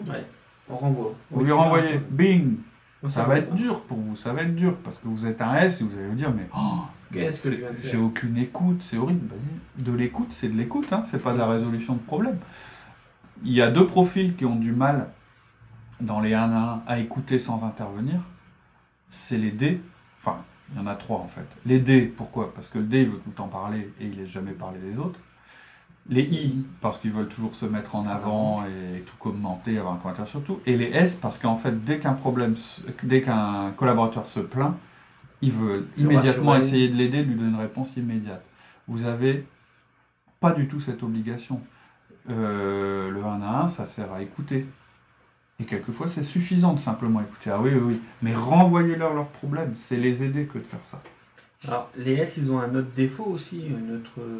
On 0.69 0.75
renvoie. 0.75 1.15
Vous 1.31 1.43
lui 1.43 1.51
renvoyez, 1.51 1.99
bing 2.09 2.57
Ça 3.09 3.23
va 3.23 3.37
être 3.37 3.53
dur 3.53 3.81
pour 3.83 3.97
vous, 3.97 4.15
ça 4.15 4.33
va 4.33 4.41
être 4.41 4.55
dur 4.55 4.77
parce 4.83 4.99
que 4.99 5.07
vous 5.07 5.25
êtes 5.25 5.41
un 5.41 5.55
S 5.55 5.81
et 5.81 5.83
vous 5.83 5.97
allez 5.97 6.07
vous 6.07 6.15
dire 6.15 6.33
mais 6.33 6.47
oh, 6.55 6.81
Qu'est-ce 7.13 7.39
que 7.39 7.49
j'ai 7.83 7.97
aucune 7.97 8.37
écoute, 8.37 8.81
c'est 8.81 8.97
horrible. 8.97 9.27
Bah, 9.27 9.35
De 9.77 9.93
l'écoute, 9.93 10.27
c'est 10.31 10.49
de 10.49 10.57
l'écoute, 10.57 10.91
hein, 10.91 11.03
c'est 11.05 11.21
pas 11.21 11.33
de 11.33 11.37
la 11.37 11.47
résolution 11.47 11.93
de 11.93 11.99
problème. 11.99 12.37
Il 13.43 13.53
y 13.53 13.61
a 13.61 13.69
deux 13.71 13.87
profils 13.87 14.35
qui 14.35 14.45
ont 14.45 14.55
du 14.55 14.71
mal 14.71 15.09
dans 16.01 16.19
les 16.19 16.33
1 16.33 16.51
à 16.51 16.83
1 16.87 16.91
à 16.91 16.99
écouter 16.99 17.39
sans 17.39 17.63
intervenir. 17.63 18.19
C'est 19.09 19.37
les 19.37 19.51
D, 19.51 19.81
enfin, 20.19 20.43
il 20.71 20.77
y 20.77 20.81
en 20.81 20.87
a 20.87 20.95
trois 20.95 21.19
en 21.19 21.27
fait. 21.27 21.47
Les 21.65 21.79
D, 21.79 22.13
pourquoi? 22.15 22.53
Parce 22.53 22.67
que 22.67 22.79
le 22.79 22.85
D, 22.85 23.03
il 23.03 23.09
veut 23.09 23.17
tout 23.17 23.29
le 23.29 23.35
temps 23.35 23.47
parler 23.47 23.93
et 24.01 24.05
il 24.05 24.17
laisse 24.17 24.29
jamais 24.29 24.51
parler 24.51 24.79
des 24.79 24.97
autres. 24.97 25.19
Les 26.09 26.21
I, 26.21 26.63
parce 26.79 26.99
qu'ils 26.99 27.11
veulent 27.11 27.27
toujours 27.27 27.55
se 27.55 27.65
mettre 27.65 27.95
en 27.95 28.07
avant 28.07 28.63
et 28.65 29.01
tout 29.01 29.15
commenter, 29.19 29.77
avoir 29.77 29.95
un 29.95 29.97
commentaire 29.97 30.27
sur 30.27 30.41
tout. 30.41 30.61
Et 30.65 30.77
les 30.77 30.85
S, 30.85 31.15
parce 31.15 31.37
qu'en 31.37 31.57
fait, 31.57 31.83
dès 31.83 31.99
qu'un 31.99 32.13
problème, 32.13 32.55
dès 33.03 33.21
qu'un 33.21 33.71
collaborateur 33.75 34.25
se 34.25 34.39
plaint, 34.39 34.75
ils 35.41 35.51
veulent 35.51 35.87
Le 35.97 36.03
immédiatement 36.03 36.55
essayer 36.55 36.87
de 36.89 36.95
l'aider, 36.95 37.23
de 37.23 37.29
lui 37.29 37.35
donner 37.35 37.49
une 37.49 37.59
réponse 37.59 37.97
immédiate. 37.97 38.43
Vous 38.87 39.05
avez 39.05 39.45
pas 40.39 40.53
du 40.53 40.67
tout 40.67 40.79
cette 40.79 41.03
obligation. 41.03 41.61
Euh, 42.29 43.11
le 43.11 43.23
1 43.23 43.41
à 43.41 43.63
1, 43.63 43.67
ça 43.67 43.85
sert 43.85 44.11
à 44.13 44.21
écouter. 44.21 44.65
Et 45.59 45.65
quelquefois, 45.65 46.07
c'est 46.07 46.23
suffisant 46.23 46.73
de 46.73 46.79
simplement 46.79 47.21
écouter. 47.21 47.49
Ah 47.49 47.61
oui, 47.61 47.71
oui, 47.73 47.81
oui. 47.81 48.01
Mais 48.21 48.33
renvoyez-leur 48.33 49.13
leurs 49.13 49.29
problèmes. 49.29 49.73
C'est 49.75 49.97
les 49.97 50.23
aider 50.23 50.45
que 50.45 50.57
de 50.59 50.63
faire 50.63 50.83
ça. 50.83 51.01
Alors, 51.67 51.89
les 51.97 52.13
S, 52.13 52.37
ils 52.37 52.51
ont 52.51 52.59
un 52.59 52.75
autre 52.75 52.91
défaut 52.95 53.25
aussi, 53.25 53.63
un 53.71 53.95
autre, 53.95 54.11
euh, 54.19 54.39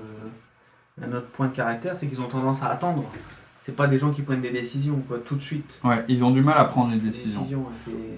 un 1.02 1.12
autre 1.14 1.28
point 1.28 1.48
de 1.48 1.56
caractère, 1.56 1.96
c'est 1.96 2.08
qu'ils 2.08 2.22
ont 2.22 2.28
tendance 2.28 2.62
à 2.64 2.68
attendre. 2.70 3.04
C'est 3.64 3.76
pas 3.76 3.88
des 3.88 4.00
gens 4.00 4.12
qui 4.12 4.22
prennent 4.22 4.42
des 4.42 4.52
décisions, 4.52 5.02
quoi, 5.08 5.18
tout 5.20 5.36
de 5.36 5.42
suite. 5.42 5.80
Ouais, 5.84 6.04
ils 6.08 6.24
ont 6.24 6.32
du 6.32 6.42
mal 6.42 6.58
à 6.58 6.66
prendre 6.66 6.92
les 6.92 7.00
décisions. 7.00 7.42
Décisions, 7.42 7.66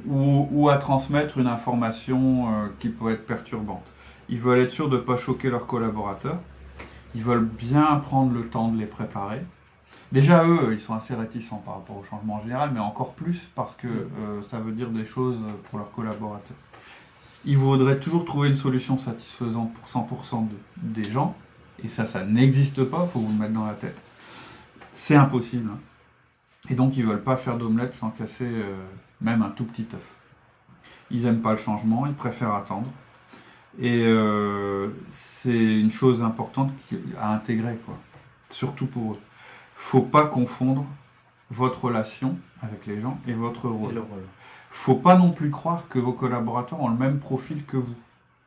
ou, 0.08 0.48
ou 0.52 0.70
à 0.70 0.78
transmettre 0.78 1.40
une 1.40 1.48
information 1.48 2.48
euh, 2.48 2.68
qui 2.80 2.90
peut 2.90 3.12
être 3.12 3.26
perturbante. 3.26 3.84
Ils 4.30 4.40
veulent 4.40 4.60
être 4.60 4.72
sûrs 4.72 4.90
de 4.90 4.98
ne 4.98 5.02
pas 5.02 5.18
choquer 5.18 5.50
leurs 5.50 5.66
collaborateurs. 5.66 6.38
Ils 7.16 7.24
veulent 7.24 7.46
bien 7.46 7.96
prendre 7.96 8.32
le 8.34 8.48
temps 8.48 8.68
de 8.68 8.78
les 8.78 8.86
préparer. 8.86 9.42
Déjà, 10.12 10.46
eux, 10.48 10.74
ils 10.74 10.80
sont 10.82 10.94
assez 10.94 11.16
réticents 11.16 11.62
par 11.66 11.76
rapport 11.76 11.98
au 11.98 12.04
changement 12.04 12.36
en 12.36 12.42
général, 12.44 12.70
mais 12.74 12.80
encore 12.80 13.14
plus 13.14 13.50
parce 13.56 13.76
que 13.76 13.88
euh, 13.88 14.42
ça 14.46 14.60
veut 14.60 14.72
dire 14.72 14.90
des 14.90 15.06
choses 15.06 15.40
pour 15.70 15.80
leurs 15.80 15.92
collaborateurs. 15.92 16.58
Ils 17.46 17.58
voudraient 17.58 18.00
toujours 18.00 18.26
trouver 18.26 18.50
une 18.50 18.56
solution 18.56 18.98
satisfaisante 19.00 19.74
pour 19.74 19.88
100% 19.88 20.48
de- 20.48 20.50
des 21.02 21.10
gens, 21.10 21.36
et 21.84 21.90
ça, 21.90 22.06
ça 22.06 22.26
n'existe 22.26 22.84
pas, 22.84 23.06
il 23.08 23.12
faut 23.12 23.20
vous 23.20 23.32
le 23.32 23.40
mettre 23.40 23.54
dans 23.54 23.66
la 23.66 23.74
tête. 23.74 24.02
C'est 24.92 25.16
impossible. 25.16 25.70
hein. 25.72 25.80
Et 26.70 26.76
donc, 26.76 26.98
ils 26.98 27.06
veulent 27.06 27.24
pas 27.24 27.38
faire 27.38 27.58
d'omelette 27.58 27.94
sans 27.96 28.10
casser 28.10 28.48
euh, 28.48 28.76
même 29.22 29.42
un 29.42 29.50
tout 29.50 29.66
petit 29.66 29.88
œuf. 29.94 30.16
Ils 31.12 31.24
n'aiment 31.24 31.42
pas 31.42 31.52
le 31.52 31.58
changement, 31.58 32.06
ils 32.06 32.14
préfèrent 32.14 32.54
attendre. 32.54 32.88
Et 33.80 34.04
euh, 34.06 34.90
c'est 35.10 35.80
une 35.80 35.92
chose 35.92 36.22
importante 36.22 36.72
à 37.20 37.34
intégrer, 37.34 37.78
quoi. 37.86 37.98
Surtout 38.50 38.88
pour 38.88 39.14
eux. 39.14 39.20
Faut 39.76 40.02
pas 40.02 40.28
confondre 40.28 40.86
votre 41.52 41.86
relation 41.86 42.38
avec 42.62 42.86
les 42.86 43.00
gens 43.00 43.20
et 43.28 43.34
votre 43.34 43.66
et 43.66 43.70
rôle. 43.70 43.94
le 43.94 44.02
rôle. 44.02 44.24
Faut 44.70 44.96
pas 44.96 45.16
non 45.18 45.32
plus 45.32 45.50
croire 45.50 45.88
que 45.90 45.98
vos 45.98 46.14
collaborateurs 46.14 46.82
ont 46.82 46.90
le 46.90 46.98
même 46.98 47.20
profil 47.20 47.66
que 47.66 47.78
vous. 47.78 47.96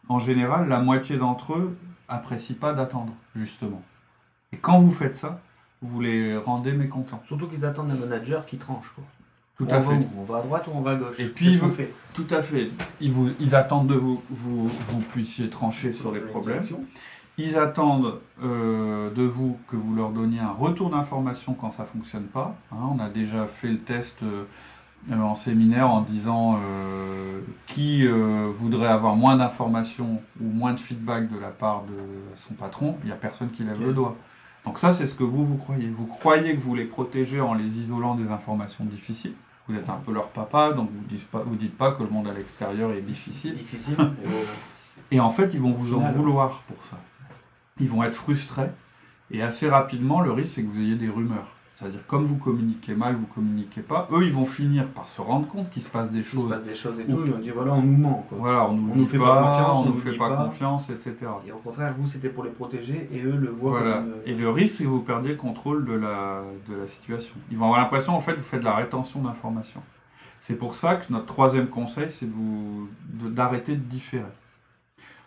En 0.09 0.18
général, 0.18 0.68
la 0.68 0.81
moitié 0.81 1.16
d'entre 1.16 1.55
eux 1.55 1.77
apprécient 2.12 2.57
pas 2.61 2.72
d'attendre, 2.75 3.12
justement. 3.37 3.83
Et 4.53 4.57
quand 4.59 4.81
vous 4.81 4.90
faites 4.90 5.16
ça, 5.16 5.40
vous 5.81 6.01
les 6.01 6.37
rendez 6.37 6.72
mécontents. 6.72 7.22
Surtout 7.27 7.46
qu'ils 7.48 7.64
attendent 7.64 7.90
un 7.90 7.94
manager 8.07 8.46
qui 8.46 8.57
tranche. 8.57 8.92
Quoi. 8.94 9.05
Tout 9.59 9.66
on 9.68 9.75
à 9.75 9.81
fait. 9.81 9.94
où? 9.94 10.09
On 10.20 10.25
va 10.25 10.38
à 10.38 10.42
droite 10.42 10.66
ou 10.68 10.72
on 10.77 10.81
va 10.81 10.92
à 10.92 10.96
gauche? 10.96 11.18
Et 11.18 11.27
puis, 11.27 11.57
vous- 11.57 11.70
fait? 11.70 11.92
Tout 12.14 12.27
à 12.31 12.42
fait. 12.42 12.68
Ils, 13.01 13.11
vous, 13.11 13.31
ils 13.40 13.55
attendent 13.55 13.88
de 13.88 13.94
vous, 13.94 14.22
vous, 14.31 14.68
vous 14.68 15.01
puissiez 15.01 15.48
trancher 15.48 15.92
sur 15.92 16.12
les 16.12 16.20
problèmes. 16.20 16.62
Ils 17.38 17.57
attendent 17.57 18.20
euh, 18.42 19.11
de 19.11 19.22
vous 19.22 19.59
que 19.68 19.77
vous 19.77 19.94
leur 19.94 20.11
donniez 20.11 20.40
un 20.40 20.51
retour 20.53 20.90
d'information 20.90 21.55
quand 21.55 21.70
ça 21.70 21.85
fonctionne 21.85 22.25
pas. 22.25 22.55
hein. 22.70 22.77
on 22.94 22.98
a 23.01 23.09
déjà 23.09 23.46
fait 23.46 23.68
le 23.68 23.79
test 23.79 24.22
euh, 24.22 24.44
en 25.11 25.35
séminaire 25.35 25.91
en 25.91 26.03
disant 26.03 26.59
euh, 26.62 27.41
qui 27.67 28.07
euh, 28.07 28.49
voudrait 28.55 28.88
avoir 28.88 29.17
moins 29.17 29.37
d'informations 29.37 30.23
ou 30.41 30.45
moins 30.45 30.73
de 30.73 30.81
feedback 30.81 31.31
de 31.33 31.38
la 31.38 31.49
part 31.49 31.83
de 31.85 31.95
son 32.37 32.55
patron. 32.55 32.97
Il 33.03 33.07
n'y 33.07 33.12
a 33.12 33.17
personne 33.17 33.51
qui 33.51 33.65
lève 33.65 33.83
le 33.85 33.93
doigt. 33.93 34.17
Donc 34.65 34.79
ça, 34.79 34.93
c'est 34.93 35.07
ce 35.07 35.15
que 35.15 35.25
vous, 35.25 35.45
vous 35.45 35.57
croyez. 35.57 35.88
Vous 35.88 36.07
croyez 36.07 36.55
que 36.55 36.61
vous 36.61 36.75
les 36.75 36.85
protégez 36.85 37.41
en 37.41 37.55
les 37.55 37.79
isolant 37.79 38.15
des 38.15 38.29
informations 38.31 38.85
difficiles. 38.85 39.35
Vous 39.69 39.77
êtes 39.77 39.88
un 39.88 40.01
peu 40.05 40.12
leur 40.12 40.29
papa, 40.29 40.73
donc 40.73 40.91
vous 40.93 41.01
ne 41.03 41.09
dites, 41.09 41.29
pas- 41.29 41.43
vous 41.45 41.57
dites 41.57 41.77
pas 41.77 41.93
que 41.93 42.03
le 42.03 42.11
monde 42.11 42.29
à 42.29 42.33
l'extérieur 42.33 42.93
est 42.93 43.01
difficile. 43.01 43.55
Difficile. 43.55 43.97
et, 45.11 45.19
euh, 45.19 45.23
en 45.23 45.31
fait, 45.31 45.51
ils 45.55 45.61
vont 45.61 45.73
vous 45.73 45.95
en 45.95 46.01
vouloir 46.12 46.62
pour 46.69 46.85
ça. 46.85 46.99
Ils 47.81 47.88
vont 47.88 48.03
être 48.05 48.15
frustrés. 48.15 48.71
Et 49.31 49.43
assez 49.43 49.69
rapidement, 49.69 50.21
le 50.21 50.31
risque, 50.31 50.55
c'est 50.57 50.62
que 50.62 50.69
vous 50.69 50.81
ayez 50.81 50.97
des 50.97 51.09
rumeurs. 51.09 51.49
C'est-à-dire, 51.83 52.07
comme 52.07 52.23
vous 52.23 52.37
communiquez 52.37 52.95
mal, 52.95 53.16
vous 53.16 53.27
communiquez 53.27 53.81
pas, 53.81 54.07
eux, 54.12 54.25
ils 54.25 54.33
vont 54.33 54.47
finir 54.47 54.87
par 54.88 55.09
se 55.09 55.21
rendre 55.21 55.49
compte 55.49 55.68
qu'il 55.71 55.83
se 55.83 55.88
passe 55.88 56.12
des 56.12 56.21
il 56.21 56.25
se 56.25 56.31
choses. 56.31 56.49
passe 56.49 56.62
des 56.62 56.75
choses 56.77 56.95
et 57.01 57.05
tout, 57.05 57.27
et 57.27 57.33
on 57.35 57.40
dit 57.40 57.51
voilà, 57.51 57.73
on 57.73 57.83
nous 57.83 57.97
ment. 57.97 58.25
Quoi. 58.29 58.38
Voilà, 58.38 58.68
on 58.68 58.75
nous 58.75 58.90
On 58.92 58.95
dit 58.95 59.01
nous 59.01 59.07
fait 59.09 59.18
pas, 59.18 59.35
pas 59.35 59.42
confiance, 59.51 59.68
on 59.77 59.81
on 59.81 59.85
nous 59.87 59.92
nous 59.92 59.99
fait 59.99 60.16
pas, 60.16 60.29
pas. 60.31 60.45
confiance, 60.45 60.90
etc. 60.90 61.16
Et 61.47 61.51
au 61.53 61.57
contraire, 61.59 61.95
vous, 61.99 62.07
c'était 62.09 62.29
pour 62.29 62.45
les 62.45 62.51
protéger 62.51 63.09
et 63.12 63.21
eux 63.23 63.37
le 63.37 63.49
voient 63.51 63.71
Voilà. 63.81 63.95
comme. 63.99 64.11
euh, 64.12 64.23
Et 64.27 64.35
le 64.37 64.49
risque, 64.49 64.77
c'est 64.77 64.85
que 64.85 64.88
vous 64.88 65.03
perdiez 65.03 65.31
le 65.33 65.37
contrôle 65.37 65.85
de 65.85 65.92
la, 65.95 66.42
de 66.68 66.77
la 66.77 66.87
situation. 66.87 67.35
Ils 67.51 67.59
vont 67.59 67.64
avoir 67.66 67.81
l'impression, 67.81 68.14
en 68.14 68.21
fait, 68.21 68.35
que 68.35 68.38
vous 68.38 68.45
faites 68.45 68.61
de 68.61 68.64
la 68.64 68.77
rétention 68.77 69.21
d'informations. 69.21 69.83
C'est 70.40 70.57
pour 70.57 70.75
ça 70.77 70.97
que 70.97 71.12
notre 71.12 71.27
troisième 71.27 71.66
conseil, 71.68 72.11
c'est 72.11 72.27
de 72.27 72.33
vous 72.33 72.88
de- 73.12 73.29
d'arrêter 73.29 73.75
de 73.77 73.83
différer. 73.83 74.25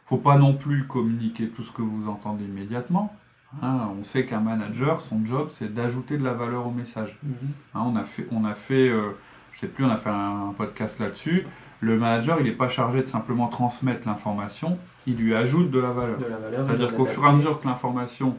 faut 0.05 0.17
pas 0.17 0.37
non 0.37 0.53
plus 0.53 0.85
communiquer 0.87 1.49
tout 1.49 1.63
ce 1.63 1.71
que 1.71 1.81
vous 1.81 2.07
entendez 2.09 2.43
immédiatement. 2.45 3.13
Hein, 3.61 3.89
on 3.99 4.03
sait 4.03 4.25
qu'un 4.25 4.41
manager, 4.41 5.01
son 5.01 5.25
job, 5.25 5.49
c'est 5.51 5.73
d'ajouter 5.73 6.17
de 6.17 6.23
la 6.23 6.33
valeur 6.33 6.67
au 6.67 6.71
message. 6.71 7.17
mhm. 7.23 7.33
Hein, 7.73 7.83
on 7.85 7.95
a 7.95 8.03
fait, 8.03 8.27
on 8.31 8.43
a 8.45 8.53
fait 8.55 8.89
euh, 8.89 9.11
je 9.51 9.59
sais 9.61 9.67
plus, 9.67 9.85
on 9.85 9.89
a 9.89 9.97
fait 9.97 10.09
un, 10.09 10.53
podcast 10.57 10.99
là-dessus. 10.99 11.47
Le 11.79 11.97
manager, 11.97 12.39
il 12.39 12.45
n'est 12.45 12.51
pas 12.51 12.69
chargé 12.69 13.01
de 13.01 13.07
simplement 13.07 13.47
transmettre 13.47 14.07
l'information, 14.07 14.77
il 15.07 15.15
lui 15.17 15.35
ajoute 15.35 15.71
de 15.71 15.79
la 15.79 15.91
valeur. 15.91 16.17
C'est-à-dire 16.63 16.93
qu'au 16.95 17.05
fur 17.05 17.23
et 17.25 17.29
à 17.29 17.33
mesure 17.33 17.59
que 17.61 17.67
l'information 17.67 18.35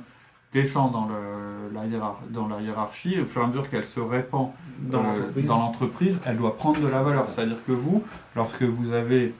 descend 0.52 0.92
dans, 0.92 1.06
le- 1.06 1.70
la, 1.74 1.82
dans 2.30 2.48
la 2.48 2.60
hiérarchie, 2.60 3.20
au 3.20 3.24
fur 3.24 3.42
et 3.42 3.44
à 3.44 3.48
mesure 3.48 3.68
qu'elle 3.68 3.84
se 3.84 4.00
répand 4.00 4.50
dans 4.80 5.02
euh, 5.04 5.42
l'entreprise. 5.46 6.20
elle 6.24 6.36
doit 6.38 6.56
prendre 6.56 6.80
de 6.80 6.88
la 6.88 7.02
valeur. 7.02 7.28
C'est-à-dire 7.30 7.58
que 7.66 7.72
vous, 7.72 8.04
lorsque 8.34 8.62
vous 8.62 8.92
avez 8.92 9.34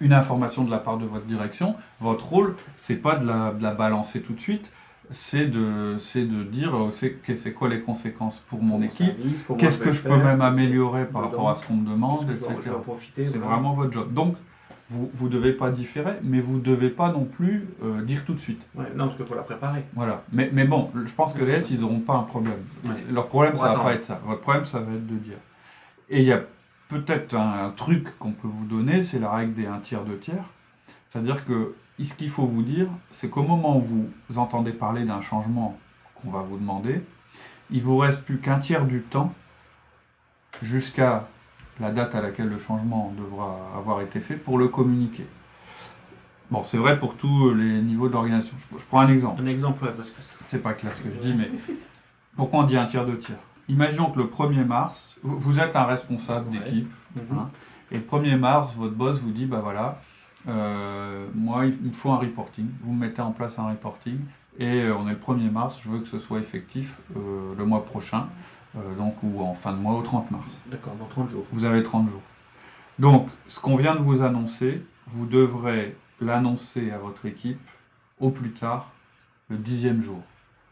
une 0.00 0.12
information 0.12 0.64
de 0.64 0.70
la 0.70 0.78
part 0.78 0.96
de 0.98 1.04
votre 1.06 1.26
direction, 1.26 1.76
votre 2.00 2.26
rôle, 2.26 2.56
c'est 2.76 2.96
pas 2.96 3.16
de 3.16 3.26
la, 3.26 3.52
de 3.52 3.62
la 3.62 3.74
balancer 3.74 4.22
tout 4.22 4.32
de 4.32 4.40
suite, 4.40 4.70
c'est 5.10 5.46
de, 5.46 5.96
c'est 5.98 6.24
de 6.24 6.42
dire 6.44 6.74
euh, 6.74 6.90
c'est, 6.92 7.52
quoi 7.52 7.68
les 7.68 7.80
conséquences 7.80 8.38
pour 8.48 8.62
mon 8.62 8.76
Pour 8.76 8.84
équipe, 8.84 9.14
qu'est-ce 9.58 9.80
que 9.80 9.92
je 9.92 10.02
peux 10.02 10.08
faire, 10.10 10.24
même 10.24 10.40
améliorer 10.40 11.06
par 11.06 11.22
dedans, 11.22 11.30
rapport 11.30 11.50
à 11.50 11.54
ce 11.56 11.66
qu'on 11.66 11.74
me 11.74 11.88
demande, 11.90 12.30
etc. 12.30 12.54
C'est 13.16 13.38
vraiment 13.38 13.74
votre 13.74 13.92
job. 13.92 14.12
Donc, 14.14 14.36
vous 14.88 15.26
ne 15.26 15.28
devez 15.28 15.52
pas 15.52 15.70
différer, 15.70 16.14
mais 16.22 16.40
vous 16.40 16.56
ne 16.56 16.62
devez 16.62 16.90
pas 16.90 17.12
non 17.12 17.24
plus 17.24 17.68
euh, 17.82 18.02
dire 18.02 18.24
tout 18.24 18.34
de 18.34 18.40
suite. 18.40 18.62
Ouais, 18.74 18.86
non, 18.96 19.04
parce 19.06 19.16
qu'il 19.16 19.26
faut 19.26 19.36
la 19.36 19.42
préparer. 19.42 19.84
Voilà. 19.94 20.24
Mais, 20.32 20.50
mais 20.52 20.64
bon, 20.64 20.90
je 21.06 21.12
pense 21.14 21.32
que 21.32 21.44
les 21.44 21.52
S, 21.52 21.70
ils 21.70 21.80
n'auront 21.80 22.00
pas 22.00 22.14
un 22.14 22.24
problème. 22.24 22.58
Ils- 22.84 22.90
Ouais. 22.90 22.96
Leur 23.12 23.28
problème, 23.28 23.54
ça 23.54 23.62
va 23.62 23.70
attendre. 23.70 23.84
pas 23.84 23.94
être 23.94 24.04
ça. 24.04 24.20
Votre 24.26 24.40
problème, 24.40 24.64
ça 24.64 24.80
va 24.80 24.92
être 24.92 25.06
de 25.06 25.16
dire. 25.16 25.36
Et 26.08 26.18
il 26.22 26.26
y 26.26 26.32
a 26.32 26.42
peut-être 26.88 27.34
un, 27.36 27.66
un 27.66 27.70
truc 27.70 28.18
qu'on 28.18 28.32
peut 28.32 28.48
vous 28.48 28.64
donner, 28.64 29.04
c'est 29.04 29.20
la 29.20 29.30
règle 29.30 29.52
des 29.54 29.66
un 29.66 29.78
tiers, 29.78 30.02
deux 30.02 30.18
tiers. 30.18 30.42
C'est-à-dire 31.08 31.44
que 31.44 31.74
ce 32.06 32.14
qu'il 32.14 32.30
faut 32.30 32.46
vous 32.46 32.62
dire, 32.62 32.88
c'est 33.10 33.28
qu'au 33.28 33.42
moment 33.42 33.76
où 33.78 33.82
vous 34.28 34.38
entendez 34.38 34.72
parler 34.72 35.04
d'un 35.04 35.20
changement 35.20 35.78
qu'on 36.14 36.30
va 36.30 36.40
vous 36.42 36.56
demander, 36.56 37.02
il 37.70 37.82
vous 37.82 37.96
reste 37.96 38.24
plus 38.24 38.38
qu'un 38.38 38.58
tiers 38.58 38.84
du 38.86 39.02
temps 39.02 39.32
jusqu'à 40.62 41.28
la 41.78 41.90
date 41.90 42.14
à 42.14 42.20
laquelle 42.20 42.48
le 42.48 42.58
changement 42.58 43.12
devra 43.16 43.56
avoir 43.76 44.00
été 44.02 44.20
fait 44.20 44.36
pour 44.36 44.58
le 44.58 44.68
communiquer. 44.68 45.26
Bon, 46.50 46.64
c'est 46.64 46.78
vrai 46.78 46.98
pour 46.98 47.16
tous 47.16 47.54
les 47.54 47.80
niveaux 47.80 48.08
d'organisation. 48.08 48.56
Je, 48.76 48.84
prends 48.86 49.00
un 49.00 49.08
exemple. 49.08 49.40
Un 49.42 49.46
exemple, 49.46 49.84
ouais, 49.84 49.92
parce 49.96 50.08
que 50.08 50.20
C'est 50.46 50.62
pas 50.62 50.74
clair 50.74 50.92
ce 50.94 51.02
que 51.02 51.14
je 51.14 51.20
dis, 51.20 51.32
mais 51.32 51.50
pourquoi 52.36 52.60
on 52.60 52.62
dit 52.64 52.76
un 52.76 52.86
tiers, 52.86 53.06
deux 53.06 53.18
tiers? 53.18 53.38
Imaginons 53.68 54.10
que 54.10 54.18
le 54.18 54.26
1er 54.26 54.64
mars, 54.64 55.14
vous 55.22 55.60
êtes 55.60 55.76
un 55.76 55.84
responsable 55.84 56.50
d'équipe, 56.50 56.90
Mhm. 57.14 57.38
Hein. 57.38 57.50
et 57.92 57.96
le 57.96 58.02
1er 58.02 58.36
mars, 58.36 58.72
votre 58.76 58.94
boss 58.94 59.20
vous 59.20 59.30
dit, 59.30 59.46
bah 59.46 59.60
voilà, 59.62 60.00
euh, 60.48 61.26
moi, 61.34 61.66
il 61.66 61.88
me 61.88 61.92
faut 61.92 62.10
un 62.10 62.18
reporting. 62.18 62.66
Vous 62.82 62.92
me 62.92 63.06
mettez 63.06 63.22
en 63.22 63.32
place 63.32 63.58
un 63.58 63.68
reporting, 63.68 64.18
et 64.58 64.82
euh, 64.82 64.96
on 64.96 65.08
est 65.08 65.12
le 65.12 65.18
1er 65.18 65.50
mars, 65.50 65.80
je 65.82 65.88
veux 65.88 66.00
que 66.00 66.08
ce 66.08 66.18
soit 66.18 66.38
effectif 66.38 67.00
euh, 67.16 67.54
le 67.56 67.64
mois 67.64 67.84
prochain, 67.84 68.28
euh, 68.76 68.94
donc 68.96 69.22
ou 69.22 69.40
en 69.40 69.54
fin 69.54 69.72
de 69.72 69.78
mois 69.78 69.94
au 69.94 70.02
30 70.02 70.30
mars. 70.30 70.46
D'accord, 70.66 70.94
dans 70.96 71.06
30 71.06 71.30
jours. 71.30 71.44
Vous 71.52 71.64
avez 71.64 71.82
30 71.82 72.08
jours. 72.08 72.22
Donc, 72.98 73.28
ce 73.48 73.60
qu'on 73.60 73.76
vient 73.76 73.94
de 73.94 74.00
vous 74.02 74.22
annoncer, 74.22 74.82
vous 75.06 75.26
devrez 75.26 75.96
l'annoncer 76.20 76.90
à 76.90 76.98
votre 76.98 77.26
équipe 77.26 77.60
au 78.20 78.30
plus 78.30 78.52
tard 78.52 78.92
le 79.48 79.56
dixième 79.56 80.02
jour. 80.02 80.20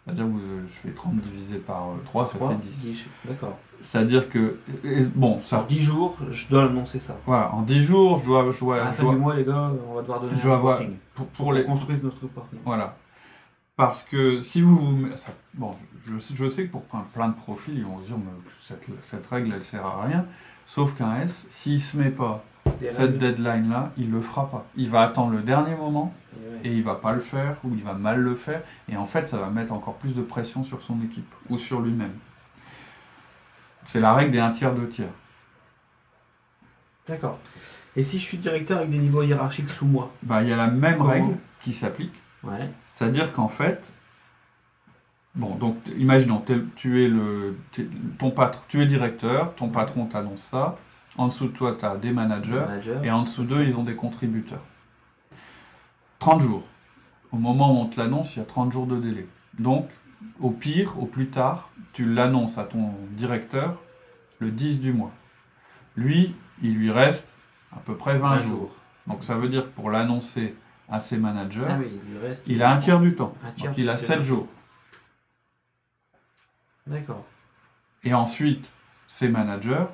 C'est-à-dire 0.09 0.25
que 0.25 0.31
vous, 0.31 0.39
euh, 0.41 0.65
je 0.69 0.73
fais 0.75 0.91
30 0.91 1.17
divisé 1.21 1.59
par 1.59 1.89
3, 2.07 2.27
ça 2.27 2.35
Trois, 2.39 2.51
fait 2.51 2.57
10. 2.57 2.81
dix, 2.83 2.99
D'accord. 3.27 3.59
C'est-à-dire 3.83 4.29
que, 4.29 4.59
et- 4.83 5.05
bon, 5.15 5.39
Sur 5.39 5.47
ça, 5.59 5.67
10 5.69 5.81
jours, 5.83 6.17
je 6.33 6.47
dois 6.49 6.65
annoncer 6.65 6.99
ça. 6.99 7.17
voilà, 7.27 7.53
en 7.55 7.63
10 7.63 7.81
jours, 7.83 8.19
je 8.19 8.25
dois, 8.25 8.51
je 8.51 8.59
dois, 8.61 8.81
À 8.81 8.85
la 8.87 8.91
je 8.91 8.97
fin 8.97 9.03
dois- 9.05 9.13
du 9.15 9.21
mois, 9.21 9.37
les 9.37 9.45
gars, 9.45 9.71
on 9.89 9.95
va 9.95 10.01
devoir 10.01 10.21
donner 10.21 10.35
je 10.35 10.41
un 10.41 10.45
dois 10.45 10.57
avoir- 10.57 10.79
reporting. 10.79 10.97
pour, 11.15 11.27
pour 11.27 11.53
les, 11.53 11.63
On 11.63 11.67
construise 11.67 12.03
notre 12.03 12.23
reporting. 12.23 12.59
Voilà. 12.65 12.97
Parce 13.77 14.03
que 14.03 14.41
si 14.41 14.61
vous 14.63 14.77
vous... 14.77 15.07
ça- 15.17 15.33
bon, 15.55 15.71
je, 16.05 16.15
je 16.35 16.49
sais 16.49 16.67
que 16.67 16.73
pour 16.73 16.83
plein, 16.85 17.05
plein 17.15 17.29
de 17.29 17.35
profils, 17.37 17.77
ils 17.77 17.85
vont 17.85 18.01
se 18.01 18.07
dire, 18.07 18.17
mais 18.19 18.33
cette, 18.61 18.89
cette 19.01 19.27
règle, 19.29 19.53
elle 19.55 19.63
sert 19.63 19.87
à 19.87 20.03
rien. 20.05 20.27
Sauf 20.67 20.97
qu'un 20.97 21.21
S, 21.21 21.47
s'il 21.51 21.81
se 21.81 21.97
met 21.97 22.11
pas 22.11 22.43
cette 22.91 23.19
deadline-là, 23.19 23.93
il 23.97 24.11
le 24.11 24.21
fera 24.21 24.51
pas. 24.51 24.67
Il 24.77 24.89
va 24.89 25.03
attendre 25.03 25.33
le 25.33 25.43
dernier 25.43 25.75
moment 25.75 26.15
Et 26.65 26.73
il 26.73 26.83
va 26.83 26.95
pas 26.95 27.13
le 27.13 27.21
faire 27.21 27.57
ou 27.65 27.75
il 27.75 27.83
va 27.83 27.95
mal 27.95 28.21
le 28.21 28.35
faire. 28.35 28.63
Et 28.89 28.97
en 28.97 29.07
fait, 29.07 29.29
ça 29.29 29.39
va 29.39 29.51
mettre 29.51 29.73
encore 29.73 29.95
plus 29.95 30.15
de 30.15 30.23
pression 30.23 30.65
sur 30.65 30.83
son 30.83 31.01
équipe 31.03 31.33
ou 31.49 31.57
sur 31.57 31.81
lui-même. 31.81 32.15
C'est 33.85 34.01
la 34.01 34.15
règle 34.15 34.33
des 34.33 34.41
un 34.41 34.51
tiers, 34.51 34.75
deux 34.75 34.89
tiers. 34.89 35.09
D'accord. 37.09 37.39
Et 37.97 38.03
si 38.03 38.19
je 38.19 38.25
suis 38.25 38.39
directeur 38.39 38.79
avec 38.79 38.91
des 38.91 38.99
niveaux 38.99 39.23
hiérarchiques 39.23 39.71
sous 39.71 39.87
moi 39.87 40.13
Bah, 40.23 40.43
il 40.43 40.49
y 40.49 40.53
a 40.53 40.57
la 40.57 40.69
même 40.69 40.99
Comment 40.99 41.11
règle 41.11 41.37
qui 41.63 41.73
s'applique. 41.73 42.15
Ouais. 42.43 42.71
C'est-à-dire 42.87 43.33
qu'en 43.33 43.49
fait, 43.49 43.91
Bon, 45.39 45.55
donc 45.55 45.77
imaginons, 45.97 46.43
tu 46.75 47.05
es 47.05 47.09
le, 47.09 47.57
ton 48.19 48.33
patron, 48.33 48.61
tu 48.67 48.83
es 48.83 48.87
directeur, 48.87 49.55
ton 49.55 49.69
patron 49.69 50.07
t'annonce 50.07 50.43
ça. 50.43 50.77
En 51.19 51.27
dessous 51.29 51.49
de 51.49 51.53
toi, 51.53 51.77
tu 51.79 51.85
as 51.85 51.97
des 51.97 52.13
managers. 52.13 52.55
Manager. 52.55 53.05
Et 53.05 53.11
en 53.11 53.23
dessous 53.23 53.45
d'eux, 53.45 53.65
ils 53.65 53.77
ont 53.77 53.83
des 53.85 53.97
contributeurs. 53.97 54.63
30 56.21 56.41
jours. 56.43 56.63
Au 57.33 57.37
moment 57.37 57.73
où 57.73 57.83
on 57.83 57.87
te 57.87 58.01
l'annonce, 58.01 58.37
il 58.37 58.39
y 58.39 58.43
a 58.43 58.45
30 58.47 58.73
jours 58.73 58.87
de 58.87 58.99
délai. 58.99 59.27
Donc, 59.59 59.89
au 60.41 60.51
pire, 60.51 61.01
au 61.03 61.07
plus 61.07 61.29
tard, 61.29 61.71
tu 61.93 62.05
l'annonces 62.07 62.57
à 62.59 62.65
ton 62.65 62.93
directeur 63.11 63.83
le 64.39 64.51
10 64.51 64.81
du 64.81 64.93
mois. 64.93 65.13
Lui, 65.97 66.35
il 66.63 66.75
lui 66.77 66.91
reste 66.91 67.29
à 67.77 67.81
peu 67.81 67.97
près 67.97 68.17
20 68.19 68.31
Un 68.31 68.39
jours. 68.39 68.47
jour. 68.49 68.71
Donc 69.09 69.25
ça 69.25 69.37
veut 69.37 69.49
dire 69.49 69.63
que 69.65 69.69
pour 69.75 69.91
l'annoncer 69.91 70.55
à 70.89 71.01
ses 71.01 71.19
managers, 71.19 71.67
Ah 71.69 71.77
oui, 71.79 71.87
il 71.93 72.11
lui 72.13 72.19
reste. 72.19 72.43
il 72.47 72.63
a 72.63 72.71
un 72.73 72.79
tiers 72.79 73.01
du 73.01 73.15
temps. 73.15 73.35
Tiers 73.57 73.71
Donc 73.71 73.79
il 73.79 73.89
a 73.91 73.95
du 73.95 74.01
7 74.03 74.17
temps. 74.19 74.23
jours. 74.23 74.47
D'accord. 76.87 77.25
Et 78.05 78.15
ensuite, 78.15 78.65
ses 79.07 79.29
managers, 79.29 79.85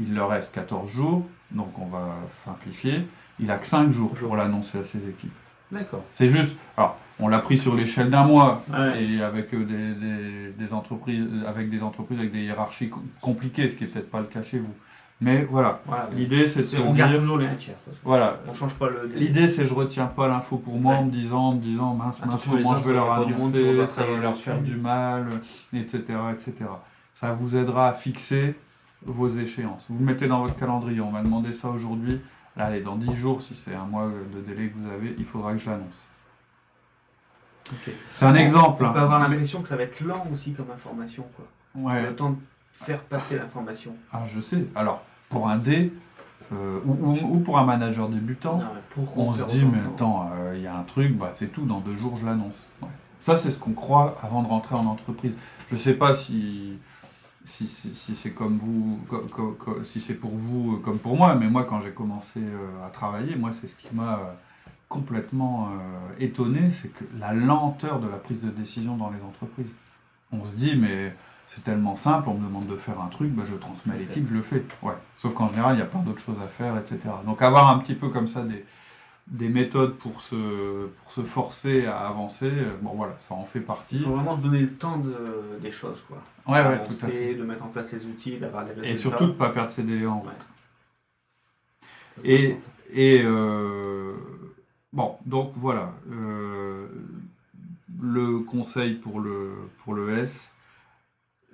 il 0.00 0.14
leur 0.14 0.28
reste 0.30 0.54
14 0.54 0.88
jours. 0.90 1.26
Donc 1.50 1.78
on 1.78 1.86
va 1.86 2.16
simplifier. 2.44 3.06
Il 3.40 3.50
a 3.50 3.56
que 3.56 3.66
5 3.66 3.90
jours 3.90 4.10
pour 4.14 4.36
l'annoncer 4.36 4.78
à 4.78 4.84
ses 4.84 5.08
équipes. 5.08 5.32
D'accord. 5.70 6.02
C'est 6.12 6.28
juste, 6.28 6.52
alors, 6.76 6.96
on 7.20 7.28
l'a 7.28 7.38
pris 7.40 7.58
sur 7.58 7.74
l'échelle 7.74 8.08
d'un 8.10 8.24
mois 8.24 8.62
Ouais. 8.72 9.02
et 9.04 9.22
avec 9.22 9.52
euh, 9.54 9.64
des, 9.64 9.92
des- 9.94 10.52
des 10.52 10.72
entreprises, 10.72 11.26
avec 11.46 11.68
des 11.68 11.82
entreprises 11.82 12.18
avec 12.18 12.32
des 12.32 12.40
hiérarchies 12.44 12.88
co- 12.88 13.02
compliquées, 13.20 13.68
ce 13.68 13.76
qui 13.76 13.84
est 13.84 13.86
peut-être 13.88 14.10
pas 14.10 14.20
le 14.20 14.26
cas 14.26 14.42
chez 14.42 14.58
vous. 14.58 14.72
Mais 15.20 15.44
voilà, 15.50 15.80
Voilà. 15.84 16.08
l'idée 16.14 16.46
c'est 16.48 16.62
de 16.62 16.68
se 16.68 16.76
on 16.78 16.92
garde 16.94 17.10
dire, 17.10 17.20
toujours 17.20 17.38
les 17.38 17.48
voilà, 18.04 18.38
On 18.48 18.54
change 18.54 18.74
pas 18.74 18.88
le. 18.88 19.10
l'idée 19.16 19.48
c'est 19.48 19.66
je 19.66 19.74
retiens 19.74 20.06
pas 20.06 20.26
l'info 20.28 20.56
pour 20.58 20.78
moi 20.80 20.94
en 20.94 21.04
me 21.06 21.10
disant, 21.10 21.48
en 21.48 21.52
me 21.54 21.60
disant 21.60 21.92
mince, 21.94 22.18
mince, 22.20 22.28
Attention, 22.28 22.54
les 22.56 22.62
comment 22.62 22.76
je 22.76 22.84
vais 22.88 22.94
leur 22.94 23.12
annoncer, 23.12 23.86
ça 23.94 24.04
va 24.04 24.16
leur 24.16 24.36
faire 24.36 24.60
du 24.62 24.76
mal, 24.76 25.26
etc., 25.74 26.02
etc. 26.32 26.52
Ça 27.14 27.32
vous 27.32 27.56
aidera 27.56 27.88
à 27.88 27.92
fixer 27.94 28.54
vos 29.04 29.28
échéances. 29.28 29.86
Vous 29.88 29.98
le 29.98 30.04
mettez 30.04 30.26
dans 30.28 30.40
votre 30.40 30.56
calendrier. 30.56 31.00
On 31.00 31.10
m'a 31.10 31.22
demandé 31.22 31.52
ça 31.52 31.68
aujourd'hui. 31.68 32.20
Là, 32.56 32.66
allez, 32.66 32.80
dans 32.80 32.96
10 32.96 33.14
jours, 33.14 33.40
si 33.40 33.54
c'est 33.54 33.74
un 33.74 33.84
mois 33.84 34.08
de 34.08 34.40
délai 34.40 34.68
que 34.70 34.78
vous 34.78 34.90
avez, 34.90 35.14
il 35.18 35.24
faudra 35.24 35.52
que 35.52 35.58
je 35.58 35.70
l'annonce. 35.70 36.02
Ok. 37.70 37.92
C'est 38.12 38.24
un 38.26 38.34
exemple. 38.34 38.84
On 38.84 38.92
peut 38.92 38.98
hein. 38.98 39.02
avoir 39.02 39.20
l'impression 39.20 39.62
que 39.62 39.68
ça 39.68 39.76
va 39.76 39.82
être 39.84 40.00
lent 40.00 40.26
aussi 40.32 40.52
comme 40.52 40.70
information. 40.70 41.24
Quoi. 41.36 41.46
Ouais. 41.82 42.02
Le 42.02 42.16
temps 42.16 42.30
de 42.30 42.36
faire 42.72 43.02
passer 43.02 43.36
l'information. 43.36 43.94
Ah, 44.12 44.22
je 44.26 44.40
sais. 44.40 44.64
Alors, 44.74 45.02
pour 45.28 45.48
un 45.48 45.58
D, 45.58 45.92
euh, 46.52 46.80
ou, 46.86 46.92
ou- 46.92 47.36
ou 47.36 47.40
pour 47.40 47.58
un 47.58 47.64
manager 47.64 48.08
débutant, 48.08 48.58
Non, 48.58 49.04
on 49.16 49.34
se 49.34 49.44
dit, 49.44 49.64
mais 49.64 49.80
attends, 49.80 50.30
euh, 50.34 50.54
il 50.56 50.62
y 50.62 50.66
a 50.66 50.76
un 50.76 50.82
truc, 50.82 51.16
bah, 51.16 51.30
c'est 51.32 51.48
tout, 51.48 51.66
dans 51.66 51.80
deux 51.80 51.96
jours, 51.96 52.16
je 52.16 52.24
l'annonce. 52.24 52.66
Ouais. 52.82 52.88
Ça, 53.20 53.36
c'est 53.36 53.50
ce 53.50 53.58
qu'on 53.58 53.72
croit 53.72 54.16
avant 54.22 54.42
de 54.42 54.48
rentrer 54.48 54.74
en 54.74 54.86
entreprise. 54.86 55.36
Je 55.66 55.76
sais 55.76 55.94
pas 55.94 56.14
si, 56.14 56.78
si, 57.48 57.66
si, 57.66 57.94
si 57.94 58.14
c'est 58.14 58.30
comme 58.32 58.58
vous, 58.58 59.00
co- 59.08 59.26
co- 59.32 59.56
co- 59.58 59.82
si 59.84 60.00
c'est 60.00 60.14
pour 60.14 60.32
vous 60.34 60.74
euh, 60.76 60.80
comme 60.80 60.98
pour 60.98 61.16
moi, 61.16 61.34
mais 61.34 61.48
moi, 61.48 61.64
quand 61.64 61.80
j'ai 61.80 61.92
commencé 61.92 62.40
euh, 62.40 62.86
à 62.86 62.90
travailler, 62.90 63.36
moi, 63.36 63.50
c'est 63.58 63.68
ce 63.68 63.76
qui 63.76 63.94
m'a 63.94 64.14
euh, 64.18 64.32
complètement 64.88 65.68
euh, 65.70 65.74
étonné, 66.20 66.70
c'est 66.70 66.88
que 66.88 67.04
la 67.18 67.32
lenteur 67.34 68.00
de 68.00 68.08
la 68.08 68.18
prise 68.18 68.40
de 68.40 68.50
décision 68.50 68.96
dans 68.96 69.10
les 69.10 69.22
entreprises. 69.22 69.70
On 70.32 70.44
se 70.44 70.54
dit, 70.56 70.76
mais 70.76 71.14
c'est 71.46 71.64
tellement 71.64 71.96
simple, 71.96 72.28
on 72.28 72.34
me 72.34 72.44
demande 72.46 72.66
de 72.66 72.76
faire 72.76 73.00
un 73.00 73.08
truc, 73.08 73.30
bah, 73.32 73.44
je 73.50 73.54
transmets 73.54 73.94
à 73.94 73.98
l'équipe, 73.98 74.26
je 74.26 74.34
le 74.34 74.42
fais. 74.42 74.64
Ouais. 74.82 74.92
Sauf 75.16 75.34
qu'en 75.34 75.48
général, 75.48 75.76
il 75.76 75.78
y 75.78 75.82
a 75.82 75.86
plein 75.86 76.00
d'autres 76.00 76.22
choses 76.22 76.38
à 76.42 76.46
faire, 76.48 76.76
etc. 76.76 77.00
Donc 77.24 77.40
avoir 77.40 77.70
un 77.70 77.78
petit 77.78 77.94
peu 77.94 78.10
comme 78.10 78.28
ça 78.28 78.42
des, 78.42 78.64
des 79.30 79.48
méthodes 79.48 79.96
pour 79.96 80.22
se, 80.22 80.86
pour 80.86 81.12
se 81.12 81.22
forcer 81.22 81.86
à 81.86 82.08
avancer, 82.08 82.50
euh, 82.50 82.76
bon 82.80 82.90
voilà, 82.94 83.14
ça 83.18 83.34
en 83.34 83.44
fait 83.44 83.58
Il 83.60 83.64
partie. 83.64 83.98
faut 84.00 84.10
vraiment 84.12 84.36
se 84.36 84.42
donner 84.42 84.60
le 84.60 84.72
temps 84.74 84.96
de, 84.98 85.14
des 85.60 85.70
choses. 85.70 85.98
Quoi. 86.08 86.18
Ouais, 86.46 86.62
ouais, 86.66 86.84
tout 86.86 86.94
à 87.02 87.08
fait. 87.08 87.34
De 87.34 87.44
mettre 87.44 87.64
en 87.64 87.68
place 87.68 87.92
les 87.92 88.06
outils, 88.06 88.38
d'avoir 88.38 88.64
des 88.64 88.70
résultats. 88.70 88.88
Et 88.90 88.94
surtout 88.94 89.24
de 89.26 89.32
ne 89.32 89.34
pas 89.36 89.50
perdre 89.50 89.70
ses 89.70 89.82
délais 89.82 90.06
en 90.06 90.20
route. 90.20 90.28
Ouais. 90.28 90.34
Ça, 92.16 92.22
c'est 92.24 92.30
Et, 92.30 92.56
et 92.92 93.22
euh, 93.24 94.14
bon, 94.92 95.16
donc 95.26 95.52
voilà. 95.56 95.92
euh, 96.10 96.86
le 98.00 98.40
conseil 98.40 98.94
pour 98.94 99.20
le, 99.20 99.52
pour 99.84 99.94
le 99.94 100.18
S, 100.18 100.52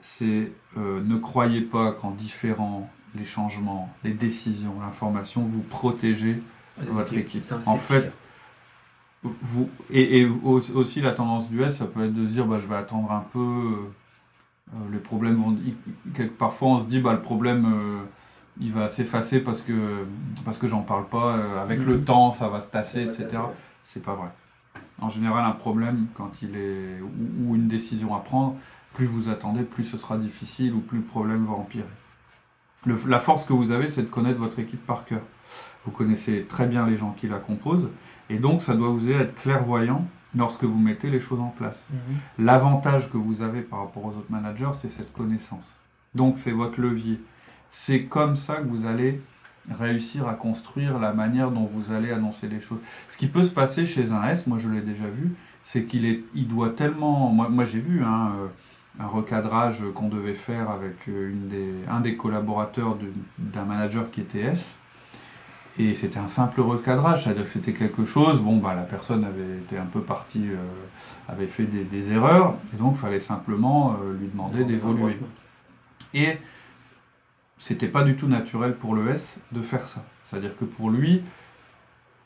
c'est 0.01 0.53
euh, 0.77 1.01
ne 1.03 1.17
croyez 1.17 1.63
pas 1.63 1.93
qu'en 1.93 2.11
différant 2.11 2.91
les 3.15 3.25
changements, 3.25 3.93
les 4.05 4.13
décisions, 4.13 4.79
l'information, 4.81 5.43
vous 5.45 5.63
protégez 5.63 6.43
votre 6.79 7.15
équipe. 7.17 7.45
En 7.67 7.77
fait, 7.77 8.13
vous, 9.23 9.71
et, 9.91 10.19
et 10.21 10.27
au- 10.27 10.61
aussi 10.75 11.01
la 11.01 11.13
tendance 11.13 11.49
du 11.49 11.63
S, 11.63 11.79
ça 11.79 11.87
peut 11.87 12.05
être 12.05 12.15
de 12.15 12.27
se 12.27 12.33
dire 12.33 12.47
bah, 12.47 12.59
je 12.59 12.67
vais 12.67 12.75
attendre 12.77 13.11
un 13.11 13.25
peu, 13.33 13.39
euh, 13.39 13.91
euh, 14.75 14.79
les 14.93 14.99
problèmes 14.99 15.37
vont. 15.37 15.57
parfois 16.39 16.69
on 16.69 16.81
se 16.81 16.87
dit 16.87 17.01
bah, 17.01 17.13
le 17.15 17.23
problème 17.23 17.65
euh, 17.67 18.03
il 18.61 18.73
va 18.73 18.89
s'effacer 18.89 19.41
parce 19.41 19.63
que, 19.63 20.05
parce 20.45 20.59
que 20.59 20.69
j'en 20.69 20.83
parle 20.83 21.07
pas, 21.09 21.37
euh, 21.39 21.63
avec 21.63 21.81
le 21.81 21.97
Mhm. 21.97 22.05
temps 22.05 22.31
ça 22.31 22.49
va 22.49 22.61
se 22.61 22.71
tasser, 22.71 23.03
etc. 23.05 23.29
C'est 23.83 24.03
pas 24.03 24.15
vrai. 24.15 24.29
En 25.01 25.09
général, 25.09 25.45
un 25.45 25.53
problème, 25.53 26.07
quand 26.15 26.31
il 26.43 26.57
est. 26.57 27.01
ou, 27.01 27.51
ou 27.51 27.55
une 27.57 27.67
décision 27.69 28.15
à 28.15 28.21
prendre, 28.21 28.57
plus 28.93 29.07
vous 29.07 29.29
attendez, 29.29 29.63
plus 29.65 29.85
ce 29.85 29.97
sera 29.97 30.19
difficile 30.19 30.73
ou 30.75 30.81
plus 30.81 30.99
le 30.99 31.05
problème 31.05 31.47
va 31.47 31.53
empirer. 31.55 31.85
Le- 32.85 33.01
la 33.09 33.19
force 33.21 33.45
que 33.47 33.53
vous 33.55 33.71
avez, 33.73 33.89
c'est 33.89 34.03
de 34.03 34.09
connaître 34.09 34.39
votre 34.39 34.59
équipe 34.59 34.85
par 34.87 35.05
cœur. 35.05 35.23
Vous 35.85 35.91
connaissez 35.91 36.45
très 36.45 36.67
bien 36.67 36.87
les 36.87 36.97
gens 36.97 37.15
qui 37.17 37.29
la 37.29 37.39
composent, 37.39 37.91
et 38.31 38.39
donc 38.39 38.63
ça 38.63 38.75
doit 38.75 38.89
vous 38.89 39.07
aider 39.09 39.17
à 39.17 39.21
être 39.23 39.35
clairvoyant 39.35 40.07
lorsque 40.37 40.65
vous 40.65 40.79
mettez 40.79 41.11
les 41.11 41.21
choses 41.21 41.41
en 41.41 41.49
place. 41.49 41.87
Mhm. 41.91 42.45
L'avantage 42.45 43.11
que 43.11 43.17
vous 43.17 43.43
avez 43.43 43.61
par 43.61 43.81
rapport 43.81 44.05
aux 44.05 44.11
autres 44.11 44.31
managers, 44.31 44.73
c'est 44.75 44.91
cette 44.91 45.13
connaissance. 45.13 45.65
Donc 46.15 46.39
c'est 46.39 46.53
votre 46.53 46.81
levier. 46.81 47.21
C'est 47.71 48.05
comme 48.05 48.37
ça 48.37 48.57
que 48.57 48.67
vous 48.67 48.87
allez 48.87 49.21
réussir 49.71 50.29
à 50.29 50.35
construire 50.35 50.99
la 50.99 51.13
manière 51.13 51.51
dont 51.51 51.69
vous 51.73 51.93
allez 51.93 52.13
annoncer 52.13 52.49
les 52.49 52.61
choses. 52.61 52.81
Ce 53.09 53.17
qui 53.17 53.27
peut 53.27 53.45
se 53.45 53.51
passer 53.51 53.87
chez 53.87 54.13
un 54.13 54.23
S, 54.29 54.47
moi 54.47 54.59
je 54.59 54.69
l'ai 54.69 54.83
déjà 54.83 55.09
vu, 55.09 55.35
c'est 55.63 55.85
qu'il 55.85 56.05
est, 56.05 56.23
il 56.35 56.47
doit 56.47 56.71
tellement. 56.71 57.31
Moi, 57.31 57.49
moi 57.49 57.65
j'ai 57.65 57.81
vu 57.81 58.03
hein, 58.05 58.33
euh, 58.37 59.03
un 59.03 59.07
recadrage 59.07 59.83
qu'on 59.95 60.09
devait 60.09 60.35
faire 60.35 60.71
avec 60.71 61.09
euh, 61.09 61.31
une 61.31 61.49
des, 61.49 61.73
un 61.89 62.01
des 62.01 62.17
collaborateurs 62.17 62.99
d'un 63.39 63.65
manager 63.65 64.11
qui 64.11 64.21
était 64.21 64.41
S. 64.41 64.79
Et 65.79 65.97
c'était 65.97 66.19
un 66.19 66.29
simple 66.29 66.61
recadrage, 66.61 67.25
c'est-à-dire 67.25 67.45
que 67.45 67.51
c'était 67.51 67.75
quelque 67.75 68.05
chose, 68.05 68.41
bon, 68.41 68.59
bah, 68.59 68.75
la 68.75 68.85
personne 68.85 69.25
avait 69.25 69.59
été 69.59 69.77
un 69.77 69.87
peu 69.87 70.03
partie, 70.03 70.49
euh, 70.51 70.57
avait 71.29 71.49
fait 71.49 71.65
des, 71.65 71.83
des 71.83 72.13
erreurs, 72.13 72.55
et 72.73 72.77
donc 72.77 72.95
il 72.95 72.99
fallait 72.99 73.19
simplement 73.19 73.97
euh, 74.03 74.17
lui 74.17 74.29
demander 74.29 74.65
d'évoluer. 74.65 75.19
Et 76.13 76.39
c'était 77.59 77.89
pas 77.89 78.05
du 78.05 78.15
tout 78.17 78.29
naturel 78.29 78.77
pour 78.77 78.95
le 78.95 79.09
S 79.09 79.39
de 79.53 79.63
faire 79.63 79.89
ça. 79.89 80.05
C'est-à-dire 80.23 80.57
que 80.57 80.65
pour 80.65 80.91
lui, 80.91 81.23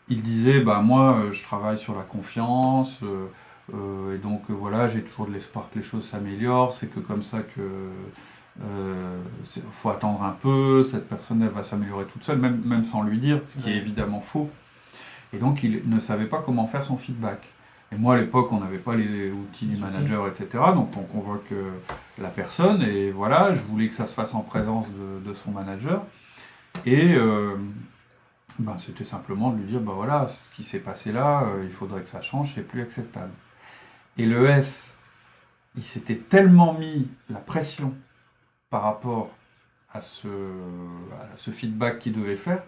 il 0.09 0.23
disait 0.23 0.61
bah 0.61 0.81
moi 0.81 1.19
euh, 1.19 1.33
je 1.33 1.43
travaille 1.43 1.79
sur 1.79 1.95
la 1.95 2.03
confiance 2.03 3.01
euh, 3.03 4.15
et 4.15 4.19
donc 4.19 4.43
voilà 4.49 4.89
j'ai 4.89 5.03
toujours 5.05 5.27
de 5.27 5.33
l'espoir 5.33 5.69
que 5.71 5.79
les 5.79 5.85
choses 5.85 6.09
s'améliorent. 6.09 6.73
C'est 6.73 6.89
que 6.89 7.01
comme 7.01 7.23
ça 7.23 7.41
que 7.41 7.61
euh, 8.65 9.19
c'est- 9.45 9.63
faut 9.71 9.91
attendre 9.91 10.23
un 10.23 10.33
peu. 10.41 10.85
Cette 10.85 11.09
personne 11.09 11.43
elle 11.43 11.51
va 11.51 11.63
s'améliorer 11.63 12.07
toute 12.07 12.23
seule, 12.25 12.39
même 12.39 12.61
même 12.65 12.85
sans 12.85 13.03
lui 13.03 13.19
dire, 13.19 13.41
ce 13.47 13.59
qui 13.59 13.71
est 13.71 13.77
évidemment 13.77 14.21
faux. 14.21 14.51
Et 15.33 15.39
donc 15.39 15.63
il 15.63 15.89
ne 15.89 16.01
savait 16.01 16.27
pas 16.27 16.43
comment 16.45 16.67
faire 16.67 16.85
son 16.85 16.97
feedback. 16.97 17.41
Et 17.93 17.97
moi 17.97 18.15
à 18.17 18.19
l'époque 18.19 18.51
on 18.53 18.61
n'avait 18.61 18.79
pas 18.79 18.97
les 18.97 19.31
outils 19.31 19.67
du 19.67 19.77
manager, 19.77 20.27
etc. 20.29 20.49
Donc 20.75 20.97
on 20.97 21.03
convoque 21.03 21.53
euh, 21.53 21.71
la 22.21 22.29
personne 22.29 22.83
et 22.83 23.11
voilà, 23.11 23.55
je 23.55 23.63
voulais 23.63 23.89
que 23.89 23.95
ça 23.95 24.07
se 24.07 24.15
fasse 24.15 24.35
en 24.35 24.41
présence 24.43 24.87
de, 24.89 25.29
de 25.31 25.35
son 25.35 25.53
manager. 25.53 26.05
Et 26.85 27.15
euh, 27.15 27.57
ben, 28.59 28.77
c'était 28.79 29.05
simplement 29.05 29.51
de 29.53 29.59
lui 29.59 29.71
dire, 29.71 29.81
ben 29.81 29.93
voilà, 29.93 30.29
ce 30.29 30.51
qui 30.51 30.65
s'est 30.65 30.81
passé 30.81 31.13
là, 31.13 31.45
euh, 31.45 31.63
il 31.65 31.71
faudrait 31.71 32.03
que 32.03 32.09
ça 32.09 32.21
change, 32.21 32.55
c'est 32.55 32.67
plus 32.67 32.83
acceptable. 32.83 33.31
Et 34.17 34.27
le 34.27 34.47
S, 34.47 34.97
il 35.77 35.83
s'était 35.83 36.17
tellement 36.17 36.75
mis 36.75 37.09
la 37.31 37.39
pression 37.39 37.95
par 38.71 38.83
rapport 38.83 39.31
à 39.93 40.01
ce, 40.01 40.29
à 40.29 41.37
ce 41.37 41.51
feedback 41.51 41.99
qu'il 41.99 42.13
devait 42.13 42.37
faire, 42.37 42.63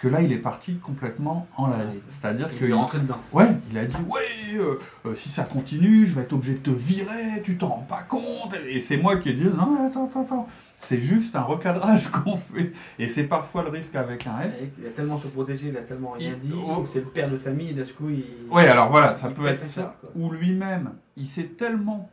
que 0.00 0.08
là, 0.08 0.20
il 0.20 0.32
est 0.32 0.38
parti 0.38 0.76
complètement 0.76 1.46
en 1.56 1.68
live. 1.68 2.02
C'est-à-dire 2.08 2.48
Il 2.52 2.58
que... 2.58 2.64
est 2.66 2.72
rentré 2.72 2.98
dedans. 2.98 3.18
Ouais, 3.32 3.46
il 3.70 3.78
a 3.78 3.84
dit 3.84 3.96
ouais, 4.08 4.58
euh, 4.58 4.78
euh, 5.06 5.14
si 5.14 5.30
ça 5.30 5.44
continue, 5.44 6.06
je 6.06 6.14
vais 6.16 6.22
être 6.22 6.32
obligé 6.32 6.54
de 6.54 6.58
te 6.58 6.70
virer, 6.70 7.40
tu 7.44 7.56
t'en 7.56 7.68
rends 7.68 7.86
pas 7.88 8.02
compte. 8.02 8.54
Et 8.68 8.80
c'est 8.80 8.96
moi 8.96 9.16
qui 9.16 9.30
ai 9.30 9.34
dit 9.34 9.44
non, 9.44 9.86
attends, 9.86 10.06
attends, 10.06 10.22
attends. 10.22 10.48
C'est 10.78 11.00
juste 11.00 11.36
un 11.36 11.42
recadrage 11.42 12.08
qu'on 12.10 12.36
fait. 12.36 12.72
Et 12.98 13.06
c'est 13.08 13.24
parfois 13.24 13.62
le 13.62 13.70
risque 13.70 13.94
avec 13.94 14.26
un 14.26 14.40
S. 14.40 14.68
Il 14.78 14.86
a 14.86 14.90
tellement 14.90 15.18
se 15.20 15.28
protégé, 15.28 15.68
il 15.68 15.76
a 15.76 15.82
tellement 15.82 16.10
rien 16.10 16.36
Il- 16.42 16.50
dit. 16.50 16.54
oh. 16.56 16.84
C'est 16.92 16.98
le 16.98 17.06
père 17.06 17.30
de 17.30 17.38
famille, 17.38 17.72
d'un 17.72 17.84
coup, 17.84 18.10
il. 18.10 18.24
Ouais, 18.50 18.66
alors 18.66 18.90
voilà, 18.90 19.14
ça 19.14 19.28
il 19.28 19.34
peut 19.34 19.46
être 19.46 19.64
ça. 19.64 19.94
Ou 20.16 20.30
lui-même, 20.32 20.92
il 21.16 21.26
sait 21.26 21.44
tellement 21.46 22.10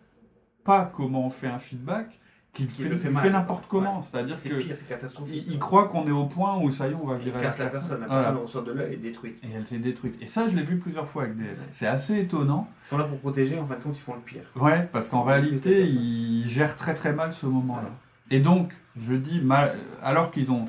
pas 0.63 0.85
comment 0.95 1.25
on 1.25 1.29
fait 1.31 1.47
un 1.47 1.59
feedback 1.59 2.19
qui, 2.53 2.67
Qui 2.67 2.81
fait, 2.83 2.89
le 2.89 2.97
fait 2.97 3.09
il 3.09 3.17
fait 3.17 3.29
n'importe 3.29 3.65
comment. 3.69 4.03
C'est-à-dire 4.03 4.37
C'est 4.37 4.49
que 4.49 4.55
pire, 4.55 4.75
c'est 4.77 4.87
catastrophique. 4.87 5.45
il, 5.47 5.53
il 5.53 5.59
croit 5.59 5.87
qu'on 5.87 6.05
est 6.05 6.11
au 6.11 6.25
point 6.25 6.57
où 6.57 6.69
ça 6.69 6.87
y 6.87 6.91
est, 6.91 6.95
on 7.01 7.07
va 7.07 7.15
Il 7.15 7.21
virer 7.31 7.41
casse 7.43 7.59
la 7.59 7.67
personne, 7.67 8.01
la 8.01 8.07
Voilà. 8.07 8.23
personne 8.23 8.41
ressort 8.43 8.63
de 8.63 8.71
là, 8.73 8.83
elle 8.87 8.93
est 8.93 8.97
détruite. 8.97 9.39
Et 9.43 9.47
elle 9.55 9.65
s'est 9.65 9.77
détruite. 9.77 10.17
Et 10.21 10.27
ça, 10.27 10.49
je 10.49 10.55
l'ai 10.57 10.63
vu 10.63 10.77
plusieurs 10.77 11.07
fois 11.07 11.23
avec 11.23 11.37
DS. 11.37 11.43
Ouais. 11.43 11.53
C'est 11.71 11.87
assez 11.87 12.19
étonnant. 12.19 12.67
Ils 12.85 12.89
sont 12.89 12.97
là 12.97 13.05
pour 13.05 13.19
protéger, 13.19 13.57
en 13.57 13.65
fin 13.65 13.75
de 13.75 13.79
compte, 13.79 13.95
ils 13.97 14.01
font 14.01 14.15
le 14.15 14.19
pire. 14.19 14.43
Ouais, 14.57 14.89
parce 14.91 15.07
qu'en 15.07 15.23
réalité, 15.23 15.85
ils 15.87 16.45
gèrent 16.49 16.75
très 16.75 16.93
très 16.93 17.13
mal 17.13 17.33
ce 17.33 17.45
moment-là. 17.45 17.83
Voilà. 17.83 17.95
Et 18.31 18.41
donc, 18.41 18.73
je 18.99 19.13
dis, 19.13 19.39
mal- 19.39 19.73
alors 20.03 20.31
qu'ils 20.31 20.51
ont 20.51 20.67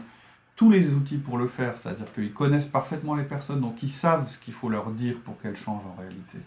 tous 0.55 0.71
les 0.71 0.95
outils 0.95 1.19
pour 1.19 1.37
le 1.37 1.49
faire, 1.49 1.77
c'est-à-dire 1.77 2.13
qu'ils 2.15 2.33
connaissent 2.33 2.67
parfaitement 2.67 3.17
les 3.17 3.25
personnes, 3.25 3.61
donc 3.61 3.83
ils 3.83 3.91
savent 3.91 4.29
ce 4.29 4.39
qu'il 4.39 4.55
faut 4.55 4.69
leur 4.69 4.91
dire 4.93 5.17
pour 5.25 5.37
qu'elles 5.41 5.57
changent 5.57 5.87
en 5.87 6.01
réalité. 6.01 6.39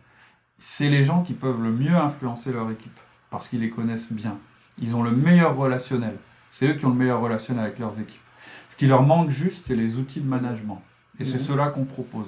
C'est 0.59 0.89
les 0.89 1.03
gens 1.03 1.23
qui 1.23 1.33
peuvent 1.33 1.61
le 1.61 1.71
mieux 1.71 1.93
influencer 1.95 2.53
leur 2.53 2.71
équipe, 2.71 2.97
parce 3.29 3.49
qu'ils 3.49 3.59
les 3.59 3.69
connaissent 3.69 4.13
bien. 4.13 4.37
Ils 4.79 4.95
ont 4.95 5.03
le 5.03 5.11
meilleur 5.11 5.55
relationnel. 5.55 6.17
C'est 6.51 6.67
eux 6.67 6.73
qui 6.73 6.85
ont 6.85 6.89
le 6.89 6.95
meilleur 6.95 7.21
relationnel 7.21 7.65
avec 7.65 7.79
leurs 7.79 7.99
équipes. 7.99 8.21
Ce 8.69 8.75
qui 8.75 8.87
leur 8.87 9.03
manque 9.03 9.29
juste, 9.29 9.67
c'est 9.67 9.75
les 9.75 9.97
outils 9.97 10.21
de 10.21 10.27
management. 10.27 10.81
Et 11.19 11.25
c'est 11.25 11.37
Mhm. 11.37 11.43
cela 11.45 11.67
qu'on 11.69 11.85
propose. 11.85 12.27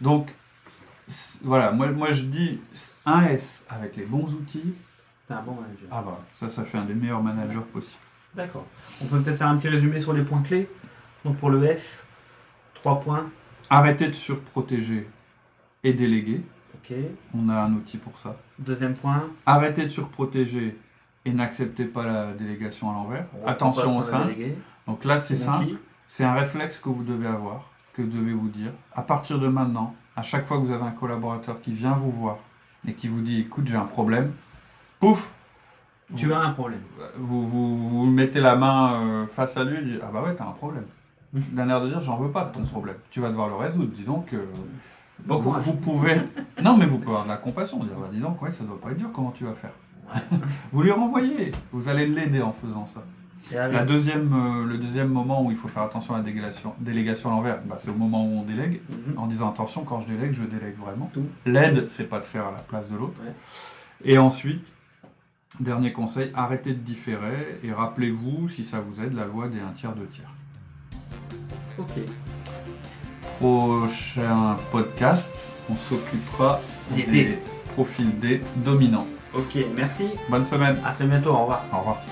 Donc, 0.00 0.28
voilà, 1.42 1.72
moi, 1.72 1.88
moi 1.88 2.12
je 2.12 2.24
dis 2.24 2.60
un 3.06 3.22
S 3.26 3.62
avec 3.68 3.96
les 3.96 4.04
bons 4.06 4.32
outils, 4.34 4.74
C'est 5.26 5.34
un 5.34 5.42
bon 5.42 5.52
manager. 5.54 5.88
ah 5.90 6.02
bah, 6.02 6.20
ça, 6.34 6.48
ça 6.48 6.64
fait 6.64 6.78
un 6.78 6.84
des 6.84 6.94
meilleurs 6.94 7.22
managers 7.22 7.60
possibles. 7.72 8.02
D'accord. 8.34 8.66
On 9.00 9.06
peut 9.06 9.20
peut-être 9.20 9.36
faire 9.38 9.48
un 9.48 9.56
petit 9.56 9.68
résumé 9.68 10.00
sur 10.00 10.12
les 10.12 10.22
points 10.22 10.42
clés. 10.42 10.68
Donc 11.24 11.36
pour 11.38 11.50
le 11.50 11.64
S, 11.64 12.04
3 12.74 13.00
points. 13.00 13.28
Arrêtez 13.70 14.08
de 14.08 14.12
surprotéger 14.14 15.08
et 15.84 15.92
déléguer. 15.92 16.40
Ok. 16.74 16.94
On 17.34 17.48
a 17.48 17.54
un 17.62 17.72
outil 17.74 17.98
pour 17.98 18.18
ça. 18.18 18.36
Deuxième 18.58 18.94
point. 18.94 19.28
Arrêtez 19.46 19.84
de 19.84 19.88
surprotéger 19.90 20.76
et 21.24 21.32
n'acceptez 21.32 21.84
pas 21.84 22.04
la 22.06 22.32
délégation 22.32 22.90
à 22.90 22.94
l'envers. 22.94 23.26
Attention 23.46 23.98
au 23.98 24.02
ce 24.02 24.10
qu'on 24.10 24.16
a 24.16 24.20
singe. 24.22 24.34
délégué. 24.34 24.58
Donc 24.86 25.04
là, 25.04 25.18
c'est 25.18 25.36
simple. 25.36 25.66
C'est 26.06 26.24
un 26.24 26.32
réflexe 26.34 26.78
que 26.78 26.88
vous 26.88 27.04
devez 27.04 27.26
avoir, 27.26 27.68
que 27.92 28.02
vous 28.02 28.08
devez 28.08 28.32
vous 28.32 28.48
dire. 28.48 28.70
À 28.94 29.02
partir 29.02 29.38
de 29.38 29.48
maintenant, 29.48 29.94
à 30.16 30.22
chaque 30.22 30.46
fois 30.46 30.58
que 30.58 30.62
vous 30.64 30.72
avez 30.72 30.84
un 30.84 30.90
collaborateur 30.92 31.60
qui 31.60 31.72
vient 31.72 31.92
vous 31.92 32.10
voir 32.10 32.38
et 32.86 32.94
qui 32.94 33.08
vous 33.08 33.20
dit 33.20 33.40
écoute, 33.40 33.66
j'ai 33.68 33.76
un 33.76 33.84
problème, 33.84 34.32
pouf 35.00 35.34
Tu 36.16 36.32
as 36.32 36.38
un 36.40 36.50
problème. 36.52 36.80
vous, 37.18 37.46
vous, 37.46 37.88
vous 37.90 38.06
mettez 38.06 38.40
la 38.40 38.56
main 38.56 39.02
euh, 39.02 39.26
face 39.26 39.56
à 39.58 39.64
lui 39.64 39.76
et 39.78 39.82
dites 39.82 40.00
Ah 40.02 40.10
bah 40.12 40.22
ouais, 40.22 40.34
t'as 40.34 40.44
un 40.46 40.52
problème. 40.52 40.86
D'un 41.34 41.68
air 41.68 41.82
de 41.82 41.88
dire 41.90 42.00
J'en 42.00 42.16
veux 42.16 42.30
pas 42.32 42.46
de 42.46 42.54
ton 42.54 42.64
problème. 42.64 42.96
Tu 43.10 43.20
vas 43.20 43.28
devoir 43.28 43.48
le 43.48 43.56
résoudre. 43.56 43.92
Dis 43.94 44.04
donc, 44.04 44.32
euh, 44.32 44.46
Bon 45.26 45.36
vous, 45.36 45.42
courage. 45.50 45.62
vous 45.64 45.74
pouvez. 45.74 46.22
Non, 46.62 46.76
mais 46.78 46.86
vous 46.86 46.96
pouvez 46.98 47.10
avoir 47.10 47.24
de 47.24 47.28
la 47.30 47.36
compassion. 47.36 47.78
Dire 47.84 47.96
Bah 48.00 48.08
dis 48.10 48.20
donc, 48.20 48.40
ouais, 48.40 48.52
ça 48.52 48.64
doit 48.64 48.80
pas 48.80 48.92
être 48.92 48.98
dur, 48.98 49.10
comment 49.12 49.32
tu 49.32 49.44
vas 49.44 49.52
faire? 49.52 49.72
Vous 50.72 50.82
lui 50.82 50.90
renvoyez. 50.90 51.50
Vous 51.72 51.88
allez 51.88 52.06
l'aider 52.06 52.42
en 52.42 52.52
faisant 52.52 52.86
ça. 52.86 53.02
La 53.52 53.84
deuxième, 53.84 54.32
euh, 54.34 54.66
le 54.66 54.76
deuxième 54.76 55.08
moment 55.08 55.42
où 55.44 55.50
il 55.50 55.56
faut 55.56 55.68
faire 55.68 55.82
attention 55.82 56.14
à 56.14 56.18
la 56.18 56.24
délégation, 56.24 56.74
délégation 56.80 57.30
à 57.30 57.32
l'envers, 57.32 57.62
bah, 57.64 57.76
c'est 57.78 57.90
au 57.90 57.94
moment 57.94 58.24
où 58.24 58.40
on 58.40 58.42
délègue. 58.42 58.80
Mhm. 58.90 59.18
En 59.18 59.26
disant 59.26 59.50
attention, 59.50 59.84
quand 59.84 60.00
je 60.00 60.08
délègue, 60.08 60.32
je 60.32 60.42
délègue 60.44 60.76
vraiment. 60.78 61.10
L'aide, 61.46 61.88
c'est 61.88 62.08
pas 62.08 62.20
de 62.20 62.26
faire 62.26 62.46
à 62.46 62.50
la 62.50 62.58
place 62.58 62.88
de 62.90 62.96
l'autre. 62.96 63.14
Ouais. 63.24 63.32
Et 64.04 64.18
ensuite, 64.18 64.66
dernier 65.60 65.92
conseil, 65.92 66.30
arrêtez 66.34 66.72
de 66.72 66.78
différer 66.78 67.58
et 67.62 67.72
rappelez-vous, 67.72 68.48
si 68.48 68.64
ça 68.64 68.80
vous 68.80 69.02
aide, 69.02 69.14
la 69.14 69.24
loi 69.24 69.48
des 69.48 69.60
un 69.60 69.72
tiers, 69.74 69.94
deux 69.94 70.06
tiers. 70.06 70.30
Ok. 71.78 72.04
Prochain 73.38 74.56
podcast, 74.70 75.30
on 75.70 75.74
s'occupera 75.74 76.60
Des 76.94 77.38
profils 77.72 78.18
D 78.18 78.40
dominants. 78.56 79.06
Ok, 79.34 79.56
merci. 79.76 80.10
Bonne 80.28 80.46
semaine. 80.46 80.80
À 80.84 80.92
très 80.92 81.04
bientôt. 81.04 81.30
Au 81.30 81.40
revoir. 81.40 81.64
Au 81.72 81.78
revoir. 81.78 82.02